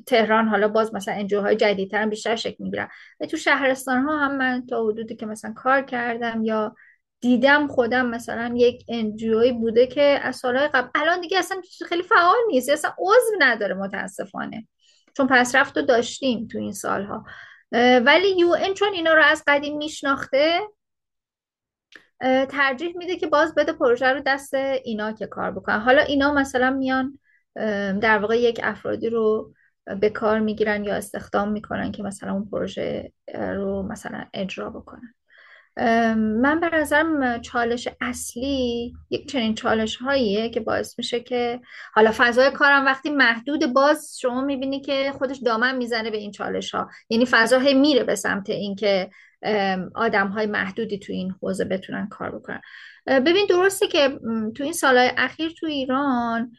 تهران 0.05 0.47
حالا 0.47 0.67
باز 0.67 0.93
مثلا 0.93 1.13
انجوهای 1.13 1.55
جدیدتر 1.55 2.01
هم 2.01 2.09
بیشتر 2.09 2.35
شکل 2.35 2.63
می‌گیرن. 2.63 2.87
تو 3.29 3.37
شهرستان 3.37 4.03
ها 4.03 4.19
هم 4.19 4.37
من 4.37 4.65
تا 4.65 4.85
حدودی 4.87 5.15
که 5.15 5.25
مثلا 5.25 5.53
کار 5.53 5.81
کردم 5.81 6.43
یا 6.43 6.75
دیدم 7.19 7.67
خودم 7.67 8.05
مثلا 8.05 8.53
یک 8.55 8.85
انجیوی 8.89 9.51
بوده 9.51 9.87
که 9.87 10.01
از 10.01 10.35
سالهای 10.35 10.67
قبل 10.67 10.87
الان 10.95 11.21
دیگه 11.21 11.39
اصلا 11.39 11.61
خیلی 11.89 12.03
فعال 12.03 12.37
نیست 12.47 12.69
اصلا 12.69 12.91
عضو 12.97 13.35
نداره 13.39 13.73
متاسفانه. 13.75 14.67
چون 15.17 15.27
پسرفت 15.27 15.77
رو 15.77 15.83
داشتیم 15.83 16.47
تو 16.47 16.57
این 16.57 16.73
سالها. 16.73 17.25
ولی 18.05 18.37
یو 18.37 18.55
ان 18.59 18.73
چون 18.73 18.93
اینا 18.93 19.13
رو 19.13 19.23
از 19.23 19.43
قدیم 19.47 19.77
میشناخته 19.77 20.59
ترجیح 22.49 22.97
میده 22.97 23.15
که 23.15 23.27
باز 23.27 23.55
بده 23.55 23.73
پروژه 23.73 24.07
رو 24.07 24.21
دست 24.25 24.53
اینا 24.53 25.11
که 25.11 25.27
کار 25.27 25.51
بکنن. 25.51 25.79
حالا 25.79 26.01
اینا 26.01 26.33
مثلا 26.33 26.69
میان 26.69 27.19
در 28.01 28.19
واقع 28.19 28.37
یک 28.37 28.59
افرادی 28.63 29.09
رو 29.09 29.53
به 30.01 30.09
کار 30.09 30.39
می‌گیرن 30.39 30.83
یا 30.83 30.95
استخدام 30.95 31.51
می‌کنن 31.51 31.91
که 31.91 32.03
مثلا 32.03 32.33
اون 32.33 32.49
پروژه 32.49 33.11
رو 33.33 33.83
مثلا 33.83 34.25
اجرا 34.33 34.69
بکنن. 34.69 35.13
من 35.77 36.59
به 36.59 36.69
نظرم 36.73 37.41
چالش 37.41 37.87
اصلی 38.01 38.93
یک 39.09 39.29
چنین 39.31 39.55
چالش 39.55 39.95
هاییه 39.95 40.49
که 40.49 40.59
باعث 40.59 40.97
میشه 40.97 41.19
که 41.19 41.61
حالا 41.93 42.11
فضای 42.17 42.51
کارم 42.51 42.85
وقتی 42.85 43.09
محدود 43.09 43.73
باز 43.73 44.19
شما 44.19 44.41
می‌بینی 44.41 44.81
که 44.81 45.11
خودش 45.17 45.37
دامن 45.45 45.77
می‌زنه 45.77 46.11
به 46.11 46.17
این 46.17 46.31
چالش 46.31 46.75
ها 46.75 46.89
یعنی 47.09 47.25
فضا 47.25 47.59
میره 47.59 48.03
به 48.03 48.15
سمت 48.15 48.49
اینکه 48.49 49.09
آدم 49.95 50.27
های 50.27 50.45
محدودی 50.45 50.99
تو 50.99 51.13
این 51.13 51.35
حوزه 51.41 51.65
بتونن 51.65 52.07
کار 52.07 52.31
بکنن. 52.31 52.61
ببین 53.07 53.45
درسته 53.49 53.87
که 53.87 54.19
تو 54.55 54.63
این 54.63 54.73
سالهای 54.73 55.11
اخیر 55.17 55.51
تو 55.59 55.65
ایران 55.65 56.51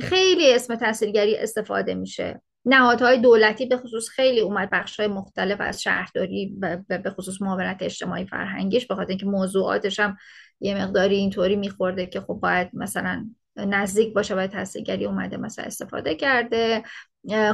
خیلی 0.00 0.54
اسم 0.54 0.74
تاثیرگری 0.74 1.36
استفاده 1.36 1.94
میشه. 1.94 2.40
نهادهای 2.66 3.18
دولتی 3.18 3.66
به 3.66 3.76
خصوص 3.76 4.08
خیلی 4.08 4.40
اومد 4.40 4.70
بخش 4.70 5.00
های 5.00 5.08
مختلف 5.08 5.60
از 5.60 5.82
شهرداری 5.82 6.56
به 6.88 7.10
خصوص 7.10 7.42
معاونت 7.42 7.76
اجتماعی 7.80 8.26
فرهنگیش 8.26 8.86
به 8.86 8.94
خاطر 8.94 9.08
اینکه 9.08 9.26
موضوعاتش 9.26 10.00
هم 10.00 10.16
یه 10.60 10.82
مقداری 10.82 11.16
اینطوری 11.16 11.56
میخورده 11.56 12.06
که 12.06 12.20
خب 12.20 12.34
باید 12.34 12.68
مثلا 12.72 13.30
نزدیک 13.56 14.14
باشه 14.14 14.34
باید 14.34 14.50
تحصیلگری 14.50 15.04
اومده 15.04 15.36
مثلا 15.36 15.64
استفاده 15.64 16.14
کرده. 16.14 16.82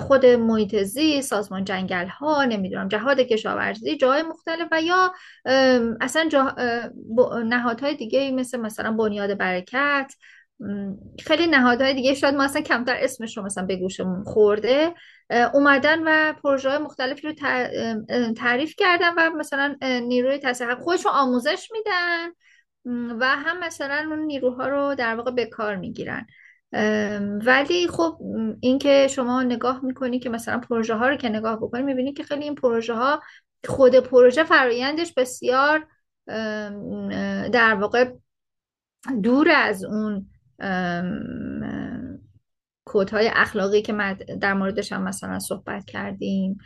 خود 0.01 0.27
محیط 0.27 0.83
زیست 0.83 1.31
سازمان 1.31 1.65
جنگل 1.65 2.07
ها 2.07 2.45
نمی‌دونم 2.45 2.89
جهاد 2.89 3.21
کشاورزی 3.21 3.97
جای 3.97 4.23
مختلف 4.23 4.69
و 4.73 4.83
یا 4.83 5.13
اصلا 6.01 6.29
نهادهای 7.47 7.97
دیگه 7.97 8.31
مثل 8.31 8.61
مثلا 8.61 8.93
بنیاد 8.93 9.39
برکت 9.39 10.15
خیلی 11.27 11.47
نهادهای 11.47 11.95
دیگه 11.95 12.15
شاید 12.15 12.35
ما 12.35 12.45
اصلا 12.45 12.63
کمتر 12.63 12.97
اسمش 12.99 13.37
رو 13.37 13.43
مثلا 13.43 13.67
به 13.67 13.77
گوشمون 13.77 14.25
خورده. 14.25 14.95
اومدن 15.55 16.03
و 16.07 16.33
پروژه 16.43 16.69
های 16.71 16.79
مختلفی 16.79 17.27
رو 17.29 17.35
تعریف 18.33 18.75
کردن 18.79 19.15
و 19.17 19.31
مثلا 19.31 19.77
نیروی 19.83 20.39
تصحیح 20.39 20.75
خودشون 20.75 21.13
آموزش 21.13 21.69
میدن. 21.73 22.29
و 23.21 23.27
هم 23.27 23.59
مثلا 23.59 24.07
اون 24.11 24.19
نیروها 24.19 24.69
رو 24.69 24.95
در 24.95 25.17
واقع 25.17 25.31
به 25.31 25.47
کار 25.47 25.77
می‌گیرن. 25.77 26.27
ولی 27.47 27.89
خب 27.89 28.19
اینکه 28.61 29.09
شما 29.11 29.43
نگاه 29.43 29.85
می‌کنی 29.85 30.19
که 30.19 30.29
مثلا 30.31 30.59
پروژه 30.59 30.95
ها 30.95 31.09
رو 31.09 31.17
که 31.17 31.29
نگاه 31.29 31.57
بکنی 31.57 31.83
می‌بینی 31.83 32.13
که 32.13 32.23
خیلی 32.23 32.45
این 32.45 32.55
پروژه 32.55 32.95
ها 32.95 33.23
خود 33.69 33.95
پروژه 33.97 34.45
فرایندش 34.45 35.13
بسیار 35.15 35.87
در 37.53 37.75
واقع 37.75 38.13
دور 39.23 39.51
از 39.57 39.85
اون 39.85 40.32
کودهای 42.85 43.31
اخلاقی 43.35 43.83
که 43.83 44.17
در 44.41 44.55
موردش 44.55 44.93
هم 44.93 45.03
مثلا 45.03 45.39
صحبت 45.39 45.85
کردیم 45.85 46.59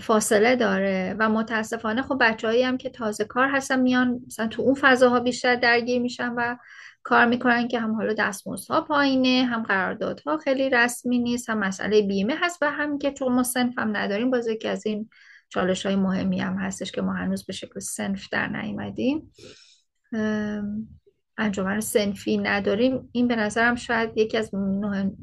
فاصله 0.00 0.56
داره 0.56 1.16
و 1.18 1.28
متاسفانه 1.28 2.02
خب 2.02 2.18
بچههایی 2.20 2.62
هم 2.62 2.76
که 2.76 2.90
تازه 2.90 3.24
کار 3.24 3.48
هستن 3.48 3.80
میان 3.80 4.20
مثلا 4.26 4.46
تو 4.46 4.62
اون 4.62 4.74
فضاها 4.74 5.20
بیشتر 5.20 5.54
درگیر 5.54 6.02
میشن 6.02 6.32
و 6.36 6.56
کار 7.02 7.26
می‌کنن 7.26 7.68
که 7.68 7.80
هم 7.80 7.94
حالا 7.94 8.14
دستمزدها 8.18 8.80
پایینه 8.80 9.44
هم 9.44 9.62
قراردادها 9.62 10.38
خیلی 10.38 10.70
رسمی 10.70 11.18
نیست 11.18 11.50
هم 11.50 11.58
مسئله 11.58 12.02
بیمه 12.02 12.34
هست 12.40 12.58
و 12.62 12.70
هم 12.70 12.98
که 12.98 13.12
چون 13.12 13.32
ما 13.32 13.42
سنف 13.42 13.78
هم 13.78 13.96
نداریم 13.96 14.30
باز 14.30 14.48
یکی 14.48 14.68
از 14.68 14.86
این 14.86 15.08
چالش 15.48 15.86
های 15.86 15.96
مهمی 15.96 16.40
هم 16.40 16.58
هستش 16.58 16.92
که 16.92 17.02
ما 17.02 17.12
هنوز 17.12 17.46
به 17.46 17.52
شکل 17.52 17.80
سنف 17.80 18.28
در 18.32 18.48
نیومدیم. 18.48 19.32
انجمن 21.42 21.80
سنفی 21.80 22.38
نداریم. 22.38 23.08
این 23.12 23.28
به 23.28 23.36
نظرم 23.36 23.74
شاید 23.74 24.18
یکی 24.18 24.38
از 24.38 24.54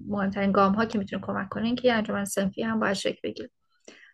مهمترین 0.07 0.51
گام 0.51 0.73
ها 0.73 0.85
که 0.85 0.97
می‌تونه 0.97 1.21
کمک 1.25 1.49
کنه 1.49 1.75
که 1.75 1.93
انجمن 1.93 2.25
سنفی 2.25 2.63
هم 2.63 2.79
باید 2.79 2.93
شکل 2.93 3.19
بگیره. 3.23 3.49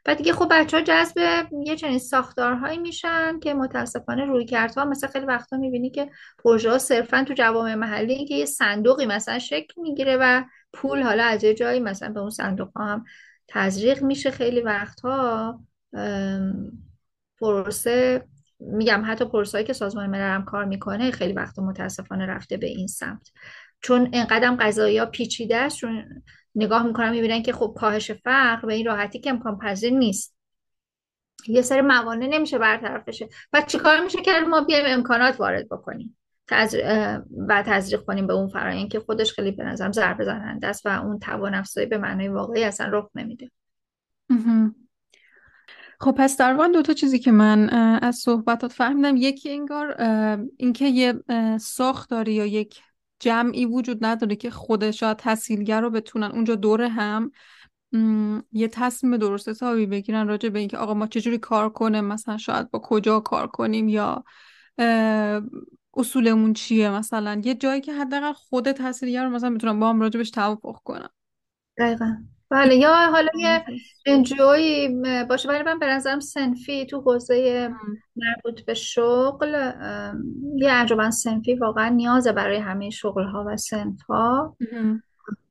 و 0.07 0.15
دیگه 0.15 0.33
خب 0.33 0.47
بچه 0.51 0.77
ها 0.77 0.83
جذب 0.83 1.45
یه 1.65 1.75
چنین 1.75 1.99
ساختارهایی 1.99 2.77
میشن 2.77 3.39
که 3.39 3.53
متاسفانه 3.53 4.25
روی 4.25 4.45
کردها 4.45 4.85
مثلا 4.85 5.09
خیلی 5.09 5.25
وقتا 5.25 5.57
می‌بینی 5.57 5.89
که 5.89 6.09
پروژه 6.43 6.69
ها 6.71 6.77
صرفا 6.77 7.23
تو 7.27 7.33
جوامع 7.33 7.75
محلی 7.75 8.25
که 8.25 8.35
یه 8.35 8.45
صندوقی 8.45 9.05
مثلا 9.05 9.39
شکل 9.39 9.81
می‌گیره 9.81 10.17
و 10.21 10.43
پول 10.73 11.01
حالا 11.01 11.23
از 11.23 11.43
یه 11.43 11.53
جایی 11.53 11.79
مثلا 11.79 12.09
به 12.09 12.19
اون 12.19 12.29
صندوق 12.29 12.69
ها 12.75 12.85
هم 12.85 13.05
تزریق 13.47 14.03
میشه 14.03 14.31
خیلی 14.31 14.61
وقتها. 14.61 15.59
پروسه 17.39 18.25
میگم 18.59 19.03
حتی 19.05 19.25
پرسایی 19.25 19.65
که 19.65 19.73
سازمان 19.73 20.09
ملل 20.09 20.33
هم 20.35 20.45
کار 20.45 20.65
می‌کنه 20.65 21.11
خیلی 21.11 21.33
وقت 21.33 21.59
متاسفانه 21.59 22.25
رفته 22.25 22.57
به 22.57 22.67
این 22.67 22.87
سمت. 22.87 23.31
چون 23.81 24.09
اینقدر 24.13 24.55
قضایی 24.59 24.97
ها 24.97 25.05
پیچیده 25.05 25.57
است 25.57 25.77
چون 25.77 26.03
نگاه 26.55 26.83
می‌کنم 26.83 27.11
می‌بینن 27.11 27.43
که 27.43 27.53
خب 27.53 27.75
کاهش 27.77 28.11
فقر 28.11 28.65
به 28.65 28.73
این 28.73 28.85
راحتی 28.85 29.19
که 29.19 29.29
امکان 29.29 29.57
پذیر 29.59 29.93
نیست. 29.93 30.35
یه 31.47 31.61
سری 31.61 31.81
موانع 31.81 32.27
نمیشه 32.27 32.57
برطرف 32.57 33.03
بشه. 33.07 33.29
و 33.53 33.61
چیکار 33.61 34.03
میشه 34.03 34.21
که 34.21 34.31
ما 34.49 34.61
بیایم 34.61 34.85
امکانات 34.87 35.39
وارد 35.39 35.69
بکنیم؟ 35.69 36.17
و 37.47 37.63
تزریق 37.67 38.01
کنیم 38.01 38.27
به 38.27 38.33
اون 38.33 38.47
فرایند 38.47 38.89
که 38.89 38.99
خودش 38.99 39.33
خیلی 39.33 39.51
به 39.51 39.63
نظرم 39.63 39.91
ضربه 39.91 40.25
زننده 40.25 40.67
است 40.67 40.85
و 40.85 40.89
اون 40.89 41.19
توان 41.19 41.53
افزایی 41.53 41.87
به 41.87 41.97
معنای 41.97 42.27
واقعی 42.27 42.63
اصلا 42.63 42.89
رخ 42.91 43.09
نمیده. 43.15 43.51
خب 45.99 46.15
پس 46.17 46.37
در 46.37 46.53
دو 46.73 46.81
تا 46.81 46.93
چیزی 46.93 47.19
که 47.19 47.31
من 47.31 47.69
از 47.99 48.15
صحبتات 48.15 48.71
فهمیدم. 48.71 49.15
یکی 49.17 49.51
انگار 49.51 49.95
اینکه 50.57 50.85
یه 50.85 51.13
ساختاری 51.57 52.33
یا 52.33 52.45
یک 52.45 52.81
جمعی 53.19 53.65
وجود 53.65 54.05
نداره 54.05 54.35
که 54.35 54.49
خود 54.49 54.91
شاید 54.91 55.17
تحصیلگر 55.17 55.81
رو 55.81 55.89
بتونن 55.89 56.31
اونجا 56.31 56.55
دور 56.55 56.81
هم 56.81 57.31
یه 58.51 58.67
تصمیم 58.67 59.17
درست 59.17 59.49
حسابی 59.49 59.85
بگیرن 59.85 60.27
راجع 60.27 60.49
به 60.49 60.59
اینکه 60.59 60.77
آقا 60.77 60.93
ما 60.93 61.07
چجوری 61.07 61.37
کار 61.37 61.69
کنیم 61.69 62.05
مثلا 62.05 62.37
شاید 62.37 62.71
با 62.71 62.79
کجا 62.79 63.19
کار 63.19 63.47
کنیم 63.47 63.89
یا 63.89 64.23
اصولمون 65.93 66.53
چیه 66.53 66.89
مثلا. 66.89 67.41
یه 67.43 67.55
جایی 67.55 67.81
که 67.81 67.93
حداقل 67.93 68.33
خود 68.33 68.71
تحصیلگر 68.71 69.23
رو 69.23 69.29
مثلا 69.29 69.49
می‌تونن 69.49 69.79
با 69.79 69.89
هم 69.89 70.01
راجبش 70.01 70.29
توافق 70.29 70.79
کنن. 70.83 71.09
دقیقا. 71.77 72.17
بله 72.49 72.75
یا 72.75 72.93
حالا 72.93 73.29
یه 73.39 73.65
انجوی 74.05 74.89
باشه. 75.29 75.49
ولی 75.49 75.63
من 75.63 75.79
به 75.79 75.85
نظرم 75.85 76.19
سنفی 76.19 76.85
تو 76.85 77.01
حوزه 77.01 77.69
مربوط 78.15 78.65
به 78.65 78.73
شغل 78.73 79.71
یه 80.55 80.71
انجمن 80.71 81.11
سنفی 81.11 81.55
واقعا 81.55 81.89
نیازه 81.89 82.31
برای 82.31 82.57
همه 82.57 82.89
شغل 82.89 83.23
ها 83.23 83.45
و 83.47 83.57
سنف 83.57 84.01
ها 84.09 84.57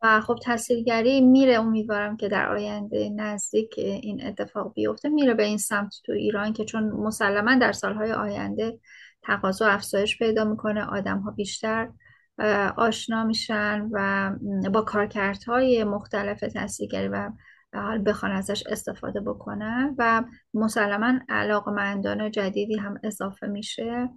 و 0.02 0.20
خب 0.20 0.38
تحصیلگری 0.42 1.20
میره. 1.20 1.54
امیدوارم 1.54 2.16
که 2.16 2.28
در 2.28 2.52
آینده 2.52 3.10
نزدیک 3.16 3.74
این 3.78 4.26
اتفاق 4.26 4.74
بیفته 4.74 5.08
میره 5.08 5.34
به 5.34 5.44
این 5.44 5.58
سمت 5.58 5.94
تو 6.06 6.12
ایران 6.12 6.52
که 6.52 6.64
چون 6.64 6.84
مسلما 6.84 7.54
در 7.54 7.72
سالهای 7.72 8.12
آینده 8.12 8.78
تقاضا 9.22 9.66
افزایش 9.66 10.18
پیدا 10.18 10.44
می‌کنه. 10.44 10.84
آدم 10.84 11.18
ها 11.18 11.30
بیشتر 11.30 11.88
آشنا 12.76 13.24
میشن 13.24 13.88
و 13.92 14.30
با 14.70 14.82
کارکردهای 14.82 15.84
مختلف 15.84 16.40
تحصیلگری 16.40 17.08
و 17.08 17.30
حال 17.74 18.02
بخوان 18.06 18.32
ازش 18.32 18.64
استفاده 18.66 19.20
بکنن 19.20 19.94
و 19.98 20.24
مسلما 20.54 21.12
علاقمندان 21.28 22.30
جدیدی 22.30 22.76
هم 22.76 23.00
اضافه 23.02 23.46
میشه. 23.46 24.08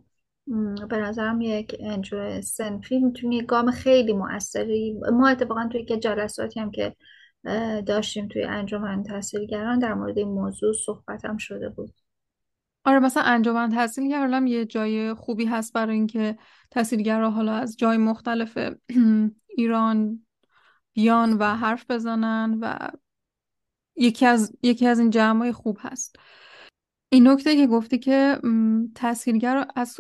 به 0.90 0.98
نظرم 0.98 1.42
یک 1.42 1.76
انجو 1.80 2.42
سنفی 2.42 3.00
می‌تونه 3.00 3.42
گام 3.44 3.72
خیلی 3.72 4.14
موثری 4.14 5.00
ما 5.14 5.28
اتفاقا 5.28 5.70
توی 5.72 5.86
که 5.86 5.98
جلساتی 5.98 6.60
هم 6.60 6.72
که 6.72 6.96
داشتیم 7.86 8.28
توی 8.28 8.44
انجمن 8.44 9.04
تحصیلگران 9.04 9.80
در 9.80 9.94
مورد 9.94 10.18
این 10.18 10.28
موضوع 10.28 10.74
صحبت 10.86 11.26
هم 11.26 11.38
شده 11.38 11.70
بود. 11.70 11.94
آره 12.88 13.00
مثلا 13.00 13.24
انجمن 13.24 13.70
تحصیلگر 13.70 14.42
یه 14.46 14.66
جای 14.66 15.14
خوبی 15.14 15.46
هست 15.46 15.74
برای 15.74 15.96
اینکه 15.96 16.38
تحصیلگرا 16.72 17.32
حالا 17.32 17.54
از 17.54 17.78
جای 17.78 17.98
مختلف 17.98 18.58
ایران 19.58 20.26
بیان 20.94 21.34
و 21.34 21.44
حرف 21.56 21.86
بزنن 21.92 22.58
و 22.62 22.78
یکی 23.96 24.26
از 24.26 24.58
یکی 24.64 24.88
از 24.88 25.00
این 25.00 25.10
جمعای 25.10 25.52
خوب 25.52 25.78
هست. 25.82 26.16
این 27.10 27.28
نکته 27.28 27.56
که 27.56 27.68
گفتی 27.68 27.98
که 27.98 28.40
تحصیلگر 28.96 29.68
از 29.76 30.00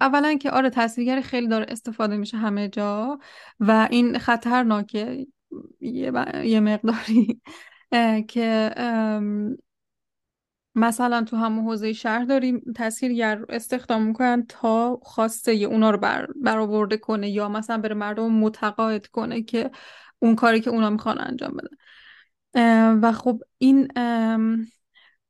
اولا 0.00 0.34
که 0.34 0.50
آره 0.50 0.70
تحصیلگر 0.70 1.20
خیلی 1.20 1.48
داره 1.48 1.66
استفاده 1.68 2.16
میشه 2.16 2.36
همه 2.36 2.68
جا 2.68 3.18
و 3.60 3.88
این 3.90 4.18
خطرناکه. 4.18 5.26
یه, 5.80 6.12
یه 6.44 6.60
مقداری 6.60 7.40
که 8.28 8.74
مثلا 10.76 11.22
تو 11.22 11.36
همون 11.36 11.64
حوزه 11.64 11.92
شهر 11.92 12.24
داریم 12.24 12.72
تحصیلگر 12.74 13.44
استخدام 13.48 14.02
می‌کنن 14.02 14.46
تا 14.48 15.00
خواسته 15.02 15.52
اونا 15.52 15.90
رو 15.90 15.98
بر 15.98 16.26
برآورده 16.42 16.96
کنه 16.96 17.30
یا 17.30 17.48
مثلا 17.48 17.78
بره 17.78 17.94
مردم 17.94 18.32
متقاعد 18.32 19.06
کنه 19.06 19.42
که 19.42 19.70
اون 20.18 20.34
کاری 20.34 20.60
که 20.60 20.70
اونا 20.70 20.90
می‌خوان 20.90 21.20
انجام 21.20 21.56
بدن. 21.56 21.76
و 23.02 23.12
خب 23.12 23.42
این 23.58 23.88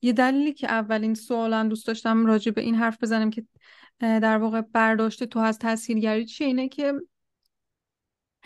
یه 0.02 0.12
دلیلی 0.12 0.52
که 0.52 0.70
اولین 0.70 1.14
سوالم 1.14 1.68
دوست 1.68 1.86
داشتم 1.86 2.26
راجع 2.26 2.52
به 2.52 2.60
این 2.60 2.74
حرف 2.74 3.02
بزنم 3.02 3.30
که 3.30 3.44
در 3.98 4.38
واقع 4.38 4.60
برداشت 4.60 5.24
تو 5.24 5.38
از 5.38 5.58
تحصیلگری 5.58 6.24
چیه 6.24 6.46
اینه 6.46 6.68
که 6.68 6.92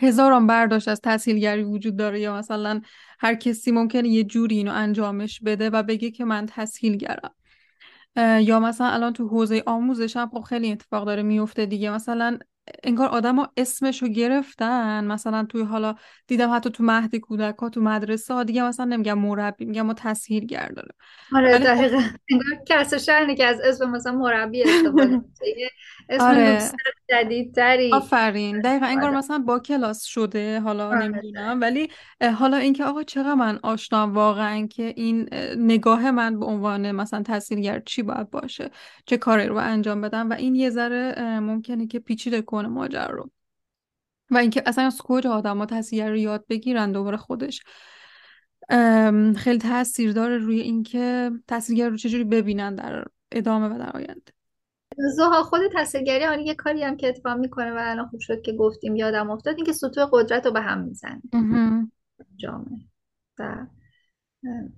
هزاران 0.00 0.46
برداشت 0.46 0.88
از 0.88 1.00
تحصیلگری 1.00 1.62
وجود 1.62 1.96
داره 1.96 2.20
یا 2.20 2.36
مثلا 2.36 2.80
هر 3.20 3.34
کسی 3.34 3.70
ممکنه 3.70 4.08
یه 4.08 4.24
جوری 4.24 4.56
اینو 4.56 4.72
انجامش 4.72 5.40
بده 5.40 5.70
و 5.70 5.82
بگه 5.82 6.10
که 6.10 6.24
من 6.24 6.46
تحصیلگرم. 6.46 7.34
یا 8.40 8.60
مثلا 8.60 8.86
الان 8.86 9.12
تو 9.12 9.28
حوزه 9.28 9.62
آموزش 9.66 10.16
هم 10.16 10.28
خب 10.28 10.40
خیلی 10.40 10.72
اتفاق 10.72 11.06
داره 11.06 11.22
میفته 11.22 11.66
دیگه. 11.66 11.90
مثلا 11.90 12.38
انگار 12.84 13.08
ها 13.26 13.52
اسمشو 13.56 14.08
گرفتن. 14.08 15.04
مثلا 15.04 15.44
توی 15.44 15.62
حالا 15.62 15.94
دیدم 16.26 16.54
حتی 16.54 16.70
تو 16.70 16.84
مهد 16.84 17.16
کودک 17.16 17.54
ها 17.58 17.68
تو 17.68 17.80
مدرسه 17.80 18.34
ها 18.34 18.44
دیگه 18.44 18.62
مثلا 18.64 18.84
نمیگم 18.84 19.18
مربی 19.18 19.64
میگم 19.64 19.82
ما 19.82 19.94
تسهیلگر 19.94 20.68
داره 20.68 20.94
آره 21.34 21.58
خب 21.58 21.64
دقیقا. 21.64 22.02
انگار 22.30 22.98
شهرنه 22.98 23.34
که 23.34 23.44
از 23.44 23.60
اسم 23.60 23.90
مثلا 23.90 24.12
مربی 24.12 24.62
استفاده 24.62 25.20
اسم 26.08 26.24
آره. 26.24 26.70
جدیدتری. 27.10 27.92
آفرین. 27.92 28.60
دقیقا 28.60 28.86
انگار 28.86 29.08
آره. 29.08 29.18
مثلا 29.18 29.38
با 29.38 29.58
کلاس 29.58 30.04
شده 30.04 30.60
حالا 30.60 30.88
آره. 30.88 31.08
نمی‌دونم. 31.08 31.60
ولی 31.60 31.88
حالا 32.38 32.56
اینکه 32.56 32.84
آقا 32.84 33.02
چقدر 33.02 33.34
من 33.34 33.58
آشنا 33.62 34.06
واقعا 34.06 34.66
که 34.66 34.92
این 34.96 35.28
نگاه 35.58 36.10
من 36.10 36.38
به 36.38 36.46
عنوان 36.46 36.92
مثلا 36.92 37.22
تحصیلگر 37.22 37.80
چی 37.80 38.02
باید 38.02 38.30
باشه؟ 38.30 38.70
چه 39.06 39.16
کاری 39.16 39.46
رو 39.46 39.56
انجام 39.56 40.00
بدم؟ 40.00 40.30
و 40.30 40.32
این 40.32 40.54
یه 40.54 40.70
ذره 40.70 41.40
ممکنه 41.40 41.86
که 41.86 41.98
پیچیده 41.98 42.42
کنه 42.42 42.68
ماجرا 42.68 43.16
رو. 43.16 43.30
و 44.30 44.36
اینکه 44.36 44.62
اصلا 44.66 44.86
از 44.86 44.98
کجا 44.98 45.32
آدم 45.32 45.58
ها 45.58 45.66
رو 45.92 46.16
یاد 46.16 46.44
بگیرن 46.48 46.92
دوباره 46.92 47.16
خودش. 47.16 47.60
خیلی 49.36 49.58
تاثیر 49.58 50.12
داره 50.12 50.38
روی 50.38 50.60
اینکه 50.60 51.30
تاثیرگر 51.46 51.88
رو 51.88 51.96
چجوری 51.96 52.24
ببینن 52.24 52.74
در 52.74 53.04
ادامه 53.32 53.74
و 53.74 53.78
در 53.78 53.90
آینده. 53.90 54.32
زها 55.16 55.42
خود 55.42 55.60
تاثیرگری 55.72 56.24
حالا 56.24 56.42
یه 56.42 56.54
کاری 56.54 56.82
هم 56.82 56.96
که 56.96 57.08
اتفاق 57.08 57.38
می‌کنه 57.38 57.72
و 57.72 57.78
الان 57.80 58.08
خوب 58.08 58.20
شد 58.20 58.42
که 58.42 58.52
گفتیم 58.52 58.96
یادم 58.96 59.30
افتاد 59.30 59.56
اینکه 59.56 59.72
سطوح 59.72 60.08
قدرت 60.12 60.46
رو 60.46 60.52
به 60.52 60.60
هم 60.60 60.80
می‌زنه. 60.80 61.22
جامعه. 62.36 62.78
و 63.38 63.66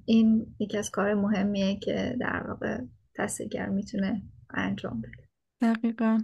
این 0.04 0.56
یکی 0.58 0.78
از 0.78 0.90
کار 0.90 1.14
مهمیه 1.14 1.78
که 1.78 2.16
در 2.20 2.44
واقع 2.48 2.78
تاثیرگر 3.14 3.66
می‌تونه 3.66 4.22
انجام 4.54 5.00
بده. 5.00 5.28
دقیقا. 5.60 6.18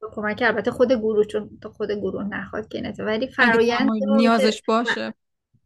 کمک 0.00 0.42
البته 0.46 0.70
خود 0.70 0.92
گروه 0.92 1.24
چون 1.24 1.58
خود 1.76 1.90
گروه 1.90 2.24
نخواد 2.24 2.68
که 2.68 2.80
نته 2.80 3.04
ولی 3.04 3.28
فرایند 3.28 3.90
نیازش 4.16 4.62
باشه. 4.68 5.14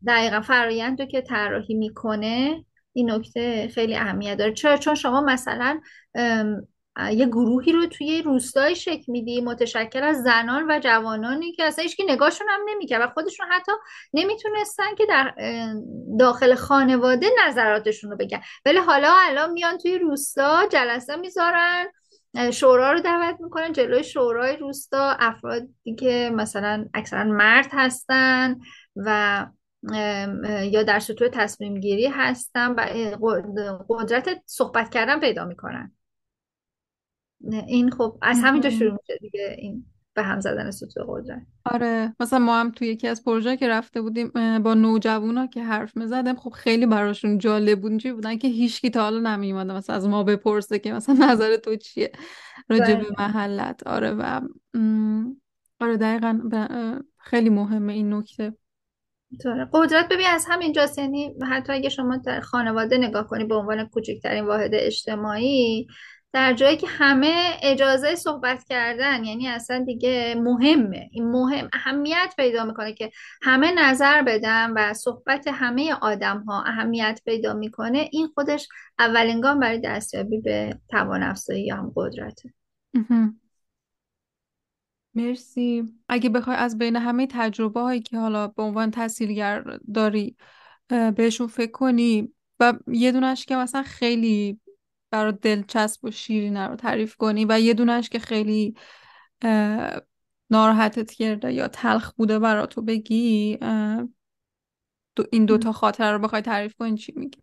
دقیقا 0.07 0.41
فرایند 0.41 1.01
رو 1.01 1.07
که 1.07 1.21
طراحی 1.21 1.75
می‌کنه 1.75 2.65
این 2.93 3.11
نکته 3.11 3.69
خیلی 3.69 3.97
اهمیت 3.97 4.39
داره. 4.39 4.53
چرا؟ 4.53 4.77
چون 4.77 4.95
شما 4.95 5.21
مثلا 5.21 5.81
یه 7.13 7.27
گروهی 7.27 7.73
رو 7.73 7.87
توی 7.87 8.23
روستای 8.23 8.77
شکل 8.77 9.13
میدی. 9.13 9.41
متشکل 9.41 10.03
از 10.03 10.23
زنان 10.23 10.71
و 10.71 10.79
جوانانی 10.79 11.53
که 11.53 11.65
اصلا 11.65 11.83
هیچکی 11.83 12.05
نگاهشون 12.09 12.47
هم 12.51 12.61
نمی‌کرد 12.69 13.03
و 13.03 13.13
خودشون 13.13 13.47
حتی 13.51 13.73
نمی‌تونستن 14.15 14.95
که 14.99 15.07
در 15.07 15.35
داخل 16.19 16.55
خانواده 16.55 17.27
نظراتشون 17.47 18.11
رو 18.11 18.17
بگن. 18.17 18.41
ولی 18.65 18.79
حالا 18.79 19.15
الان 19.15 19.53
میان 19.53 19.79
توی 19.79 19.99
روستا 19.99 20.67
جلسه 20.67 21.17
می‌ذارن 21.17 21.87
شورا 22.53 22.93
رو 22.93 23.01
دعوت 23.01 23.41
می‌کنن. 23.41 23.73
جلوی 23.73 24.05
شورای 24.05 24.57
روستا 24.57 25.17
افرادی 25.21 25.95
که 25.99 26.31
مثلا 26.35 26.87
اکثرا 26.95 27.25
مرد 27.25 27.69
هستن 27.73 28.57
و 28.97 29.47
یا 30.63 30.83
در 30.83 30.99
سطوح 30.99 31.29
تصمیم 31.29 31.81
گیری 31.81 32.07
هستن 32.07 32.71
و 32.71 32.87
قدرت 33.89 34.43
صحبت 34.47 34.91
کردن 34.91 35.21
پیدا 35.21 35.45
می‌کنن. 35.45 35.93
این 37.67 37.91
خب 37.91 38.19
از 38.23 38.41
همینجا 38.45 38.71
شروع 38.71 38.93
میشه 38.93 39.19
دیگه 39.21 39.57
این 39.59 39.85
به 40.15 40.23
هم 40.23 40.41
زدن 40.41 40.71
سطوح 40.71 41.05
قدرت. 41.09 41.43
آره 41.65 42.15
مثلا 42.21 42.39
ما 42.39 42.61
هم 42.61 42.71
توی 42.71 42.89
یکی 42.89 43.09
از 43.09 43.25
پروژه 43.25 43.57
که 43.57 43.69
رفته 43.69 44.03
بودیم 44.03 44.31
با 44.63 44.75
نوجوانا 44.75 45.47
که 45.47 45.65
حرف 45.65 45.97
می‌زدیم 45.97 46.35
خب 46.35 46.51
خیلی 46.51 46.87
براشون 46.87 47.39
جالب 47.39 47.81
بود. 47.81 48.03
بودن 48.03 48.39
که 48.39 48.49
هیچکی 48.49 48.91
تا 48.91 49.03
حالا 49.03 49.37
نمیومده 49.37 49.73
مثلا 49.73 49.97
از 49.97 50.09
ما 50.09 50.23
بپرسه 50.23 50.79
که 50.79 50.93
مثلا 50.93 51.15
نظر 51.33 51.57
تو 51.57 51.77
چیه؟ 51.77 52.13
راجع 52.69 52.95
به 52.95 52.95
بله. 52.95 53.07
محلت. 53.19 53.87
آره 53.87 54.11
و 54.11 54.41
آره 55.81 55.97
دقیقا 55.97 56.41
خیلی 57.19 57.51
مهمه 57.51 57.93
این 57.93 58.15
نکته. 58.15 58.55
قدرت 59.73 60.09
ببین 60.11 60.27
از 60.27 60.47
همینجاست 60.49 60.99
یعنی 60.99 61.35
حتی 61.51 61.73
اگه 61.73 61.89
شما 61.89 62.17
در 62.17 62.41
خانواده 62.41 62.99
نگاه 62.99 63.27
کنی 63.27 63.45
به 63.45 63.55
عنوان 63.55 63.89
کوچکترین 63.89 64.45
واحد 64.45 64.71
اجتماعی 64.75 65.87
در 66.33 66.53
جایی 66.53 66.77
که 66.77 66.87
همه 66.87 67.57
اجازه 67.63 68.15
صحبت 68.15 68.65
کردن 68.65 69.25
یعنی 69.25 69.49
اصلا 69.49 69.85
دیگه 69.85 70.35
مهمه. 70.39 71.09
این 71.13 71.31
مهم 71.31 71.69
اهمیت 71.73 72.35
پیدا 72.37 72.65
می‌کنه 72.65 72.93
که 72.95 73.11
همه 73.43 73.73
نظر 73.73 74.23
بدن 74.23 74.73
و 74.77 74.95
صحبت 74.95 75.49
همه 75.49 75.95
آدم 75.95 76.41
ها 76.41 76.63
اهمیت 76.63 77.21
پیدا 77.25 77.55
می‌کنه. 77.55 78.09
این 78.13 78.29
خودش 78.35 78.69
اولین 78.99 79.41
گام 79.41 79.61
برای 79.61 79.81
دستیابی 79.85 80.41
به 80.41 80.79
توان 80.89 81.23
افزایی 81.23 81.65
یا 81.65 81.77
هم 81.77 81.93
قدرته. 81.97 82.55
مرسی. 85.15 85.85
اگه 86.09 86.31
بخوای 86.31 86.57
از 86.57 86.79
بین 86.79 86.97
همه 86.97 87.27
تجربه 87.31 87.81
هایی 87.81 88.01
که 88.01 88.19
حالا 88.19 88.47
به 88.47 88.63
عنوان 88.63 88.91
تحصیلگر 88.91 89.65
داری 89.95 90.37
بهشون 91.17 91.47
فکر 91.47 91.71
کنی 91.71 92.33
و 92.61 92.75
یه 92.87 93.13
دونش 93.13 93.47
که 93.47 93.57
مثلا 93.57 93.83
خیلی 93.83 94.61
برای 95.11 95.33
دلچسب 95.33 96.05
و 96.05 96.11
شیرین 96.11 96.57
رو 96.57 96.77
تعریف 96.77 97.17
کنی 97.17 97.47
و 97.49 97.61
یه 97.61 97.75
دونش 97.75 98.09
که 98.09 98.19
خیلی 98.19 98.75
ناراحتت 100.51 101.11
کرده 101.11 101.53
یا 101.53 101.69
تلخ 101.69 102.13
بوده 102.13 102.39
برا 102.39 102.67
تو 102.67 102.83
بگی 102.83 103.59
این 105.33 105.45
دوتا 105.45 105.73
خاطر 105.73 106.13
رو 106.13 106.19
بخوای 106.19 106.43
تعریف 106.43 106.75
کنی 106.75 106.97
چی 106.97 107.13
میگی؟ 107.17 107.43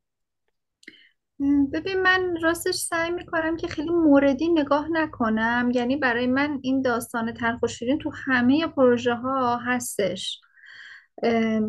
ببین 1.73 2.01
من 2.01 2.37
راستش 2.41 2.75
سعی 2.75 3.11
می‌کنم 3.11 3.57
که 3.57 3.67
خیلی 3.67 3.89
موردی 3.89 4.47
نگاه 4.49 4.87
نکنم. 4.91 5.71
یعنی 5.73 5.97
برای 5.97 6.27
من 6.27 6.59
این 6.61 6.81
داستان 6.81 7.33
تلخ 7.33 7.63
و 7.63 7.67
شیرین 7.67 7.97
تو 7.97 8.11
همه 8.25 8.67
پروژه 8.67 9.15
ها 9.15 9.57
هستش. 9.57 10.41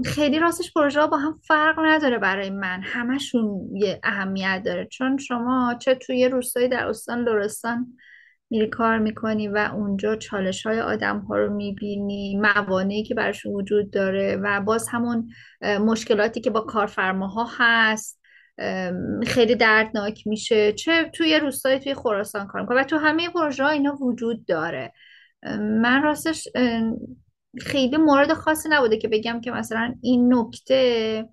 خیلی 0.05 0.39
راستش 0.39 0.73
پروژه 0.73 1.07
با 1.07 1.17
هم 1.17 1.41
فرق 1.47 1.79
نداره 1.79 2.19
برای 2.19 2.51
من. 2.51 2.81
همشون 2.83 3.71
یه 3.75 4.01
اهمیت 4.03 4.63
داره. 4.65 4.87
چون 4.87 5.19
شما 5.19 5.77
چه 5.81 5.95
توی 5.95 6.29
روستایی 6.29 6.69
در 6.69 6.87
استان 6.87 7.29
لرستان 7.29 7.97
میری 8.51 8.69
کار 8.69 8.99
می‌کنی 8.99 9.49
و 9.49 9.71
اونجا 9.75 10.17
چالش 10.17 10.67
های 10.67 10.81
آدم 10.81 11.19
ها 11.19 11.37
رو 11.37 11.55
می‌بینی 11.55 12.37
موانعی 12.37 13.03
که 13.03 13.15
براشون 13.15 13.55
وجود 13.55 13.91
داره 13.91 14.37
و 14.37 14.61
باز 14.61 14.89
همون 14.89 15.29
مشکلاتی 15.63 16.41
که 16.41 16.51
با 16.51 16.61
کارفرماها 16.61 17.49
هست 17.59 18.21
خیلی 19.27 19.55
دردناک 19.55 20.27
میشه. 20.27 20.73
چه 20.73 21.11
توی 21.15 21.39
روستایی 21.39 21.79
توی 21.79 21.95
خراسان 21.95 22.47
کار 22.47 22.61
می‌کنه 22.61 22.81
و 22.81 22.85
تو 22.85 22.97
همه 22.97 23.29
پروژه 23.29 23.65
ها 23.65 23.71
اینا 23.71 23.97
وجود 24.03 24.47
داره. 24.47 24.93
من 25.59 26.03
راستش 26.03 26.49
خیلی 27.61 27.97
مورد 27.97 28.33
خاصی 28.33 28.69
نبوده 28.69 28.99
که 28.99 29.09
بگم 29.09 29.41
که 29.41 29.51
مثلا 29.51 29.95
این 30.03 30.35
نکته 30.35 31.29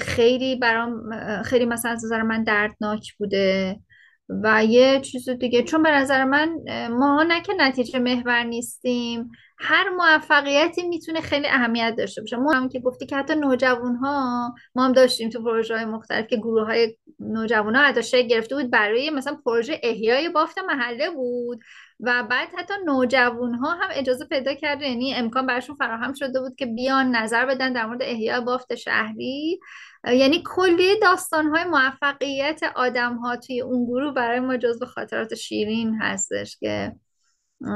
خیلی 0.00 0.56
برام 0.56 1.10
خیلی 1.42 1.64
مثلا 1.64 1.90
از 1.90 2.04
نظر 2.04 2.22
من 2.22 2.44
دردناک 2.44 3.14
بوده 3.18 3.80
و 4.28 4.64
یه 4.64 5.00
چیز 5.00 5.28
دیگه 5.28 5.62
چون 5.62 5.82
به 5.82 5.90
نظر 5.90 6.24
من 6.24 6.56
ما 6.88 7.22
نه 7.22 7.42
که 7.42 7.52
نتیجه 7.58 7.98
محور 7.98 8.42
نیستیم 8.44 9.30
هر 9.58 9.88
موفقیتی 9.88 10.82
می‌تونه 10.88 11.20
خیلی 11.20 11.46
اهمیت 11.46 11.94
داشته 11.98 12.20
باشه. 12.20 12.36
ما 12.36 12.52
هم 12.52 12.68
که 12.68 12.80
گفتی 12.80 13.06
که 13.06 13.16
حتی 13.16 13.34
نوجوان 13.34 13.96
ها 13.96 14.54
ما 14.74 14.84
هم 14.84 14.92
داشتیم 14.92 15.28
تو 15.28 15.42
پروژه 15.42 15.76
های 15.76 15.84
مختلف 15.84 16.26
که 16.26 16.36
گروه 16.36 16.66
های 16.66 16.96
نوجوان 17.20 17.76
ها 17.76 17.82
حتی 17.82 18.28
گرفته 18.28 18.54
بود 18.54 18.70
برای 18.70 19.10
مثلا 19.10 19.38
پروژه 19.44 19.80
احیای 19.82 20.28
بافت 20.28 20.58
محله 20.58 21.10
بود. 21.10 21.60
و 22.00 22.22
بعد 22.30 22.48
حتی 22.58 22.74
نوجوان 22.86 23.54
ها 23.54 23.74
هم 23.74 23.88
اجازه 23.92 24.24
پیدا 24.24 24.54
کرده 24.54 24.88
یعنی 24.88 25.14
امکان 25.14 25.46
براشون 25.46 25.76
فراهم 25.76 26.14
شده 26.14 26.40
بود 26.40 26.54
که 26.56 26.66
بیان 26.66 27.16
نظر 27.16 27.46
بدن 27.46 27.72
در 27.72 27.86
مورد 27.86 28.02
احیای 28.02 28.40
بافت 28.40 28.74
شهری. 28.74 29.60
یعنی 30.04 30.42
کلی 30.46 31.00
داستان 31.00 31.46
های 31.46 31.64
موفقیت 31.64 32.60
آدم 32.76 33.16
ها 33.16 33.36
توی 33.36 33.60
اون 33.60 33.84
گروه 33.86 34.14
برای 34.14 34.40
ما 34.40 34.56
جزو 34.56 34.86
خاطرات 34.86 35.34
شیرین 35.34 35.98
هستش 36.00 36.56
که 36.56 36.92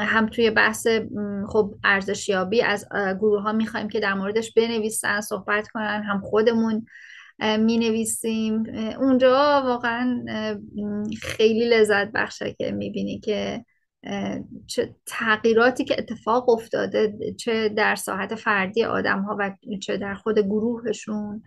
هم 0.00 0.26
توی 0.26 0.50
بحث 0.50 0.86
خب 1.48 1.74
ارزشیابی 1.84 2.62
از 2.62 2.88
گروه 3.20 3.42
ها 3.42 3.52
می‌خوایم 3.52 3.88
که 3.88 4.00
در 4.00 4.14
موردش 4.14 4.52
بنویسن 4.52 5.20
صحبت 5.20 5.68
کنن 5.68 6.02
هم 6.02 6.20
خودمون 6.20 6.86
می 7.38 7.78
نویسیم 7.78 8.64
اونجا 9.00 9.62
واقعا 9.64 10.24
خیلی 11.22 11.68
لذت 11.68 12.12
بخشه 12.12 12.52
که 12.52 12.70
می‌بینی 12.70 13.20
که 13.20 13.64
چه 14.66 14.96
تغییراتی 15.07 15.84
که 15.84 15.96
اتفاق 15.98 16.48
افتاده 16.48 17.34
چه 17.38 17.68
در 17.68 17.94
ساحت 17.94 18.34
فردی 18.34 18.84
آدم 18.84 19.20
ها 19.20 19.36
و 19.38 19.50
چه 19.82 19.96
در 19.96 20.14
خود 20.14 20.38
گروهشون. 20.38 21.42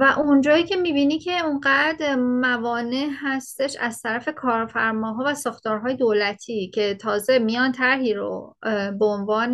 و 0.00 0.14
اونجایی 0.18 0.64
که 0.64 0.76
می‌بینی 0.76 1.18
که 1.18 1.44
اونقدر 1.44 2.16
موانع 2.16 3.08
هستش 3.20 3.76
از 3.80 4.02
طرف 4.02 4.28
کارفرماها 4.36 5.24
و 5.26 5.34
ساختارهای 5.34 5.96
دولتی 5.96 6.70
که 6.74 6.94
تازه 6.94 7.38
میان 7.38 7.72
طرحی 7.72 8.14
رو 8.14 8.56
به 8.98 9.04
عنوان 9.04 9.52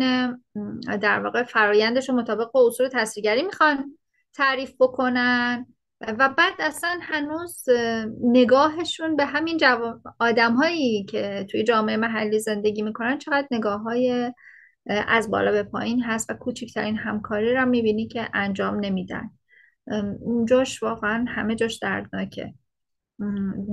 در 1.01 1.19
واقع 1.19 1.43
فرایندش 1.43 2.09
مطابق 2.09 2.51
با 2.51 2.67
اصول 2.67 2.87
تصریگری 2.87 3.43
می‌خوان 3.43 3.97
تعریف 4.33 4.73
بکنن. 4.79 5.74
و 6.01 6.29
بعد 6.37 6.53
اصلا 6.59 6.99
هنوز 7.01 7.65
نگاهشون 8.23 9.15
به 9.15 9.25
همین 9.25 9.57
جو... 9.57 9.99
آدم 10.19 10.53
هایی 10.53 11.03
که 11.03 11.47
توی 11.51 11.63
جامعه 11.63 11.97
محلی 11.97 12.39
زندگی 12.39 12.81
می‌کنن 12.81 13.17
چقدر 13.17 13.47
نگاه 13.51 13.81
های 13.81 14.33
از 14.87 15.31
بالا 15.31 15.51
به 15.51 15.63
پایین 15.63 16.03
هست 16.03 16.29
و 16.29 16.33
کوچکترین 16.33 16.97
همکاری 16.97 17.55
رو 17.55 17.65
می‌بینی 17.65 18.07
که 18.07 18.29
انجام 18.33 18.79
نمیدن. 18.79 19.29
اونجاش 20.21 20.83
واقعا 20.83 21.25
همه 21.27 21.55
جاش 21.55 21.77
دردناکه. 21.77 22.53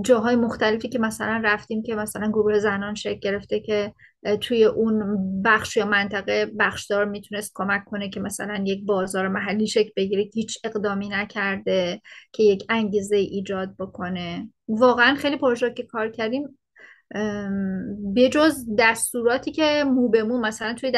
جاهای 0.04 0.36
مختلفی 0.36 0.88
که 0.88 0.98
مثلا 0.98 1.40
رفتیم 1.44 1.82
که 1.82 1.94
مثلا 1.94 2.28
گروه 2.28 2.58
زنان 2.58 2.94
شکل 2.94 3.18
گرفته 3.18 3.60
که 3.60 3.94
توی 4.40 4.64
اون 4.64 5.18
بخش 5.42 5.76
یا 5.76 5.86
منطقه 5.86 6.52
بخشدار 6.58 7.04
می‌تونست 7.04 7.52
کمک 7.54 7.84
کنه 7.84 8.08
که 8.08 8.20
مثلا 8.20 8.64
یک 8.66 8.84
بازار 8.84 9.28
محلی 9.28 9.66
شکل 9.66 9.90
بگیره 9.96 10.30
هیچ 10.34 10.58
اقدامی 10.64 11.08
نکرده 11.08 12.00
که 12.32 12.42
یک 12.42 12.66
انگیزه 12.68 13.16
ایجاد 13.16 13.76
بکنه. 13.78 14.48
واقعا 14.68 15.14
خیلی 15.14 15.36
پروژه 15.36 15.70
که 15.70 15.82
کار 15.82 16.08
کردیم. 16.10 16.58
بجز 18.16 18.66
دستوراتی 18.78 19.52
که 19.52 19.84
مو 19.86 20.08
به 20.08 20.22
مو 20.22 20.40
مثلا 20.40 20.74
توی 20.74 20.92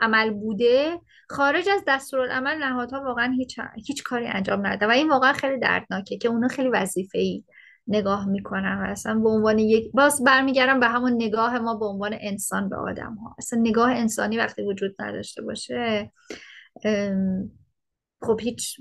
عمل 0.00 0.30
بوده 0.30 1.00
خارج 1.28 1.68
از 1.68 1.82
دستورالعمل 1.88 2.58
نهادها 2.58 3.02
واقعا 3.04 3.32
هیچ 3.32 3.60
هیچ 3.86 4.02
کاری 4.02 4.26
انجام 4.26 4.66
ندادن. 4.66 4.86
و 4.86 4.90
این 4.90 5.08
واقعا 5.08 5.32
خیلی 5.32 5.58
دردناکه 5.58 6.18
که 6.18 6.28
اونا 6.28 6.48
خیلی 6.48 6.68
وظیفه 6.68 7.18
ای 7.18 7.44
نگاه 7.90 8.28
می‌کنن 8.28 8.78
و 8.82 8.90
اصلا 8.90 9.14
به 9.18 9.28
عنوان 9.28 9.58
یک 9.58 9.92
باز 9.92 10.24
برمیگردم 10.24 10.80
به 10.80 10.86
همون 10.86 11.12
نگاه 11.12 11.58
ما 11.58 11.74
به 11.74 11.84
عنوان 11.84 12.16
انسان 12.20 12.68
به 12.68 12.76
آدم 12.76 13.14
ها 13.14 13.34
اصلا 13.38 13.60
نگاه 13.60 13.90
انسانی 13.90 14.38
وقتی 14.38 14.62
وجود 14.62 14.94
نداشته 14.98 15.42
باشه 15.42 16.12
خب 18.22 18.40
هیچ 18.40 18.80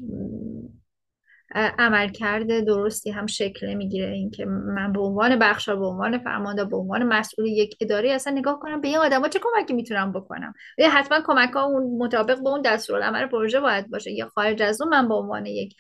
عملکرد 1.55 2.66
درستی 2.66 3.12
هم 3.12 3.28
شکل 3.28 3.70
نمی‌گیره 3.70 4.07
اینکه 4.12 4.45
من 4.45 4.93
به 4.93 5.01
عنوان 5.01 5.39
بخشا 5.39 5.76
به 5.76 5.86
عنوان 5.86 6.18
فرمانده 6.20 6.66
به 6.66 6.78
عنوان 6.78 7.03
مسئول 7.03 7.45
یک 7.45 7.78
اداره 7.82 8.12
اصلا 8.12 8.34
نگاه 8.34 8.60
کنم 8.60 8.82
به 8.82 8.88
این 8.88 8.97
آدما 8.97 9.28
چه 9.28 9.39
کمکی 9.43 9.74
می‌تونم 9.74 10.12
بکنم؟ 10.12 10.53
یا 10.78 10.89
حتما 10.89 11.20
کمک 11.26 11.49
ها 11.49 11.66
اون 11.66 11.97
مطابق 12.05 12.39
با 12.39 12.51
اون 12.51 12.62
دستورالعمل 12.62 13.28
پروژه 13.28 13.60
باید 13.60 13.89
باشه. 13.89 14.12
یا 14.12 14.28
خارج 14.28 14.62
از 14.62 14.82
اون 14.82 14.89
من 14.89 15.07
به 15.07 15.14
عنوان 15.14 15.45
یک 15.45 15.76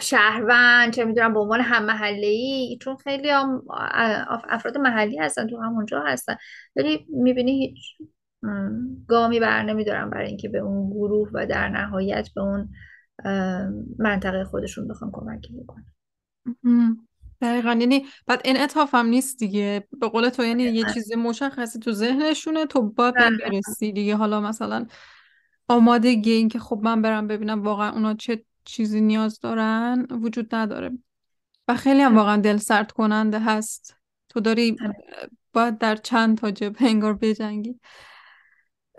شهروند 0.00 0.92
چه 0.92 1.04
می‌دونم 1.04 1.34
به 1.34 1.40
عنوان 1.40 1.60
هم 1.60 1.84
محله 1.84 2.26
ای 2.26 2.78
چون 2.82 2.96
خیلی 2.96 3.28
هم 3.28 3.62
افراد 4.48 4.78
محلی 4.78 5.18
هستن 5.18 5.46
تو 5.46 5.60
همونجا 5.60 6.00
هستن. 6.00 6.36
ولی 6.76 7.06
می‌بینی 7.08 7.66
هیچ 7.66 8.08
گامی 9.08 9.40
بر 9.40 9.62
نمیدارم 9.62 10.10
برای 10.10 10.28
اینکه 10.28 10.48
به 10.48 10.58
اون 10.58 10.90
گروه 10.90 11.30
و 11.32 11.46
در 11.46 11.68
نهایت 11.68 12.28
به 12.34 12.40
اون 12.40 12.68
منطقه 13.98 14.44
خودشون 14.44 14.88
بخوام 14.88 15.10
کمکی 15.12 15.52
بکنم 15.52 15.86
دقیقا. 17.40 17.72
یعنی 17.72 18.06
بعد 18.26 18.42
انعطاف 18.44 18.94
هم 18.94 19.06
نیست 19.06 19.38
دیگه. 19.38 19.88
به 20.00 20.08
قول 20.08 20.28
تو 20.28 20.44
یعنی 20.44 20.62
یه 20.62 20.84
چیزی 20.94 21.14
مشخصی 21.14 21.78
تو 21.78 21.92
ذهنشونه 21.92 22.66
تو 22.66 22.82
باید 22.82 23.14
برسی 23.14 23.92
دیگه. 23.92 24.16
حالا 24.16 24.40
مثلا 24.40 24.86
آمادگی 25.68 26.32
این 26.32 26.48
که 26.48 26.58
خب 26.58 26.80
من 26.82 27.02
برم 27.02 27.26
ببینم 27.26 27.62
واقعا 27.62 27.92
اونا 27.92 28.14
چه 28.14 28.44
چیزی 28.64 29.00
نیاز 29.00 29.40
دارن 29.40 30.06
وجود 30.10 30.54
نداره. 30.54 30.98
و 31.68 31.76
خیلی 31.76 32.02
هم 32.02 32.16
واقعا 32.16 32.36
دل 32.36 32.56
سرد 32.56 32.92
کننده 32.92 33.38
هست. 33.38 33.96
تو 34.28 34.40
داری 34.40 34.76
باید 35.52 35.78
در 35.78 35.96
چند 35.96 36.38
تا 36.38 36.50
جبه 36.50 36.84
انگار 36.84 37.14
بجنگی. 37.14 37.80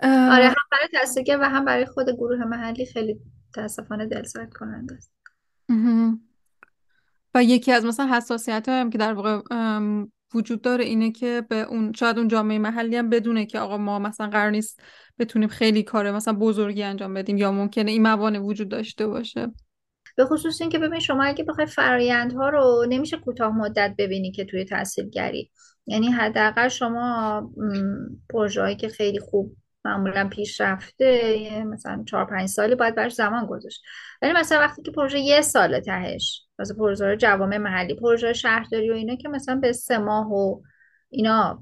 آره 0.03 0.47
هم 0.47 0.55
برای 0.71 0.87
تستگه 0.93 1.37
و 1.37 1.43
هم 1.43 1.65
برای 1.65 1.85
خود 1.85 2.09
گروه 2.09 2.45
محلی 2.45 2.85
خیلی 2.85 3.19
تاسفانه 3.53 4.05
دلسرد 4.05 4.53
کننده 4.53 4.95
است. 4.95 5.11
و 7.35 7.43
یکی 7.43 7.71
از 7.71 7.85
مثلا 7.85 8.15
حساسیت 8.15 8.69
هم 8.69 8.89
که 8.89 8.97
در 8.97 9.13
واقع 9.13 9.41
وجود 10.35 10.61
داره 10.61 10.85
اینه 10.85 11.11
که 11.11 11.43
به 11.49 11.55
اون 11.55 11.93
شاید 11.93 12.17
اون 12.17 12.27
جامعه 12.27 12.59
محلی 12.59 12.95
هم 12.95 13.09
بدونه 13.09 13.45
که 13.45 13.59
آقا 13.59 13.77
ما 13.77 13.99
مثلا 13.99 14.29
قرار 14.29 14.51
نیست 14.51 14.81
بتونیم 15.19 15.49
خیلی 15.49 15.83
کار 15.83 16.11
مثلا 16.11 16.33
بزرگی 16.33 16.83
انجام 16.83 17.13
بدیم 17.13 17.37
یا 17.37 17.51
ممکنه 17.51 17.91
این 17.91 18.01
موانع 18.01 18.39
وجود 18.39 18.69
داشته 18.69 19.07
باشه. 19.07 19.51
به 20.17 20.25
خصوص 20.25 20.61
اینکه 20.61 20.79
ببین 20.79 20.99
شما 20.99 21.23
اگه 21.23 21.43
بخوای 21.43 21.67
فرایندها 21.67 22.49
رو 22.49 22.85
نمیشه 22.89 23.17
کوتاه 23.17 23.57
مدت 23.57 23.95
ببینی 23.97 24.31
که 24.31 24.45
توی 24.45 24.65
تحصیلگری. 24.65 25.51
یعنی 25.87 26.07
حداقل 26.07 26.67
شما 26.67 27.51
پروژه‌ای 28.29 28.75
که 28.75 28.87
خیلی 28.87 29.19
خوب 29.19 29.55
معمولا 29.85 30.29
پیشرفته 30.29 31.63
مثلا 31.67 32.03
چهار 32.07 32.25
پنج 32.25 32.49
سالی 32.49 32.75
باید 32.75 32.95
برش 32.95 33.13
زمان 33.13 33.45
گذاشت. 33.45 33.81
ولی 34.21 34.33
مثلا 34.33 34.59
وقتی 34.59 34.81
که 34.81 34.91
پروژه 34.91 35.19
یه 35.19 35.41
سال 35.41 35.79
تهش 35.79 36.44
مثلا 36.59 36.77
پروژه 36.77 37.17
جوامع 37.17 37.57
محلی 37.57 37.93
پروژه 37.95 38.33
شهرداری 38.33 38.91
و 38.91 38.93
اینا 38.93 39.15
که 39.15 39.29
مثلا 39.29 39.55
به 39.55 39.71
سه 39.71 39.97
ماه 39.97 40.31
و 40.33 40.61
اینا 41.09 41.59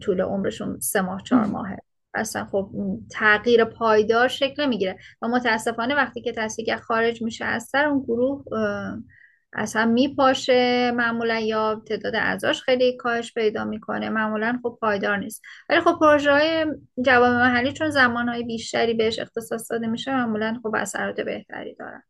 طول 0.00 0.20
عمرشون 0.20 0.80
سه 0.80 1.00
ماه 1.00 1.22
چهار 1.22 1.46
ماهه. 1.46 1.78
اصلا 2.14 2.44
خب 2.44 2.70
تغییر 3.10 3.64
پایدار 3.64 4.28
شکل 4.28 4.62
نمی‌گیره 4.62 4.98
و 5.22 5.28
متاسفانه 5.28 5.94
وقتی 5.94 6.20
که 6.20 6.32
تحصیلگر 6.32 6.76
خارج 6.76 7.22
میشه 7.22 7.44
از 7.44 7.62
سر 7.64 7.84
اون 7.84 8.02
گروه 8.02 8.44
اصلا 9.56 9.86
میپاشه 9.86 10.90
معمولا 10.90 11.38
یا 11.38 11.82
تعداد 11.88 12.14
اعضاش 12.16 12.62
خیلی 12.62 12.96
کاهش 12.96 13.34
پیدا 13.34 13.64
می‌کنه 13.64 14.08
معمولا 14.08 14.58
خب 14.62 14.78
پایدار 14.80 15.16
نیست. 15.16 15.42
ولی 15.68 15.80
خب 15.80 15.98
پروژه 16.00 16.32
های 16.32 16.66
جواب 17.04 17.32
محلی 17.32 17.72
چون 17.72 17.90
زمان 17.90 18.28
های 18.28 18.42
بیشتری 18.42 18.94
بهش 18.94 19.18
اختصاص 19.18 19.70
داده 19.72 19.86
میشه 19.86 20.12
معمولا 20.12 20.60
خب 20.62 20.74
اثرات 20.74 21.20
بهتری 21.20 21.74
دارن. 21.74 22.02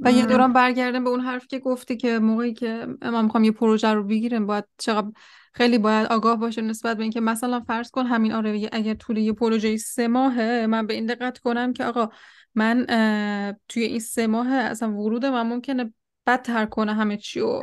و 0.00 0.12
یه 0.12 0.26
دوران 0.26 0.52
برگردم 0.52 1.04
به 1.04 1.10
اون 1.10 1.20
حرف 1.20 1.46
که 1.46 1.58
گفتی 1.58 1.96
که 1.96 2.18
موقعی 2.18 2.52
که 2.52 2.86
ما 3.02 3.22
می‌خوام 3.22 3.44
یه 3.44 3.52
پروژه 3.52 3.88
رو 3.88 4.04
بگیریم 4.04 4.46
باید 4.46 4.64
چقدر 4.78 5.08
خیلی 5.52 5.78
باید 5.78 6.06
آگاه 6.06 6.36
باشه 6.36 6.62
نسبت 6.62 6.96
به 6.96 7.02
اینکه 7.02 7.20
مثلا 7.20 7.60
فرض 7.60 7.90
کن 7.90 8.06
همین 8.06 8.32
آره 8.32 8.68
اگر 8.72 8.94
طول 8.94 9.16
یه 9.16 9.32
پروژه 9.32 9.76
سه 9.76 10.08
ماهه 10.08 10.66
من 10.66 10.86
به 10.86 10.94
این 10.94 11.06
دقت 11.06 11.38
کنم 11.38 11.72
که 11.72 11.84
آقا 11.84 12.08
من 12.54 12.86
توی 13.68 13.82
این 13.82 14.00
سه 14.00 14.26
ماه 14.26 14.52
اصلا 14.52 14.92
ورود 14.92 15.26
من 15.26 15.42
ممکنه 15.42 15.94
بدتر 16.26 16.66
کنه 16.66 16.94
همه 16.94 17.16
چی 17.16 17.40
و 17.40 17.60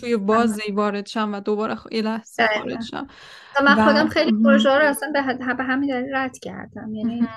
توی 0.00 0.16
بازی 0.16 0.72
وارد 0.72 1.06
شم 1.06 1.32
و 1.32 1.40
دوباره 1.40 1.76
یه 1.90 2.02
لحظه 2.02 2.48
خارج 2.58 2.82
شم. 2.82 3.06
من 3.64 3.84
خودم 3.84 4.08
خیلی 4.08 4.32
پروژه 4.42 4.70
رو 4.70 4.84
اصلا 4.84 5.12
به 5.56 5.64
همین 5.64 5.90
دلیل 5.90 6.14
رد 6.14 6.38
کردم. 6.38 6.94
یعنی 6.94 7.28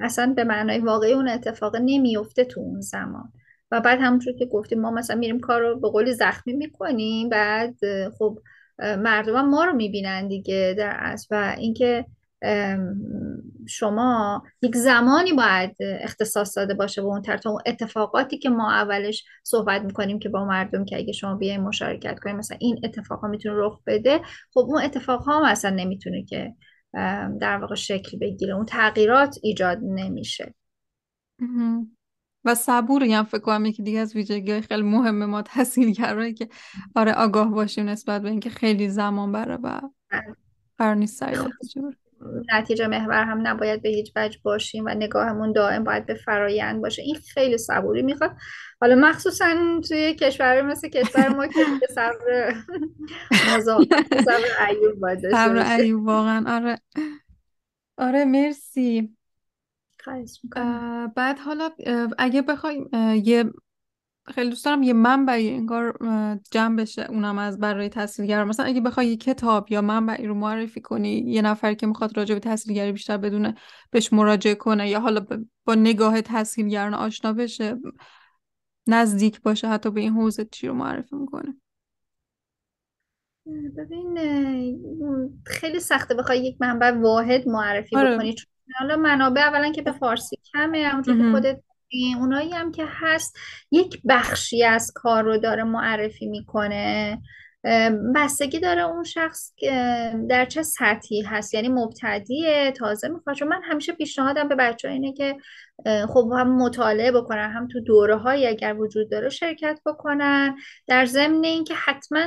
اصلا 0.00 0.32
به 0.36 0.44
معنای 0.44 0.78
واقعی 0.78 1.12
اون 1.12 1.28
اتفاق 1.28 1.76
نمیفته 1.76 2.44
تو 2.44 2.60
اون 2.60 2.80
زمان. 2.80 3.32
و 3.72 3.80
بعد 3.80 3.98
همونطور 4.00 4.32
که 4.32 4.46
گفتیم 4.46 4.80
ما 4.80 4.90
مثلا 4.90 5.16
میریم 5.16 5.40
کار 5.40 5.60
رو 5.60 5.80
به 5.80 5.90
قولی 5.90 6.12
زخمی 6.12 6.52
می‌کنیم 6.52 7.28
بعد 7.28 7.74
خب 8.18 8.38
مردم 8.78 9.48
ما 9.48 9.64
رو 9.64 9.72
می‌بینن 9.72 10.28
دیگه 10.28 10.74
در 10.78 10.96
اصل 10.98 11.26
و 11.30 11.54
اینکه 11.58 12.06
شما 13.68 14.42
یک 14.62 14.76
زمانی 14.76 15.32
باید 15.32 15.76
اختصاص 15.80 16.56
داده 16.58 16.74
باشه 16.74 17.02
به 17.02 17.08
اون 17.08 17.22
اون 17.46 17.62
اتفاقاتی 17.66 18.38
که 18.38 18.50
ما 18.50 18.72
اولش 18.72 19.24
صحبت 19.42 19.82
می‌کنیم 19.82 20.18
که 20.18 20.28
با 20.28 20.44
مردم 20.44 20.84
که 20.84 20.96
اگه 20.96 21.12
شما 21.12 21.34
بیاین 21.34 21.60
مشارکت 21.60 22.18
کنیم 22.18 22.36
مثلا 22.36 22.56
این 22.60 22.80
اتفاق 22.84 23.20
ها 23.20 23.28
می‌تونه 23.28 23.54
رخ 23.58 23.80
بده. 23.86 24.20
خب 24.54 24.60
اون 24.60 24.82
اتفاق 24.82 25.22
ها 25.22 25.42
مثلا 25.42 25.76
نمی‌تونه 25.76 26.24
که 26.24 26.54
در 27.40 27.56
واقع 27.60 27.74
شکل 27.74 28.18
بگیره. 28.18 28.54
اون 28.54 28.66
تغییرات 28.66 29.38
ایجاد 29.42 29.78
نمیشه. 29.82 30.54
و 32.44 32.54
صبوری 32.54 33.14
هم 33.14 33.24
فکر 33.24 33.40
کنم 33.40 33.64
یکی 33.64 33.82
دیگه 33.82 33.98
از 33.98 34.16
ویژگی 34.16 34.60
خیلی 34.60 34.82
مهمه 34.82 35.26
ما 35.26 35.42
تحصیلگرایی 35.42 36.34
که 36.34 36.48
آره 36.94 37.12
آگاه 37.12 37.50
باشیم 37.50 37.88
نسبت 37.88 38.22
به 38.22 38.30
اینکه 38.30 38.50
خیلی 38.50 38.88
زمان 38.88 39.32
بره 39.32 39.58
و. 39.62 39.80
قرار 40.78 40.94
نیست 40.94 41.18
سریع 41.18 41.38
نتیجه 42.52 42.86
محور 42.86 43.24
هم 43.24 43.46
نباید 43.46 43.82
به 43.82 43.88
هیچ 43.88 44.12
وجه 44.16 44.38
باشیم 44.42 44.84
و 44.86 44.88
نگاهمون 44.88 45.52
دائم 45.52 45.84
باید 45.84 46.06
به 46.06 46.14
فرایند 46.14 46.82
باشه. 46.82 47.02
این 47.02 47.16
خیلی 47.34 47.58
صبوری 47.58 48.02
می‌خواد. 48.02 48.36
حالا 48.80 48.94
مخصوصا 48.94 49.80
توی 49.88 50.14
کشور 50.14 50.62
مثل 50.62 50.88
کشور 50.88 51.28
ما 51.28 51.46
که 51.46 51.64
صبر 51.94 52.54
صبر 54.24 54.68
ایوب 54.68 55.00
باید 55.00 55.30
صبر 55.30 55.80
ایوب 55.80 56.06
واقعا. 56.06 56.56
آره. 56.56 56.78
آره 57.98 58.24
مرسی. 58.24 59.16
بعد 61.16 61.38
حالا 61.38 61.70
اگه 62.18 62.42
بخوای 62.42 62.86
یه 63.24 63.44
خیلی 64.26 64.50
دوست 64.50 64.64
دارم 64.64 64.82
یه 64.82 64.92
منبعی 64.92 65.50
انگار 65.50 65.98
جمع 66.50 66.76
بشه 66.76 67.06
اونم 67.10 67.38
از 67.38 67.58
برای 67.58 67.88
تحصیلگر 67.88 68.44
مثلا 68.44 68.66
اگه 68.66 68.80
بخوای 68.80 69.06
یه 69.06 69.16
کتاب 69.16 69.72
یا 69.72 69.82
منبعی 69.82 70.26
رو 70.26 70.34
معرفی 70.34 70.80
کنی 70.80 71.18
یه 71.18 71.42
نفر 71.42 71.74
که 71.74 71.86
می‌خواد 71.86 72.16
راجع 72.16 72.34
به 72.34 72.40
تحصیلگری 72.40 72.92
بیشتر 72.92 73.16
بدونه 73.16 73.54
بهش 73.90 74.12
مراجعه 74.12 74.54
کنه 74.54 74.88
یا 74.88 75.00
حالا 75.00 75.26
با 75.64 75.74
نگاه 75.74 76.20
تحصیلگران 76.20 76.94
آشنا 76.94 77.32
بشه 77.32 77.76
نزدیک 78.86 79.42
باشه 79.42 79.68
حتی 79.68 79.90
به 79.90 80.00
این 80.00 80.12
حوزه 80.12 80.44
چی 80.44 80.68
رو 80.68 80.74
معرفی 80.74 81.16
می‌کنه. 81.16 81.56
ببین 83.76 84.18
خیلی 85.46 85.80
سخته 85.80 86.14
بخوای 86.14 86.44
یک 86.44 86.56
منبع 86.60 86.90
واحد 86.90 87.48
معرفی 87.48 87.96
آره. 87.96 88.14
بکنی 88.14 88.34
حالا 88.78 88.96
منابع 88.96 89.42
اولا 89.42 89.72
که 89.72 89.82
به 89.82 89.92
فارسی 89.92 90.36
کمه 90.52 90.86
همونطور 90.86 91.16
که 91.16 91.30
خودت 91.30 91.60
اونایی 92.18 92.50
هم 92.50 92.72
که 92.72 92.84
هست 92.88 93.38
یک 93.70 94.02
بخشی 94.08 94.64
از 94.64 94.92
کار 94.94 95.24
رو 95.24 95.38
داره 95.38 95.64
معرفی 95.64 96.26
می‌کنه. 96.26 97.18
بستگی 98.14 98.58
داره 98.58 98.82
اون 98.82 99.04
شخص 99.04 99.52
در 100.28 100.44
چه 100.44 100.62
سطحی 100.62 101.22
هست. 101.22 101.54
یعنی 101.54 101.68
مبتدیه 101.68 102.72
تازه 102.76 103.08
می‌خواد. 103.08 103.36
چون 103.36 103.48
من 103.48 103.60
همیشه 103.62 103.92
پیشنهادم 103.92 104.48
به 104.48 104.54
بچه 104.54 104.88
اینه 104.88 105.12
که 105.12 105.36
خب 106.08 106.32
هم 106.38 106.56
مطالعه 106.56 107.12
بکنن 107.12 107.50
هم 107.50 107.68
تو 107.68 107.80
دوره 107.80 108.16
های 108.16 108.46
اگر 108.46 108.74
وجود 108.78 109.10
داره 109.10 109.28
شرکت 109.28 109.80
بکنن. 109.86 110.56
در 110.86 111.04
ضمن 111.04 111.44
اینکه 111.44 111.74
حتما 111.74 112.26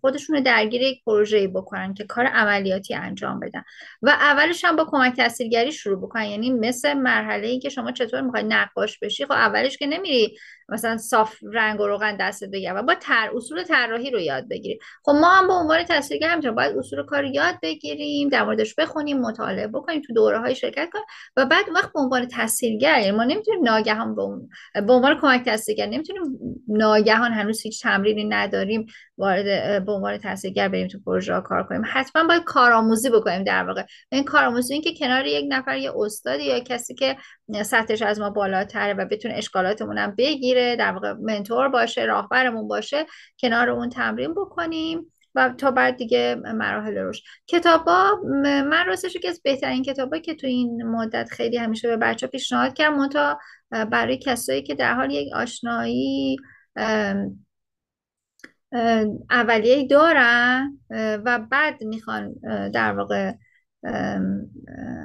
خودشون 0.00 0.42
درگیر 0.42 0.82
یک 0.82 1.04
پروژه 1.04 1.48
بکنن 1.48 1.94
که 1.94 2.04
کار 2.04 2.26
عملیاتی 2.26 2.94
انجام 2.94 3.40
بدن. 3.40 3.62
و 4.02 4.10
اولش 4.10 4.64
هم 4.64 4.76
با 4.76 4.84
کمک 4.84 5.16
تحصیلگری 5.16 5.72
شروع 5.72 5.98
بکنن. 5.98 6.24
یعنی 6.24 6.50
مثل 6.50 6.94
مرحله 6.94 7.48
ای 7.48 7.58
که 7.58 7.68
شما 7.68 7.92
چطور 7.92 8.20
می‌خوای 8.20 8.42
نقاش 8.42 8.98
بشی 8.98 9.24
خب 9.24 9.32
اولش 9.32 9.76
که 9.76 9.86
نمیری 9.86 10.38
مثلا 10.68 10.96
صاف 10.96 11.36
رنگ 11.52 11.80
و 11.80 11.86
روغن 11.86 12.16
دستت 12.16 12.48
بگیر 12.50 12.74
و 12.74 12.82
با 12.82 12.94
تر 12.94 13.30
اصول 13.36 13.62
طراحی 13.62 14.10
رو 14.10 14.20
یاد 14.20 14.48
بگیری. 14.48 14.78
خب 15.04 15.12
ما 15.12 15.34
هم 15.34 15.46
به 15.46 15.52
عنوان 15.52 15.84
تحصیلگر 15.84 16.28
همینطور 16.28 16.50
باید 16.50 16.78
اصول 16.78 17.06
کار 17.06 17.24
یاد 17.24 17.54
بگیریم 17.62 18.28
در 18.28 18.44
موردش 18.44 18.74
بخونیم 18.74 19.20
مطالعه 19.20 19.66
بکنیم 19.66 20.02
تو 20.02 20.12
دوره 20.12 20.38
های 20.38 20.54
شرکت 20.54 20.88
کنیم. 20.92 21.04
و 21.36 21.46
بعد 21.46 21.64
وقت 21.74 21.92
به 21.92 22.00
عنوان 22.00 22.26
تحصیلگر 22.58 23.00
یعنی 23.00 23.10
ما 23.10 23.24
نمی‌تونیم 23.24 23.64
ناگهان 23.64 24.14
به 24.74 24.92
عنوان 24.92 25.20
کمک 25.20 25.44
تحصیلگر 25.44 25.86
نمی‌تونیم 25.86 26.22
ناگهان 26.68 27.32
هنوز 27.32 27.62
هیچ 27.62 27.82
تمرینی 27.82 28.24
نداریم 28.24 28.86
وارد 29.18 29.84
به 29.84 29.92
عنوان 29.92 30.18
تحصیلگر 30.18 30.68
بریم 30.68 30.88
تو 30.88 30.98
پروژه 31.06 31.40
کار 31.40 31.62
کنیم. 31.62 31.82
حتما 31.86 32.24
باید 32.24 32.44
کارآموزی 32.44 33.10
بکنیم 33.10 33.44
در 33.44 33.64
واقع. 33.64 33.82
این 34.12 34.24
کارآموزی 34.24 34.72
این 34.72 34.82
که 34.82 34.94
کنار 34.94 35.26
یک 35.26 35.46
نفر 35.48 35.76
یه 35.76 35.92
استادی 35.96 36.44
یا 36.44 36.60
کسی 36.60 36.94
که 36.94 37.16
سطحش 37.62 38.02
از 38.02 38.20
ما 38.20 38.30
بالاتره 38.30 38.94
و 38.94 39.04
بتونه 39.04 39.34
اشکالاتمون 39.34 39.98
هم 39.98 40.14
بگیره 40.18 40.76
در 40.76 40.92
واقع 40.92 41.12
منتور 41.12 41.68
باشه 41.68 42.04
راهبرمون 42.04 42.68
باشه 42.68 43.06
کنار 43.40 43.70
اون 43.70 43.88
تمرین 43.88 44.34
بکنیم. 44.34 45.12
و 45.34 45.54
تا 45.58 45.70
بعد 45.70 45.96
دیگه 45.96 46.34
مراحل 46.54 46.98
روش 46.98 47.22
کتابا 47.46 48.20
من 48.44 48.86
راستش 48.86 49.16
که 49.16 49.28
از 49.28 49.40
بهترین 49.44 49.82
کتابا 49.82 50.18
که 50.18 50.34
تو 50.34 50.46
این 50.46 50.82
مدت 50.82 51.28
خیلی 51.28 51.56
همیشه 51.56 51.88
به 51.88 51.96
بچه 51.96 52.26
پیشنهاد 52.26 52.74
کردم 52.74 53.08
تا 53.08 53.38
برای 53.70 54.18
کسایی 54.18 54.62
که 54.62 54.74
در 54.74 54.94
حال 54.94 55.10
یک 55.10 55.32
آشنایی 55.34 56.36
اولیه 59.30 59.86
دارن 59.86 60.78
و 61.24 61.38
بعد 61.50 61.84
می‌خوان 61.84 62.34
در 62.74 62.92
واقع 62.92 63.32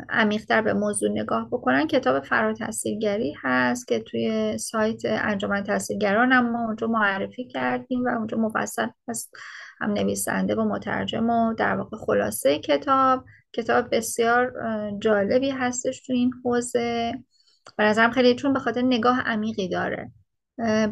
عمیقتر 0.10 0.62
به 0.62 0.74
موضوع 0.74 1.10
نگاه 1.10 1.48
بکنن. 1.52 1.88
کتاب 1.88 2.24
فرا 2.24 2.54
تحصیلگری 2.54 3.36
هست 3.44 3.88
که 3.88 4.00
توی 4.00 4.58
سایت 4.58 5.02
انجمن 5.06 5.64
تحصیلگران 5.64 6.32
هم 6.32 6.52
ما 6.52 6.66
اونجا 6.66 6.88
معرفی 6.88 7.48
کردیم 7.48 8.04
و 8.06 8.08
اونجا 8.08 8.38
مفصل 8.38 8.88
هست. 9.08 9.36
هم 9.80 9.94
نویسنده 9.94 10.56
و 10.56 10.64
مترجم 10.64 11.30
و 11.30 11.54
در 11.54 11.76
واقع 11.76 11.98
خلاصه 11.98 12.60
کتاب. 12.60 13.26
کتاب 13.54 13.96
بسیار 13.96 14.54
جالبی 15.00 15.50
هستش 15.50 16.06
تو 16.06 16.14
این 16.14 16.32
حوزه. 16.46 17.14
به 17.78 17.84
نظرم 17.84 18.12
خیلی 18.12 18.36
چون 18.36 18.54
به 18.54 18.60
خاطر 18.60 18.82
نگاه 18.82 19.22
عمیقی 19.22 19.68
داره. 19.70 20.12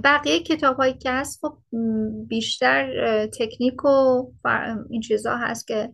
بقیه 0.04 0.40
کتاب 0.40 0.78
هایی 0.78 0.94
که 0.94 1.12
هست 1.12 1.40
خب 1.42 1.58
بیشتر 2.28 3.26
تکنیک 3.28 3.86
و 3.86 4.24
این 4.90 5.02
چیزها 5.02 5.38
هست 5.38 5.68
که 5.68 5.94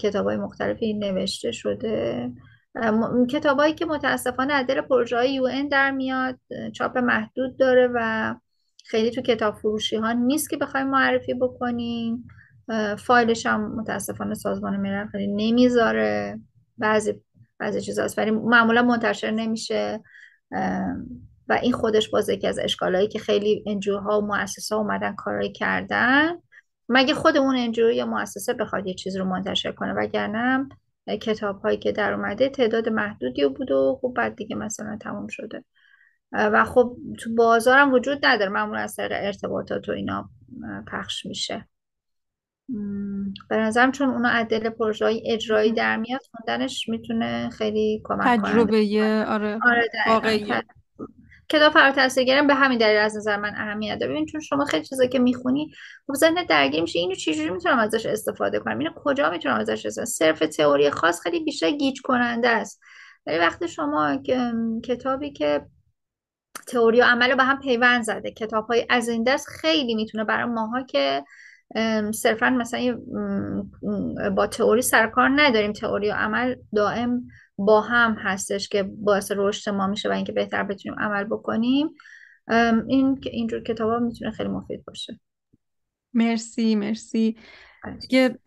کتاب 0.00 0.26
های 0.26 0.36
مختلفی 0.36 0.94
نوشته 0.94 1.52
شده. 1.52 2.30
کتابایی 3.30 3.74
که 3.74 3.86
متاسفانه 3.86 4.54
از 4.54 4.66
دل 4.66 4.80
پروژه 4.80 5.16
های 5.16 5.34
یو 5.34 5.68
در 5.70 5.90
میاد 5.90 6.38
چاپ 6.72 6.98
محدود 6.98 7.56
داره 7.56 7.90
و 7.94 8.34
خیلی 8.84 9.10
تو 9.10 9.22
کتاب 9.22 9.54
فروشی 9.54 9.96
ها 9.96 10.12
نیست 10.12 10.50
که 10.50 10.56
بخوایم 10.56 10.86
معرفی 10.86 11.34
بکنیم. 11.34 12.28
فایلش 12.98 13.46
هم 13.46 13.74
متاسفانه 13.74 14.34
سازمان 14.34 14.76
ملل 14.76 15.06
خیلی 15.06 15.26
نمی‌ذاره. 15.26 16.40
بعضی 16.78 17.22
بعضی 17.58 17.80
چیزا 17.80 18.06
ولی 18.16 18.30
معمولا 18.30 18.82
منتشر 18.82 19.30
نمیشه. 19.30 20.00
و 21.48 21.58
این 21.62 21.72
خودش 21.72 22.08
باز 22.08 22.28
یکی 22.28 22.46
از 22.46 22.58
اشکالایی 22.58 23.08
که 23.08 23.18
خیلی 23.18 23.64
انجوها 23.66 24.20
و 24.20 24.26
مؤسسه 24.26 24.74
اومدن 24.74 25.14
کارایی 25.14 25.52
کردن. 25.52 26.32
مگه 26.88 27.14
خود 27.14 27.36
اون 27.36 27.72
یا 27.76 28.06
مؤسسه 28.06 28.54
بخواد 28.54 28.86
یه 28.86 28.94
چیز 28.94 29.16
رو 29.16 29.24
منتشر 29.24 29.72
کنه؟ 29.72 29.92
وگرنه 29.92 30.68
کتاب 31.20 31.60
هایی 31.60 31.76
که 31.76 31.92
در 31.92 32.12
اومده 32.12 32.48
تعداد 32.48 32.88
محدودی 32.88 33.46
بود 33.48 33.70
و 33.70 33.98
خب 34.02 34.12
بعد 34.16 34.36
دیگه 34.36 34.56
مثلا 34.56 34.98
تموم 35.00 35.26
شده. 35.26 35.64
و 36.34 36.64
خب 36.64 36.96
تو 37.18 37.34
بازارم 37.34 37.92
وجود 37.92 38.26
نداره. 38.26 38.50
معمولا 38.50 38.80
از 38.80 38.96
طریق 38.96 39.12
ارتباطات 39.12 39.88
و 39.88 39.92
اینا 39.92 40.30
پخش 40.92 41.26
میشه. 41.26 41.68
به 43.50 43.56
نظرم 43.56 43.92
چون 43.92 44.08
اونا 44.08 44.28
عدل 44.28 44.68
پروژه 44.68 45.04
های 45.04 45.22
اجرایی 45.26 45.72
در 45.72 45.96
میاد 45.96 46.20
خوندنش 46.30 46.88
می‌تونه 46.88 47.50
خیلی 47.50 48.02
کمک 48.04 48.24
کنه 48.24 48.36
تجربه 48.36 49.24
آره, 49.28 49.58
آره 49.62 49.90
واقعی 50.06 50.46
کتاب 51.48 51.72
فراتحصیلگرم 51.72 52.46
به 52.46 52.54
همین 52.54 52.78
دلیل 52.78 52.96
از 52.96 53.16
نظر 53.16 53.36
من 53.36 53.52
اهمیت 53.56 53.98
داره. 53.98 54.12
ببین 54.12 54.26
چون 54.26 54.40
شما 54.40 54.64
خیلی 54.64 54.84
چیزا 54.84 55.06
که 55.06 55.18
می‌خونی 55.18 55.70
خب 56.06 56.14
ذهنت 56.14 56.48
درگیر 56.48 56.80
میشه. 56.80 56.98
اینو 56.98 57.14
چجوری 57.14 57.50
می‌تونم 57.50 57.78
ازش 57.78 58.06
استفاده 58.06 58.58
کنم؟ 58.58 58.78
اینو 58.78 58.90
کجا 58.96 59.30
می‌تونم 59.30 59.56
ازش 59.56 59.86
استفاده 59.86 60.06
صرف 60.06 60.38
تئوری 60.38 60.90
خاص 60.90 61.20
خیلی 61.20 61.44
بیشتر 61.44 61.70
گیج 61.70 62.00
کننده 62.02 62.48
است. 62.48 62.80
ولی 63.26 63.38
وقتی 63.38 63.68
شما 63.68 64.22
کتابی 64.84 65.32
که 65.32 65.66
تئوری 66.66 67.00
و 67.00 67.04
عمل 67.04 67.30
رو 67.30 67.36
به 67.36 67.44
هم 67.44 67.58
پیوند 67.58 68.02
زده. 68.02 68.30
کتاب 68.30 68.66
های 68.66 68.86
از 68.90 69.08
این 69.08 69.22
دست 69.22 69.48
خیلی 69.48 69.94
می‌تونه 69.94 70.24
برای 70.24 70.44
ماها 70.44 70.82
که 70.82 71.24
صرفا 72.14 72.50
مثلا 72.50 73.00
با 74.36 74.46
تئوری 74.46 74.82
سرکار 74.82 75.30
نداریم. 75.34 75.72
تئوری 75.72 76.10
و 76.10 76.12
عمل 76.12 76.54
دائم 76.74 77.26
با 77.58 77.80
هم 77.80 78.16
هستش 78.18 78.68
که 78.68 78.82
باعث 78.82 79.32
رشد 79.36 79.70
ما 79.70 79.86
میشه 79.86 80.08
و 80.08 80.12
اینکه 80.12 80.32
بهتر 80.32 80.62
بتونیم 80.62 80.98
عمل 81.00 81.24
بکنیم. 81.24 81.90
این 82.88 83.20
اینجور 83.30 83.62
کتاب 83.62 83.90
ها 83.90 83.98
می‌تونه 83.98 84.30
خیلی 84.30 84.48
مفید 84.48 84.84
باشه. 84.84 85.20
مرسی 86.14 86.74
مرسی. 86.74 87.36
یه 88.10 88.38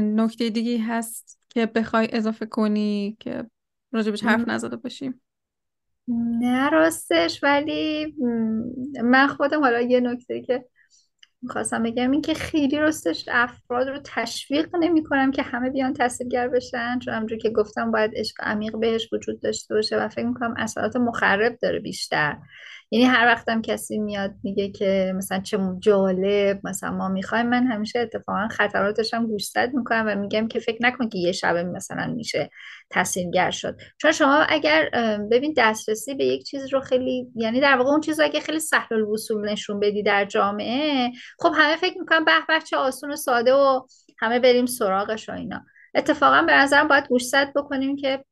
نکته 0.00 0.50
دیگه 0.50 0.82
هست 0.82 1.40
که 1.48 1.66
بخوای 1.66 2.08
اضافه 2.12 2.46
کنی 2.46 3.16
که 3.20 3.44
راجبش 3.92 4.24
حرف 4.24 4.48
نزده 4.48 4.76
باشیم؟ 4.76 5.20
نه 6.08 6.68
راستش 6.70 7.40
ولی 7.42 8.14
من 9.04 9.26
خودم 9.26 9.60
حالا 9.60 9.80
یه 9.80 10.00
نکته 10.00 10.42
که 10.42 10.64
می‌خواستم 11.42 11.82
بگم 11.82 12.10
این 12.10 12.22
که 12.22 12.34
خیلی 12.34 12.78
راستش 12.78 13.24
افراد 13.32 13.88
رو 13.88 13.98
تشویق 14.04 14.76
نمی 14.76 15.04
کنم 15.04 15.30
که 15.30 15.42
همه 15.42 15.70
بیان 15.70 15.92
تحصیلگر 15.92 16.48
بشن 16.48 16.98
چون 16.98 17.14
همونجور 17.14 17.38
که 17.38 17.50
گفتم 17.50 17.90
باید 17.90 18.10
عشق 18.14 18.36
عمیق 18.40 18.76
بهش 18.78 19.08
وجود 19.12 19.40
داشته 19.40 19.74
باشه 19.74 19.96
و 19.96 20.08
فکر 20.08 20.26
می‌کنم 20.26 20.54
اثرات 20.56 20.96
مخرب 20.96 21.58
داره 21.62 21.78
بیشتر. 21.78 22.36
یعنی 22.90 23.04
هر 23.04 23.26
وقتم 23.26 23.62
کسی 23.62 23.98
میاد 23.98 24.34
میگه 24.42 24.70
که 24.70 25.12
مثلا 25.16 25.40
چه 25.40 25.58
جالب 25.80 26.60
مثلا 26.64 26.90
ما 26.90 27.08
می‌خوایم 27.08 27.46
من 27.46 27.66
همیشه 27.66 27.98
اتفاقا 27.98 28.48
خطراتش 28.48 29.14
هم 29.14 29.26
گوشزد 29.26 29.70
می‌کنم 29.74 30.04
و 30.06 30.20
میگم 30.20 30.48
که 30.48 30.60
فکر 30.60 30.78
نکن 30.80 31.08
که 31.08 31.18
یه 31.18 31.32
شبه 31.32 31.62
مثلا 31.62 32.06
میشه 32.06 32.50
تحصیلگر 32.90 33.50
شد. 33.50 33.76
چون 33.98 34.12
شما 34.12 34.34
اگر 34.48 34.90
ببین 35.30 35.54
دسترسی 35.56 36.14
به 36.14 36.24
یک 36.24 36.44
چیز 36.44 36.72
رو 36.72 36.80
خیلی 36.80 37.26
یعنی 37.34 37.60
در 37.60 37.76
واقع 37.76 37.90
اون 37.90 38.00
چیز 38.00 38.20
اگه 38.20 38.40
خیلی 38.40 38.60
سهل 38.60 38.94
الوصول 38.94 39.48
نشون 39.50 39.80
بدی 39.80 40.02
در 40.02 40.24
جامعه 40.24 41.10
خب 41.38 41.52
همه 41.56 41.76
فکر 41.76 41.98
می‌کنم 41.98 42.24
به 42.24 42.32
به 42.48 42.60
چه 42.60 42.76
آسون 42.76 43.12
و 43.12 43.16
ساده 43.16 43.54
و 43.54 43.80
همه 44.18 44.38
بریم 44.38 44.66
سراغش 44.66 45.28
و 45.28 45.32
اینا. 45.32 45.64
اتفاقا 45.94 46.42
به 46.42 46.52
نظرم 46.52 46.88
باید 46.88 47.08
گوشزد 47.08 47.52
بکنیم 47.56 47.96
که 47.96 48.24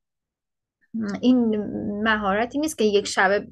این 1.21 1.57
مهارتی 2.03 2.59
نیست 2.59 2.79
که 2.79 2.85
یک 2.85 3.07
شبه 3.07 3.47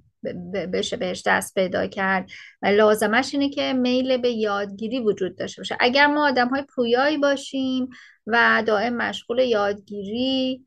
بشه 0.73 0.97
بهش 0.97 1.23
دست 1.27 1.55
پیدا 1.55 1.87
کرد. 1.87 2.31
و 2.63 2.67
لازمش 2.67 3.35
اینه 3.35 3.51
که 3.51 3.73
میل 3.73 4.17
به 4.17 4.31
یادگیری 4.31 5.01
وجود 5.01 5.39
داشته 5.39 5.61
باشه. 5.61 5.77
اگر 5.81 6.07
ما 6.07 6.29
آدم 6.29 6.49
های 6.49 6.63
پویایی 6.63 7.19
باشیم 7.19 7.89
و 8.27 8.63
دائم 8.67 8.97
مشغول 8.97 9.39
یادگیری 9.39 10.65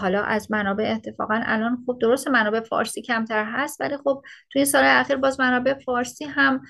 حالا 0.00 0.22
از 0.22 0.50
منابع 0.50 0.92
اتفاقا 0.96 1.40
الان 1.44 1.84
خب 1.86 1.98
درست 2.00 2.28
منابع 2.28 2.60
فارسی 2.60 3.02
کمتر 3.02 3.44
هست 3.44 3.80
ولی 3.80 3.96
خب 3.96 4.22
توی 4.50 4.64
سال 4.64 4.84
اخیر 4.84 5.16
باز 5.16 5.40
منابع 5.40 5.74
فارسی 5.74 6.24
هم 6.24 6.62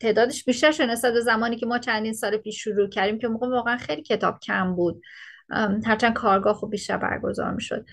تعدادش 0.00 0.44
بیشتر 0.44 0.72
شده 0.72 0.86
نسبت 0.86 1.20
زمانی 1.20 1.56
که 1.56 1.66
ما 1.66 1.78
چندین 1.78 2.12
سال 2.12 2.36
پیش 2.36 2.64
شروع 2.64 2.88
کردیم 2.88 3.18
که 3.18 3.28
موقع 3.28 3.48
واقعا 3.48 3.76
خیلی 3.76 4.02
کتاب 4.02 4.40
کم 4.40 4.74
بود. 4.74 5.02
هرچند 5.86 6.12
کارگاه 6.12 6.54
خب 6.54 6.70
بیشتر 6.70 6.96
برگزار 6.96 7.54
می‌شد. 7.54 7.86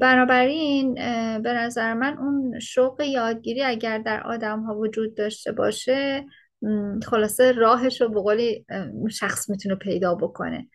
بنابراین 0.00 0.94
به 1.42 1.52
نظر 1.52 1.94
من 1.94 2.18
اون 2.18 2.58
شوق 2.58 3.00
یادگیری 3.00 3.62
اگر 3.62 3.98
در 3.98 4.22
آدم 4.22 4.60
ها 4.60 4.78
وجود 4.78 5.14
داشته 5.14 5.52
باشه 5.52 6.24
خلاصه 7.06 7.52
راهش 7.52 8.00
رو 8.00 8.08
به 8.08 8.20
قولی 8.20 8.66
شخص 9.10 9.50
می‌تونه 9.50 9.74
پیدا 9.74 10.14
بکنه. 10.14 10.68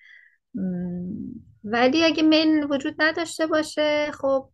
ولی 1.63 2.03
اگه 2.03 2.23
میل 2.23 2.67
وجود 2.69 2.95
نداشته 2.99 3.47
باشه 3.47 4.11
خب 4.11 4.49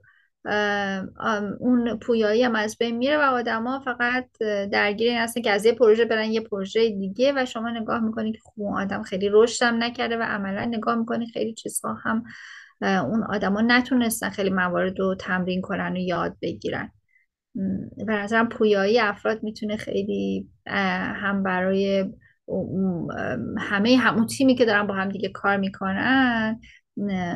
اون 1.59 1.99
پویایی 1.99 2.43
هم 2.43 2.55
از 2.55 2.77
بین 2.77 2.97
میره 2.97 3.17
و 3.17 3.21
آدما 3.21 3.79
فقط 3.79 4.29
درگیر 4.71 5.09
این 5.09 5.17
هستن 5.17 5.41
که 5.41 5.51
از 5.51 5.65
یه 5.65 5.71
پروژه 5.71 6.05
برن 6.05 6.31
یه 6.31 6.41
پروژه 6.41 6.89
دیگه 6.89 7.33
و 7.35 7.45
شما 7.45 7.69
نگاه 7.69 7.99
می‌کنی 7.99 8.31
که 8.31 8.39
خوب 8.43 8.73
آدم 8.73 9.03
خیلی 9.03 9.29
رشدم 9.31 9.83
نکرده 9.83 10.17
و 10.17 10.21
عملا 10.21 10.65
نگاه 10.65 10.95
می‌کنی 10.95 11.27
خیلی 11.27 11.53
چیزها 11.53 11.93
هم 11.93 12.23
اون 12.81 13.23
آدما 13.23 13.61
نتونستن 13.61 14.29
خیلی 14.29 14.49
موارد 14.49 14.99
رو 14.99 15.15
تمرین 15.15 15.61
کنن 15.61 15.93
و 15.93 15.97
یاد 15.97 16.37
بگیرن. 16.41 16.91
به 18.07 18.13
نظرم 18.13 18.49
پویایی 18.49 18.99
افراد 18.99 19.43
می‌تونه 19.43 19.77
خیلی 19.77 20.49
هم 20.65 21.43
برای 21.43 22.05
همه 23.57 23.97
همون 23.97 24.27
تیمی 24.27 24.55
که 24.55 24.65
دارن 24.65 24.87
با 24.87 24.93
هم 24.93 25.09
دیگه 25.09 25.29
کار 25.29 25.57
می‌کنن 25.57 26.59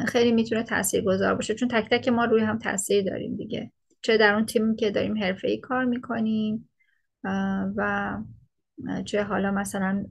خیلی 0.08 0.32
می‌تونه 0.32 0.64
تاثیر 0.64 1.04
گذار 1.04 1.36
باشه. 1.36 1.56
چون 1.56 1.68
تک 1.68 1.90
تک 1.90 2.08
ما 2.08 2.26
روی 2.26 2.44
هم 2.44 2.58
تاثیر 2.58 3.04
داریم 3.04 3.36
دیگه. 3.36 3.72
چه 4.02 4.18
در 4.18 4.34
اون 4.34 4.46
تیمی 4.46 4.76
که 4.76 4.92
داریم 4.92 5.18
حرفه 5.18 5.48
ای 5.48 5.58
کار 5.58 5.86
می‌کنیم 5.86 6.70
و 7.76 8.18
چه 9.06 9.24
حالا 9.24 9.52
مثلا 9.52 10.06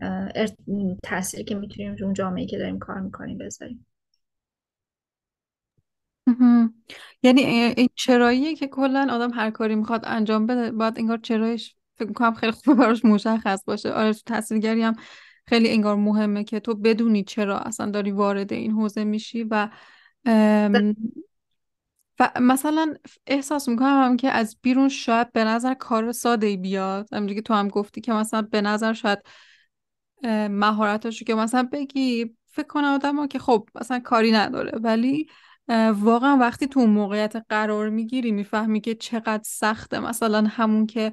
تاثیری 1.02 1.44
که 1.44 1.54
می‌تونیم 1.54 1.96
اون 2.02 2.12
جامعه 2.12 2.46
که 2.46 2.58
داریم 2.58 2.78
کار 2.78 3.00
می‌کنیم 3.00 3.38
بذاریم. 3.38 3.86
یعنی 7.22 7.42
این 7.42 7.88
چراییه 7.94 8.54
که 8.54 8.66
کلا 8.68 9.08
آدم 9.10 9.30
هر 9.30 9.50
کاری 9.50 9.74
می‌خواد 9.74 10.00
انجام 10.04 10.46
بده 10.46 10.70
باید 10.70 10.98
انگار 10.98 11.18
چرایش 11.18 11.74
فکر 11.96 12.08
می‌کنم 12.08 12.34
خیلی 12.34 12.52
خوب 12.52 12.78
براش 12.78 13.04
مشخص 13.04 13.64
باشه. 13.64 13.92
آره 13.92 14.12
تو 14.12 14.20
تحصیلگری 14.26 14.82
هم 14.82 14.96
خیلی 15.46 15.70
انگار 15.70 15.96
مهمه 15.96 16.44
که 16.44 16.60
تو 16.60 16.74
بدونی 16.74 17.24
چرا 17.24 17.58
اصلا 17.58 17.90
داری 17.90 18.10
وارد 18.10 18.52
این 18.52 18.70
حوزه 18.70 19.04
میشی 19.04 19.44
و 19.44 19.68
و 22.20 22.30
مثلا 22.40 22.94
احساس 23.26 23.68
می‌کنم 23.68 24.02
هم 24.04 24.16
که 24.16 24.30
از 24.30 24.56
بیرون 24.62 24.88
شاید 24.88 25.32
به 25.32 25.44
نظر 25.44 25.74
کار 25.74 26.12
ساده 26.12 26.46
ای 26.46 26.56
بیاد. 26.56 27.08
همونجوری 27.14 27.34
که 27.34 27.42
تو 27.42 27.54
هم 27.54 27.68
گفتی 27.68 28.00
که 28.00 28.12
مثلا 28.12 28.42
به 28.42 28.60
نظر 28.60 28.92
شاید 28.92 29.18
مهارتاشو 30.50 31.24
که 31.24 31.34
مثلا 31.34 31.68
بگی 31.72 32.36
فکر 32.52 32.66
کنم 32.66 32.84
آدم 32.84 33.26
که 33.26 33.38
خب 33.38 33.68
مثلا 33.80 33.98
کاری 34.00 34.32
نداره. 34.32 34.78
ولی 34.78 35.26
واقعا 35.94 36.36
وقتی 36.36 36.66
تو 36.66 36.80
اون 36.80 36.90
موقعیت 36.90 37.36
قرار 37.48 37.88
می‌گیری 37.88 38.32
می‌فهمی 38.32 38.80
که 38.80 38.94
چقدر 38.94 39.42
سخته. 39.44 40.00
مثلا 40.00 40.44
همون 40.48 40.86
که 40.86 41.12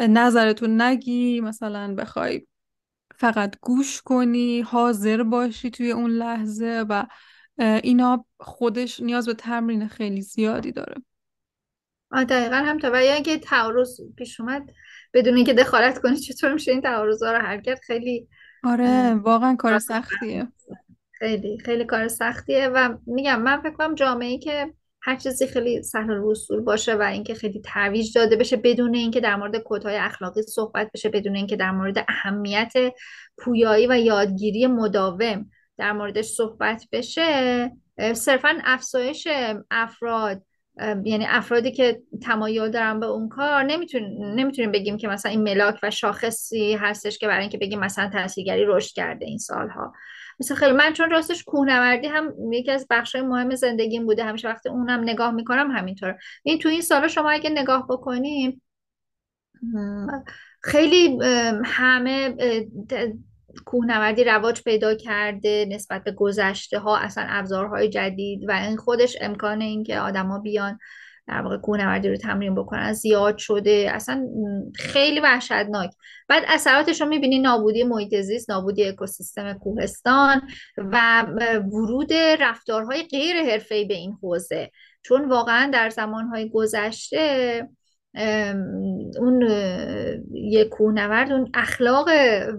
نظرتو 0.00 0.66
نگی 0.66 1.40
مثلا 1.40 1.94
بخوای 1.94 2.46
فقط 3.18 3.56
گوش 3.60 4.02
کنی 4.02 4.60
حاضر 4.60 5.22
باشی 5.22 5.70
توی 5.70 5.90
اون 5.90 6.10
لحظه 6.10 6.84
و 6.88 7.06
اینا 7.58 8.26
خودش 8.40 9.00
نیاز 9.00 9.26
به 9.26 9.34
تمرین 9.34 9.88
خیلی 9.88 10.22
زیادی 10.22 10.72
داره. 10.72 10.94
دقیقا 12.28 12.56
هم 12.56 12.78
تا 12.78 12.90
و 12.92 12.96
اگه 12.96 13.38
تعارض 13.38 14.00
پیش 14.16 14.40
اومد 14.40 14.62
بدون 15.14 15.36
اینکه 15.36 15.54
دخالت 15.54 15.98
کنی 15.98 16.16
چطور 16.16 16.52
میشه 16.52 16.72
این 16.72 16.80
تعارض 16.80 17.22
ها 17.22 17.32
رو 17.32 17.38
حل 17.38 17.60
کرد 17.60 17.80
خیلی 17.86 18.28
آره 18.64 19.14
واقعا 19.14 19.56
کار 19.56 19.78
سختیه. 19.78 20.48
خیلی 21.18 21.58
خیلی 21.58 21.84
کار 21.84 22.08
سختیه 22.08 22.68
و 22.68 22.96
میگم 23.06 23.42
من 23.42 23.60
فکر 23.60 23.70
کنم 23.72 23.94
جامعه 23.94 24.38
که 24.38 24.74
هر 25.02 25.16
چیزی 25.16 25.46
خیلی 25.46 25.82
سهل 25.82 26.10
الوصول 26.10 26.60
باشه 26.60 26.94
و 26.94 27.02
اینکه 27.02 27.34
خیلی 27.34 27.60
ترویج 27.60 28.18
داده 28.18 28.36
بشه 28.36 28.56
بدون 28.56 28.94
اینکه 28.94 29.20
در 29.20 29.36
مورد 29.36 29.62
کدهای 29.64 29.96
اخلاقی 29.96 30.42
صحبت 30.42 30.90
بشه 30.94 31.08
بدون 31.08 31.36
اینکه 31.36 31.56
در 31.56 31.70
مورد 31.70 32.04
اهمیت 32.08 32.72
پویایی 33.38 33.86
و 33.86 33.98
یادگیری 33.98 34.66
مداوم 34.66 35.50
در 35.78 35.92
موردش 35.92 36.24
صحبت 36.24 36.84
بشه 36.92 37.70
صرفا 38.14 38.58
افزایش 38.64 39.28
افراد 39.70 40.42
یعنی 41.04 41.26
افرادی 41.28 41.72
که 41.72 42.02
تمایل 42.22 42.70
دارن 42.70 43.00
به 43.00 43.06
اون 43.06 43.28
کار 43.28 43.62
نمی‌تونیم 43.62 44.34
نمی‌تونیم 44.34 44.72
بگیم 44.72 44.96
که 44.96 45.08
مثلا 45.08 45.32
این 45.32 45.42
ملاک 45.42 45.78
و 45.82 45.90
شاخصی 45.90 46.74
هستش 46.74 47.18
که 47.18 47.26
برای 47.26 47.40
اینکه 47.40 47.58
بگیم 47.58 47.80
مثلا 47.80 48.10
تحصیلگری 48.12 48.64
رشد 48.64 48.94
کرده 48.94 49.26
این 49.26 49.38
سالها. 49.38 49.92
مثل 50.40 50.54
خیلی. 50.54 50.72
من 50.72 50.92
چون 50.92 51.10
راستش 51.10 51.44
کوهنوردی 51.44 52.06
هم 52.06 52.52
یکی 52.52 52.70
از 52.70 52.86
بخشای 52.90 53.22
مهم 53.22 53.54
زندگیم 53.54 54.06
بوده. 54.06 54.24
همیشه 54.24 54.48
وقتی 54.48 54.68
اونم 54.68 55.00
نگاه 55.00 55.30
می‌کنم 55.30 55.70
همینطور 55.70 56.18
این 56.42 56.58
تو 56.58 56.68
این 56.68 56.80
سالا 56.80 57.08
شما 57.08 57.30
اگه 57.30 57.50
نگاه 57.50 57.86
بکنیم 57.88 58.62
خیلی 60.62 61.18
همه 61.64 62.34
کوهنوردی 63.64 64.24
رواج 64.24 64.62
پیدا 64.62 64.94
کرده 64.94 65.66
نسبت 65.70 66.04
به 66.04 66.12
گذشته 66.12 66.78
ها 66.78 66.98
اصلا 66.98 67.24
ابزارهای 67.28 67.88
جدید 67.88 68.48
و 68.48 68.52
این 68.52 68.76
خودش 68.76 69.16
امکان 69.20 69.60
اینکه 69.60 69.98
آدما 69.98 70.38
بیان 70.38 70.78
در 71.28 71.42
واقع 71.42 71.56
کوهنوردی 71.56 72.08
رو 72.08 72.16
تمرین 72.16 72.54
بکنن 72.54 72.92
زیاد 72.92 73.38
شده 73.38 73.90
اصلا 73.94 74.28
خیلی 74.74 75.20
وحشتناک. 75.20 75.90
بعد 76.28 76.42
اثراتش 76.46 77.00
رو 77.00 77.06
می‌بینی 77.06 77.38
نابودی 77.38 77.84
محیط 77.84 78.20
زیست 78.20 78.50
نابودی 78.50 78.84
اکوسیستم 78.84 79.52
کوهستان 79.52 80.42
و 80.76 81.22
ورود 81.72 82.12
رفتارهای 82.12 83.02
غیر 83.02 83.36
حرفه‌ای 83.36 83.84
به 83.84 83.94
این 83.94 84.18
حوزه. 84.22 84.70
چون 85.02 85.28
واقعا 85.28 85.70
در 85.72 85.90
زمانهای 85.90 86.48
گذشته 86.48 87.68
اون 89.18 89.42
یک 90.32 90.68
کوهنورد 90.68 91.32
اون 91.32 91.50
اخلاق 91.54 92.08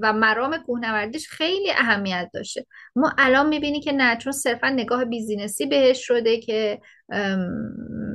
و 0.02 0.14
مرام 0.14 0.58
کوهنوردیش 0.58 1.30
خیلی 1.30 1.72
اهمیت 1.72 2.30
داشته. 2.34 2.66
ما 2.96 3.14
الان 3.18 3.50
می‌بینی 3.50 3.82
که 3.82 3.92
نه 3.92 4.18
چون 4.18 4.32
صرفا 4.32 4.70
نگاه 4.70 5.06
بیزینسی 5.06 5.66
بهش 5.66 6.08
شده 6.08 6.38
که 6.38 6.80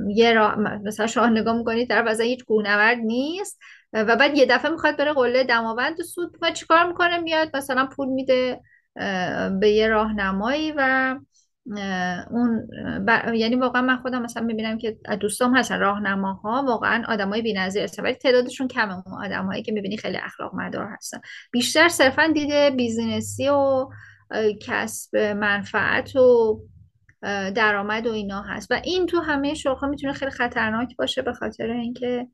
یه 0.07 0.33
راه 0.33 0.59
مثلا 0.59 1.07
شما 1.07 1.27
نگاه 1.27 1.57
می‌کنید 1.57 1.89
طرف 1.89 2.07
از 2.07 2.21
هیچ 2.21 2.45
کوهنورد 2.45 2.97
نیست 2.97 3.59
و 3.93 4.15
بعد 4.15 4.37
یه 4.37 4.45
دفعه 4.45 4.71
می‌خواد 4.71 4.97
بره 4.97 5.13
قله 5.13 5.43
دماوند 5.43 5.99
و 5.99 6.03
سود 6.03 6.37
و 6.41 6.51
چیکار 6.51 6.87
می‌کنه؟ 6.87 7.17
میاد 7.17 7.57
مثلا 7.57 7.85
پول 7.85 8.07
میده 8.07 8.61
به 9.59 9.69
یه 9.69 9.87
راهنمایی 9.87 10.73
و 10.77 11.15
اون 12.31 12.67
یعنی 13.33 13.55
واقعا 13.55 13.81
من 13.81 13.97
خودم 13.97 14.21
مثلا 14.21 14.43
می‌بینم 14.43 14.77
که 14.77 14.97
دوستام 15.19 15.57
هستن 15.57 15.79
راهنماها 15.79 16.63
واقعا 16.67 17.03
آدمای 17.07 17.41
بی‌نظیر 17.41 17.83
هستن 17.83 18.03
ولی 18.03 18.13
تعدادشون 18.13 18.67
کمه. 18.67 18.93
اون 19.07 19.25
آدمایی 19.25 19.63
که 19.63 19.71
می‌بینی 19.71 19.97
خیلی 19.97 20.17
اخلاق 20.17 20.55
مدار 20.55 20.87
هستن. 20.97 21.21
بیشتر 21.51 21.87
صرفا 21.87 22.27
دیده 22.33 22.71
بیزینسی 22.71 23.49
و 23.49 23.87
کسب 24.61 25.17
منفعت 25.17 26.15
و 26.15 26.59
درآمد 27.55 28.07
و 28.07 28.11
اینا 28.11 28.41
هست. 28.41 28.71
و 28.71 28.79
این 28.83 29.05
تو 29.05 29.19
همه 29.19 29.53
شغل 29.53 29.89
می‌تونه 29.89 30.13
خیلی 30.13 30.31
خطرناک 30.31 30.95
باشه 30.97 31.21
به 31.21 31.33
خاطر 31.33 31.71
اینکه 31.71 32.27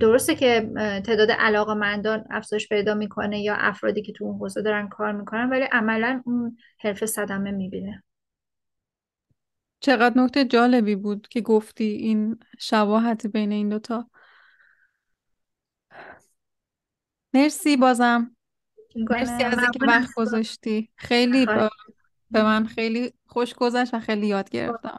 درسته 0.00 0.34
که 0.34 0.70
تعداد 1.06 1.30
علاقه 1.30 1.74
مندان 1.74 2.24
افزایش 2.30 2.68
پیدا 2.68 2.94
می‌کنه 2.94 3.40
یا 3.40 3.54
افرادی 3.58 4.02
که 4.02 4.12
تو 4.12 4.24
اون 4.24 4.38
حوزه 4.38 4.62
دارن 4.62 4.88
کار 4.88 5.12
می‌کنن 5.12 5.50
ولی 5.50 5.64
عملا 5.72 6.22
اون 6.24 6.56
حرف 6.80 7.04
صدمه 7.04 7.50
می‌بینه. 7.50 8.02
چقدر 9.80 10.18
نکته 10.18 10.44
جالبی 10.44 10.96
بود 10.96 11.28
که 11.28 11.40
گفتی 11.40 11.84
این 11.84 12.38
شباهت 12.58 13.26
بین 13.26 13.52
این 13.52 13.68
دوتا. 13.68 14.10
مرسی 17.34 17.76
بازم. 17.76 18.36
مرسی 19.10 19.44
از 19.44 19.58
اینکه 19.58 19.78
وقت 19.86 20.08
گذاشتی. 20.16 20.90
خیلی 20.96 21.46
به 22.30 22.42
من 22.42 22.64
خیلی 22.64 23.12
خوش 23.26 23.54
گذشت 23.54 23.94
و 23.94 24.00
خیلی 24.00 24.26
یاد 24.26 24.50
گرفتم 24.50 24.98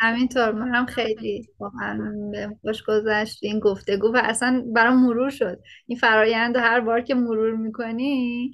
همینطور. 0.00 0.52
منم 0.52 0.86
خیلی 0.86 1.48
واقعا 1.58 2.14
خوش 2.60 2.82
گذشت 2.82 3.38
این 3.42 3.60
گفتگو 3.60 4.12
و 4.14 4.20
اصلا 4.24 4.64
برام 4.74 5.06
مرور 5.06 5.30
شد. 5.30 5.60
این 5.86 5.98
فرایند 5.98 6.56
هر 6.56 6.80
بار 6.80 7.00
که 7.00 7.14
مرور 7.14 7.56
می‌کنی 7.56 8.50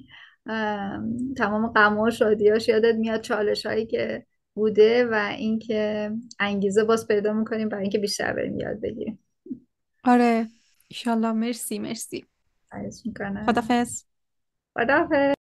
تمام 1.37 1.67
غم 1.75 1.97
و 1.97 2.11
شادیاش 2.11 2.67
یادت 2.67 2.95
میاد 2.95 3.21
چالش 3.21 3.65
هایی 3.65 3.85
که 3.85 4.25
بوده 4.53 5.05
و 5.05 5.13
اینکه 5.37 6.11
انگیزه 6.39 6.83
باز 6.83 7.07
پیدا 7.07 7.33
می‌کنیم 7.33 7.69
برای 7.69 7.81
اینکه 7.81 7.97
بیشتر 7.99 8.33
بریم 8.33 8.59
یاد 8.59 8.81
بگیریم. 8.81 9.19
آره. 10.03 10.47
ایشالله. 10.87 11.31
مرسی 11.31 11.79
مرسی. 11.79 12.25
خواهش 12.69 13.01
می‌کنم 13.05 13.45
خدافظ 13.45 14.03
خدافظ 14.73 15.33